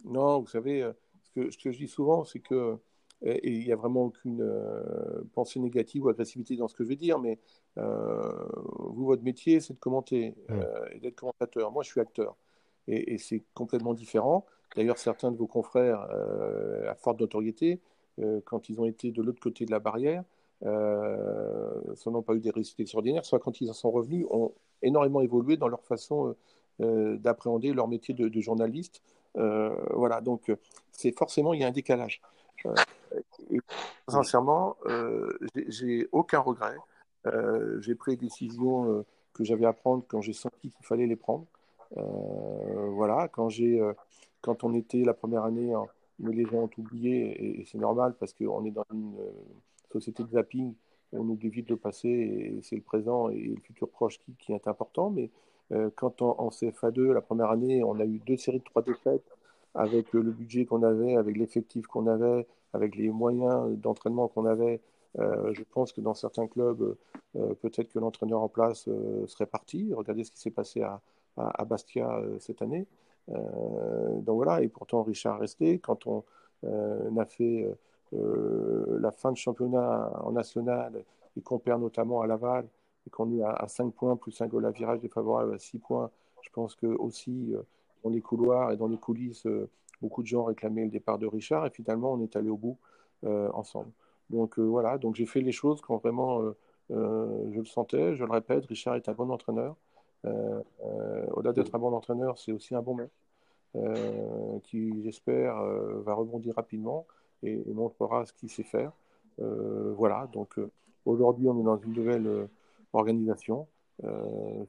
Non, 0.04 0.40
vous 0.40 0.46
savez, 0.46 0.88
ce 1.22 1.56
que, 1.56 1.72
je 1.72 1.78
dis 1.78 1.88
souvent, 1.88 2.24
c'est 2.24 2.40
que 2.40 2.76
et 3.22 3.54
il 3.54 3.64
n'y 3.64 3.72
a 3.72 3.76
vraiment 3.76 4.02
aucune 4.02 4.46
pensée 5.32 5.58
négative 5.58 6.04
ou 6.04 6.10
agressivité 6.10 6.56
dans 6.56 6.68
ce 6.68 6.74
que 6.74 6.84
je 6.84 6.90
vais 6.90 6.96
dire, 6.96 7.18
mais 7.18 7.38
vous, 7.76 9.06
votre 9.06 9.22
métier, 9.22 9.60
c'est 9.60 9.72
de 9.72 9.78
commenter 9.78 10.34
et 10.92 11.00
d'être 11.00 11.14
commentateur. 11.14 11.72
Moi, 11.72 11.82
je 11.82 11.88
suis 11.88 12.00
acteur. 12.00 12.36
Et, 12.86 13.14
et 13.14 13.18
c'est 13.18 13.42
complètement 13.54 13.94
différent. 13.94 14.44
D'ailleurs, 14.74 14.98
certains 14.98 15.30
de 15.30 15.36
vos 15.36 15.46
confrères 15.46 16.06
euh, 16.10 16.90
à 16.90 16.94
forte 16.94 17.20
notoriété, 17.20 17.80
euh, 18.20 18.40
quand 18.44 18.68
ils 18.68 18.80
ont 18.80 18.84
été 18.84 19.10
de 19.10 19.22
l'autre 19.22 19.40
côté 19.40 19.64
de 19.64 19.70
la 19.70 19.78
barrière, 19.78 20.24
euh, 20.64 21.80
n'ont 22.06 22.22
pas 22.22 22.34
eu 22.34 22.40
des 22.40 22.50
réussites 22.50 22.80
extraordinaires, 22.80 23.24
soit 23.24 23.38
quand 23.38 23.60
ils 23.60 23.70
en 23.70 23.74
sont 23.74 23.90
revenus, 23.90 24.26
ont 24.30 24.52
énormément 24.82 25.20
évolué 25.20 25.56
dans 25.56 25.68
leur 25.68 25.82
façon 25.84 26.34
d'appréhender 26.78 27.72
leur 27.72 27.86
métier 27.86 28.14
de, 28.14 28.40
journaliste. 28.40 29.02
voilà, 29.34 30.20
donc 30.20 30.52
c'est 30.90 31.16
forcément, 31.16 31.54
il 31.54 31.60
y 31.60 31.64
a 31.64 31.68
un 31.68 31.72
décalage. 31.72 32.20
sincèrement, 34.08 34.76
j'ai 35.68 36.08
aucun 36.12 36.40
regret. 36.40 36.76
j'ai 37.80 37.94
pris 37.94 38.12
les 38.12 38.16
décisions 38.16 39.04
que 39.32 39.44
j'avais 39.44 39.66
à 39.66 39.72
prendre 39.72 40.04
quand 40.08 40.20
j'ai 40.20 40.32
senti 40.32 40.70
qu'il 40.70 40.86
fallait 40.86 41.06
les 41.06 41.16
prendre. 41.16 41.46
voilà, 41.96 43.28
quand 43.28 43.48
j'ai 43.48 43.80
quand 44.44 44.62
on 44.62 44.74
était 44.74 45.02
la 45.04 45.14
première 45.14 45.44
année, 45.44 45.72
hein, 45.72 45.86
les 46.18 46.44
gens 46.44 46.64
ont 46.64 46.70
oublié, 46.76 47.60
et, 47.60 47.64
c'est 47.64 47.78
normal 47.78 48.14
parce 48.20 48.34
qu'on 48.34 48.64
est 48.66 48.70
dans 48.70 48.84
une 48.92 49.16
euh, 49.18 49.30
société 49.90 50.22
de 50.22 50.28
zapping, 50.28 50.74
on 51.12 51.26
oublie 51.30 51.48
vite 51.48 51.70
le 51.70 51.76
passé, 51.76 52.08
et 52.08 52.60
c'est 52.62 52.76
le 52.76 52.82
présent 52.82 53.30
et 53.30 53.40
le 53.40 53.60
futur 53.62 53.88
proche 53.88 54.18
qui, 54.38 54.52
est 54.52 54.68
important. 54.68 55.08
Mais 55.08 55.30
euh, 55.72 55.88
quand 55.96 56.20
en, 56.20 56.48
CFA2, 56.50 57.12
la 57.12 57.22
première 57.22 57.50
année, 57.50 57.82
on 57.82 57.98
a 57.98 58.04
eu 58.04 58.20
deux 58.26 58.36
séries 58.36 58.58
de 58.58 58.64
trois 58.64 58.82
défaites 58.82 59.24
avec 59.74 60.14
euh, 60.14 60.20
le 60.20 60.30
budget 60.30 60.66
qu'on 60.66 60.82
avait, 60.82 61.16
avec 61.16 61.38
l'effectif 61.38 61.86
qu'on 61.86 62.06
avait, 62.06 62.46
avec 62.74 62.96
les 62.96 63.08
moyens 63.08 63.74
d'entraînement 63.78 64.28
qu'on 64.28 64.44
avait, 64.46 64.80
je 65.16 65.62
pense 65.70 65.92
que 65.92 66.00
dans 66.00 66.14
certains 66.14 66.48
clubs, 66.48 66.96
peut-être 67.34 67.88
que 67.92 68.00
l'entraîneur 68.00 68.42
en 68.42 68.48
place 68.48 68.88
serait 69.26 69.46
parti. 69.46 69.92
Regardez 69.94 70.24
ce 70.24 70.32
qui 70.32 70.40
s'est 70.40 70.50
passé 70.50 70.82
à 71.36 71.64
Bastia 71.64 72.20
cette 72.40 72.62
année. 72.62 72.88
Euh, 73.30 74.20
donc 74.20 74.36
voilà, 74.36 74.62
et 74.62 74.68
pourtant 74.68 75.02
Richard 75.02 75.38
resté. 75.38 75.78
Quand 75.78 76.06
on 76.06 76.24
euh, 76.64 77.16
a 77.16 77.24
fait 77.24 77.66
euh, 78.14 78.98
la 79.00 79.10
fin 79.10 79.32
de 79.32 79.36
championnat 79.36 80.10
en 80.22 80.32
national 80.32 81.04
et 81.36 81.40
qu'on 81.42 81.58
perd 81.58 81.80
notamment 81.80 82.20
à 82.20 82.26
Laval 82.26 82.66
et 83.06 83.10
qu'on 83.10 83.32
est 83.32 83.42
à, 83.42 83.66
5 83.68 83.92
points 83.92 84.16
plus 84.16 84.40
un 84.40 84.46
goal 84.46 84.66
à 84.66 84.70
virage 84.70 85.00
défavorable 85.00 85.54
à 85.54 85.58
6 85.58 85.78
points, 85.78 86.10
je 86.42 86.50
pense 86.50 86.74
que 86.74 86.86
aussi 86.86 87.54
dans 88.02 88.10
les 88.10 88.20
couloirs 88.20 88.72
et 88.72 88.76
dans 88.76 88.86
les 88.86 88.98
coulisses, 88.98 89.46
beaucoup 90.00 90.22
de 90.22 90.26
gens 90.26 90.44
réclamaient 90.44 90.84
le 90.84 90.90
départ 90.90 91.18
de 91.18 91.26
Richard 91.26 91.66
et 91.66 91.70
finalement 91.70 92.12
on 92.12 92.20
est 92.20 92.36
allé 92.36 92.48
au 92.48 92.56
bout 92.56 92.78
ensemble. 93.24 93.90
Donc 94.30 94.58
voilà, 94.58 94.96
donc 94.98 95.16
j'ai 95.16 95.26
fait 95.26 95.40
les 95.40 95.52
choses 95.52 95.80
quand 95.82 95.96
vraiment 95.98 96.40
je 96.90 97.58
le 97.58 97.64
sentais. 97.64 98.14
Je 98.14 98.24
le 98.24 98.30
répète, 98.30 98.66
Richard 98.66 98.94
est 98.96 99.08
un 99.08 99.12
bon 99.12 99.30
entraîneur. 99.30 99.76
Euh, 100.24 100.62
euh, 100.84 101.26
au-delà 101.32 101.52
d'être 101.52 101.74
un 101.74 101.78
bon 101.78 101.92
entraîneur, 101.92 102.38
c'est 102.38 102.52
aussi 102.52 102.74
un 102.74 102.82
bon 102.82 102.94
mec 102.94 103.10
euh, 103.76 104.58
qui, 104.64 105.02
j'espère, 105.02 105.56
va 105.56 106.14
rebondir 106.14 106.54
rapidement 106.54 107.06
et, 107.42 107.62
montrera 107.72 108.24
ce 108.26 108.32
qu'il 108.32 108.50
sait 108.50 108.62
faire. 108.62 108.92
voilà, 109.38 110.28
donc 110.32 110.58
aujourd'hui, 111.04 111.48
on 111.48 111.60
est 111.60 111.64
dans 111.64 111.78
une 111.78 111.92
nouvelle 111.92 112.48
organisation. 112.92 113.66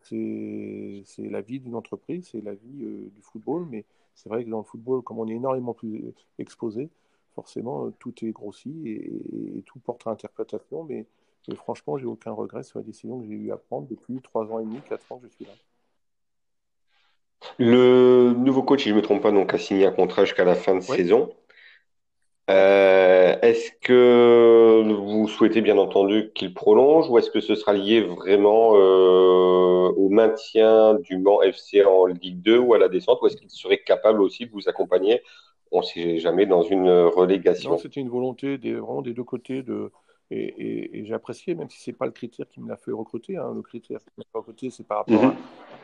c'est 0.02 1.04
la 1.20 1.42
vie 1.42 1.60
d'une 1.60 1.76
entreprise, 1.76 2.30
c'est 2.32 2.42
la 2.42 2.54
vie 2.54 3.10
du 3.14 3.22
football, 3.22 3.66
mais 3.70 3.86
c'est 4.16 4.30
vrai 4.30 4.44
que 4.44 4.50
dans 4.50 4.60
le 4.60 4.64
football, 4.64 5.02
comme 5.04 5.20
on 5.20 5.28
est 5.28 5.36
énormément 5.36 5.74
plus 5.74 6.14
exposé, 6.40 6.90
forcément, 7.36 7.92
tout 8.00 8.14
est 8.26 8.32
grossi 8.32 8.72
et, 8.88 9.62
tout 9.66 9.80
porte 9.80 10.08
à 10.08 10.12
interprétation, 10.12 10.84
mais 10.84 11.06
et 11.52 11.56
franchement, 11.56 11.98
j'ai 11.98 12.06
aucun 12.06 12.32
regret 12.32 12.64
sur 12.64 12.80
la 12.80 12.86
décision 12.86 13.20
que 13.20 13.28
j'ai 13.28 13.34
eu 13.34 13.52
à 13.52 13.58
prendre 13.58 13.88
depuis 13.88 14.22
trois 14.22 14.46
ans 14.52 14.60
et 14.60 14.64
demi, 14.64 14.80
quatre 14.88 15.12
ans 15.12 15.20
que 15.20 15.28
je 15.28 15.34
suis 15.34 15.46
là. 15.46 15.52
Le 17.60 18.34
nouveau 18.34 18.64
coach, 18.64 18.84
si 18.84 18.90
je 18.90 18.94
ne 18.94 19.00
me 19.00 19.04
trompe 19.04 19.22
pas, 19.22 19.32
donc 19.32 19.54
a 19.54 19.58
signé 19.58 19.86
un 19.86 19.92
contrat 19.92 20.26
jusqu'à 20.26 20.46
la 20.46 20.56
fin 20.56 20.76
de 20.76 20.82
saison. 20.82 21.30
Euh, 22.50 23.36
est-ce 23.42 23.72
que 23.82 24.84
vous 24.94 25.28
souhaitez 25.28 25.62
bien 25.62 25.80
entendu 25.80 26.32
qu'il 26.36 26.54
prolonge 26.54 27.10
ou 27.10 27.18
est-ce 27.18 27.32
que 27.32 27.40
ce 27.40 27.56
sera 27.56 27.74
lié 27.74 28.02
vraiment 28.02 28.76
euh, 28.76 29.92
au 29.98 30.10
maintien 30.10 30.94
du 30.94 31.18
Mans 31.18 31.42
FC 31.42 31.84
en 31.84 32.06
Ligue 32.06 32.42
2 32.42 32.60
ou 32.60 32.76
à 32.76 32.78
la 32.78 32.88
descente 32.88 33.20
ou 33.22 33.28
est-ce 33.28 33.38
qu'il 33.38 33.50
serait 33.50 33.80
capable 33.80 34.22
aussi 34.22 34.46
de 34.46 34.52
vous 34.52 34.70
accompagner, 34.70 35.24
on 35.72 35.80
ne 35.80 35.84
sait 35.84 36.20
jamais, 36.20 36.46
dans 36.46 36.62
une 36.62 36.90
relégation 36.90 37.78
C'était 37.80 38.00
une 38.00 38.10
volonté 38.10 38.60
des, 38.60 38.74
vraiment 38.74 39.02
des 39.02 39.14
deux 39.14 39.24
côtés 39.24 39.64
de, 39.64 39.92
et, 40.32 41.06
j'ai 41.06 41.14
apprécié, 41.14 41.54
même 41.54 41.70
si 41.70 41.80
ce 41.80 41.90
n'est 41.90 41.96
pas 41.96 42.06
le 42.06 42.12
critère 42.12 42.48
qui 42.48 42.60
me 42.60 42.68
l'a 42.68 42.78
fait 42.78 42.92
recruter. 42.92 43.38
Hein. 43.38 43.54
Le 43.54 43.62
critère 43.62 44.00
qui 44.00 44.10
m'a 44.18 44.24
fait 44.24 44.38
recruter, 44.38 44.70
c'est 44.72 44.84
par 44.84 45.00
rapport 45.00 45.24
mhm. 45.24 45.36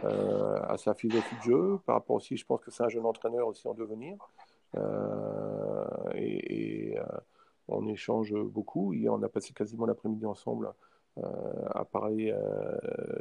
euh, 0.05 0.59
à, 0.67 0.77
sa 0.77 0.93
philosophie 0.93 1.35
de 1.35 1.51
jeu, 1.51 1.79
par 1.85 1.95
rapport 1.95 2.15
aussi, 2.15 2.37
je 2.37 2.45
pense 2.45 2.59
que 2.61 2.71
c'est 2.71 2.83
un 2.83 2.89
jeune 2.89 3.05
entraîneur 3.05 3.47
aussi 3.47 3.67
en 3.67 3.73
devenir. 3.73 4.17
Euh, 4.77 5.85
et, 6.15 6.97
euh, 6.97 7.03
on 7.67 7.87
échange 7.87 8.33
beaucoup. 8.33 8.93
Et 8.93 9.07
on 9.09 9.21
a 9.21 9.29
passé 9.29 9.53
quasiment 9.53 9.85
l'après-midi 9.85 10.25
ensemble 10.25 10.73
à 11.73 11.83
parler 11.83 12.33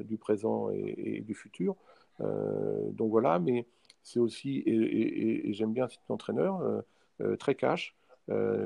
du 0.04 0.16
présent 0.16 0.70
et, 0.70 1.20
du 1.20 1.34
futur. 1.34 1.76
donc 2.18 3.10
voilà, 3.10 3.38
mais 3.38 3.66
c'est 4.02 4.18
aussi, 4.18 4.62
et, 4.64 5.52
j'aime 5.52 5.72
bien 5.72 5.88
cet 5.88 6.10
entraîneur, 6.10 6.82
très 7.38 7.54
cash. 7.54 7.96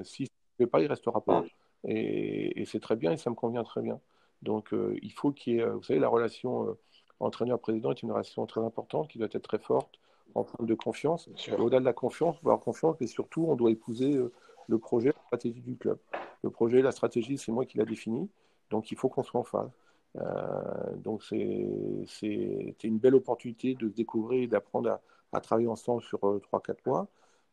S'il 0.05 0.27
ne 0.27 0.65
fait 0.65 0.67
pas, 0.67 0.81
il 0.81 0.85
ne 0.85 0.89
restera 0.89 1.21
pas. 1.23 1.45
Et, 1.87 2.65
c'est 2.67 2.81
très 2.81 2.97
bien 2.97 3.13
et 3.13 3.17
ça 3.17 3.31
me 3.31 3.35
convient 3.35 3.65
très 3.65 3.83
bien. 3.83 4.01
Donc 4.43 4.75
il 5.03 5.13
faut 5.13 5.33
qu'il 5.33 5.55
y 5.55 5.59
ait, 5.59 5.67
vous 5.67 5.83
savez, 5.83 6.01
la 6.01 6.09
relation 6.09 6.77
entraîneur-président 7.21 7.91
est 7.91 8.03
une 8.03 8.13
relation 8.13 8.47
très 8.47 8.63
importante 8.63 9.09
qui 9.09 9.19
doit 9.19 9.29
être 9.31 9.43
très 9.43 9.59
forte 9.59 9.99
en 10.35 10.45
forme 10.45 10.67
de 10.67 10.75
confiance. 10.75 11.29
Au-delà 11.59 11.81
de 11.81 11.85
la 11.85 11.93
confiance, 11.93 12.37
avoir 12.39 12.61
confiance, 12.61 12.97
mais 13.01 13.07
surtout, 13.07 13.47
on 13.49 13.57
doit 13.57 13.71
épouser 13.71 14.15
euh, 14.15 14.33
le 14.69 14.79
projet, 14.79 15.09
la 15.09 15.23
stratégie 15.27 15.61
du 15.61 15.77
club. 15.77 15.99
Le 16.43 16.51
projet, 16.51 16.83
la 16.83 16.93
stratégie, 16.93 17.39
c'est 17.39 17.53
moi 17.53 17.65
qui 17.65 17.79
l'a 17.79 17.85
défini, 17.85 18.29
donc 18.71 18.91
il 18.91 18.99
faut 18.99 19.09
qu'on 19.09 19.23
soit 19.23 19.41
en 19.41 19.45
phase. 19.45 19.71
Euh, 20.17 20.97
donc 20.97 21.23
c'est 21.25 22.77
une 22.85 22.99
belle 22.99 23.15
opportunité 23.15 23.75
de 23.75 23.89
se 23.89 23.95
découvrir 23.95 24.43
et 24.45 24.47
d'apprendre 24.47 25.01
à, 25.33 25.41
travailler 25.41 25.67
ensemble 25.67 26.03
sur 26.03 26.21
3-4 26.21 27.07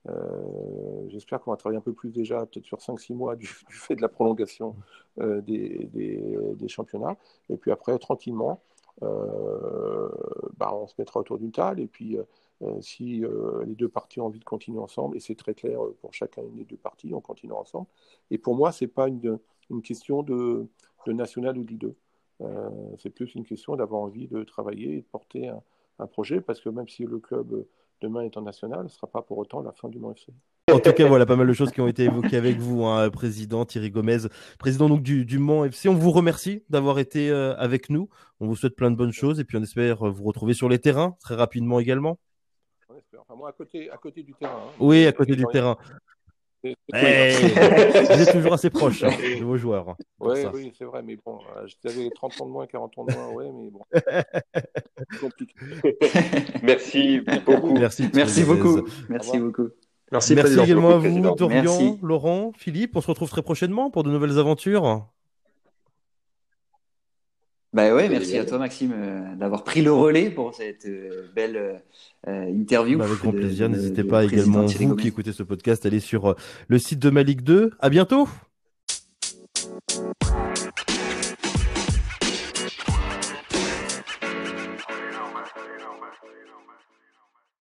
euh. 0.09 1.07
J'espère 1.09 1.41
qu'on 1.41 1.51
va 1.51 1.57
travailler 1.57 1.77
un 1.77 1.81
peu 1.83 1.93
plus 1.93 2.11
déjà, 2.11 2.45
peut-être 2.45 2.65
sur 2.65 2.79
5-6 2.79 3.13
mois 3.13 3.35
du, 3.37 3.47
fait 3.47 3.95
de 3.95 4.01
la 4.01 4.09
prolongation 4.09 4.75
des, 5.17 5.89
des, 5.93 6.67
championnats. 6.67 7.17
Et 7.49 7.57
puis 7.57 7.71
après, 7.71 7.97
tranquillement, 7.99 8.61
bah, 9.01 10.73
on 10.73 10.87
se 10.87 10.95
mettra 10.97 11.19
autour 11.19 11.37
d'une 11.37 11.51
table 11.51 11.81
et 11.81 11.87
puis 11.87 12.17
euh, 12.63 12.79
si 12.81 13.23
euh, 13.23 13.63
les 13.65 13.75
deux 13.75 13.89
parties 13.89 14.19
ont 14.19 14.27
envie 14.27 14.39
de 14.39 14.45
continuer 14.45 14.79
ensemble, 14.79 15.17
et 15.17 15.19
c'est 15.19 15.35
très 15.35 15.53
clair 15.53 15.83
euh, 15.83 15.95
pour 16.01 16.13
chacun 16.13 16.43
des 16.53 16.63
deux 16.63 16.77
parties, 16.77 17.13
on 17.13 17.21
continue 17.21 17.53
ensemble. 17.53 17.87
Et 18.29 18.37
pour 18.37 18.55
moi, 18.55 18.71
ce 18.71 18.83
n'est 18.83 18.87
pas 18.89 19.07
une, 19.07 19.39
une, 19.69 19.81
question 19.81 20.21
de, 20.21 20.67
de, 21.07 21.11
national 21.11 21.57
ou 21.57 21.63
de 21.63 21.95
c'est 22.97 23.11
plus 23.11 23.35
une 23.35 23.45
question 23.45 23.75
d'avoir 23.75 24.01
envie 24.01 24.27
de 24.27 24.43
travailler 24.43 24.95
et 24.95 25.01
de 25.01 25.05
porter 25.05 25.47
un, 25.47 25.61
un, 25.99 26.07
projet, 26.07 26.41
parce 26.41 26.59
que 26.59 26.69
même 26.69 26.87
si 26.87 27.03
le 27.03 27.19
club 27.19 27.65
demain 28.01 28.21
est 28.21 28.35
en 28.37 28.41
national, 28.41 28.79
ce 28.89 28.95
ne 28.95 28.97
sera 28.97 29.07
pas 29.07 29.21
pour 29.21 29.37
autant 29.37 29.61
la 29.61 29.71
fin 29.71 29.89
du 29.89 29.99
Mont 29.99 30.11
FC. 30.11 30.33
En 30.71 30.79
tout 30.79 30.91
cas, 30.91 31.07
voilà 31.07 31.25
pas 31.25 31.35
mal 31.35 31.47
de 31.47 31.53
choses 31.53 31.71
qui 31.71 31.81
ont 31.81 31.87
été 31.87 32.03
évoquées 32.03 32.37
avec 32.37 32.57
vous, 32.57 32.85
hein, 32.85 33.09
président 33.09 33.65
Thierry 33.65 33.91
Gomez, 33.91 34.27
président 34.57 34.89
donc 34.89 35.01
du, 35.03 35.25
du 35.25 35.37
Mans 35.37 35.65
FC. 35.65 35.89
On 35.89 35.95
vous 35.95 36.11
remercie 36.11 36.63
d'avoir 36.69 36.99
été 36.99 37.29
avec 37.31 37.89
nous. 37.89 38.09
On 38.39 38.47
vous 38.47 38.55
souhaite 38.55 38.75
plein 38.75 38.91
de 38.91 38.95
bonnes 38.95 39.11
choses 39.11 39.39
et 39.39 39.43
puis 39.43 39.57
on 39.57 39.63
espère 39.63 40.05
vous 40.05 40.23
retrouver 40.23 40.53
sur 40.53 40.69
les 40.69 40.79
terrains 40.79 41.15
très 41.19 41.35
rapidement 41.35 41.79
également 41.79 42.17
moi, 43.35 43.49
à 43.49 43.53
côté, 43.53 43.89
à 43.89 43.97
côté 43.97 44.23
du 44.23 44.33
terrain. 44.33 44.67
Hein. 44.67 44.71
Oui, 44.79 45.05
à 45.05 45.11
côté 45.11 45.35
du 45.35 45.45
terrain. 45.51 45.77
Eh, 46.63 46.75
vous 46.93 48.21
êtes 48.21 48.31
toujours 48.31 48.53
assez 48.53 48.69
proche 48.69 49.03
hein, 49.03 49.09
de 49.09 49.43
vos 49.43 49.57
joueurs. 49.57 49.95
Oui, 50.19 50.39
oui, 50.53 50.71
c'est 50.77 50.85
vrai, 50.85 51.01
mais 51.01 51.17
bon, 51.25 51.39
euh, 51.57 51.67
j'avais 51.83 52.09
30 52.09 52.41
ans 52.41 52.45
de 52.45 52.51
moins, 52.51 52.67
40 52.67 52.97
ans 52.97 53.05
de 53.05 53.13
moins, 53.13 53.29
ouais, 53.29 53.51
mais 53.51 53.69
bon. 53.71 53.81
compliqué. 55.19 55.55
Merci 56.63 57.21
beaucoup. 57.21 57.73
Merci, 57.73 58.09
Merci 58.13 58.43
beaucoup. 58.43 58.81
Merci 59.09 59.39
beaucoup. 59.39 59.69
Merci, 60.11 60.35
Merci 60.35 60.59
également 60.59 60.91
à 60.91 60.97
vous, 60.97 61.35
Dorian, 61.35 61.97
Laurent, 62.01 62.51
Philippe. 62.57 62.95
On 62.95 63.01
se 63.01 63.07
retrouve 63.07 63.29
très 63.29 63.41
prochainement 63.41 63.89
pour 63.89 64.03
de 64.03 64.11
nouvelles 64.11 64.37
aventures. 64.37 65.07
Bah 67.73 67.95
ouais, 67.95 68.09
merci 68.09 68.37
à 68.37 68.43
toi 68.43 68.57
Maxime 68.57 68.91
euh, 68.93 69.35
d'avoir 69.35 69.63
pris 69.63 69.81
le 69.81 69.93
relais 69.93 70.29
pour 70.29 70.53
cette 70.53 70.85
euh, 70.85 71.29
belle 71.33 71.81
euh, 72.27 72.45
interview. 72.49 72.97
Bah, 72.97 73.05
avec 73.05 73.19
grand 73.19 73.31
plaisir. 73.31 73.69
N'hésitez 73.69 74.03
pas 74.03 74.25
également 74.25 74.65
vous 74.65 74.95
qui 74.97 75.07
écoutez 75.07 75.31
ce 75.31 75.43
podcast, 75.43 75.85
allez 75.85 76.01
sur 76.01 76.35
le 76.67 76.77
site 76.77 76.99
de 76.99 77.09
Malik 77.09 77.43
2. 77.43 77.71
À 77.79 77.89
bientôt. 77.89 78.27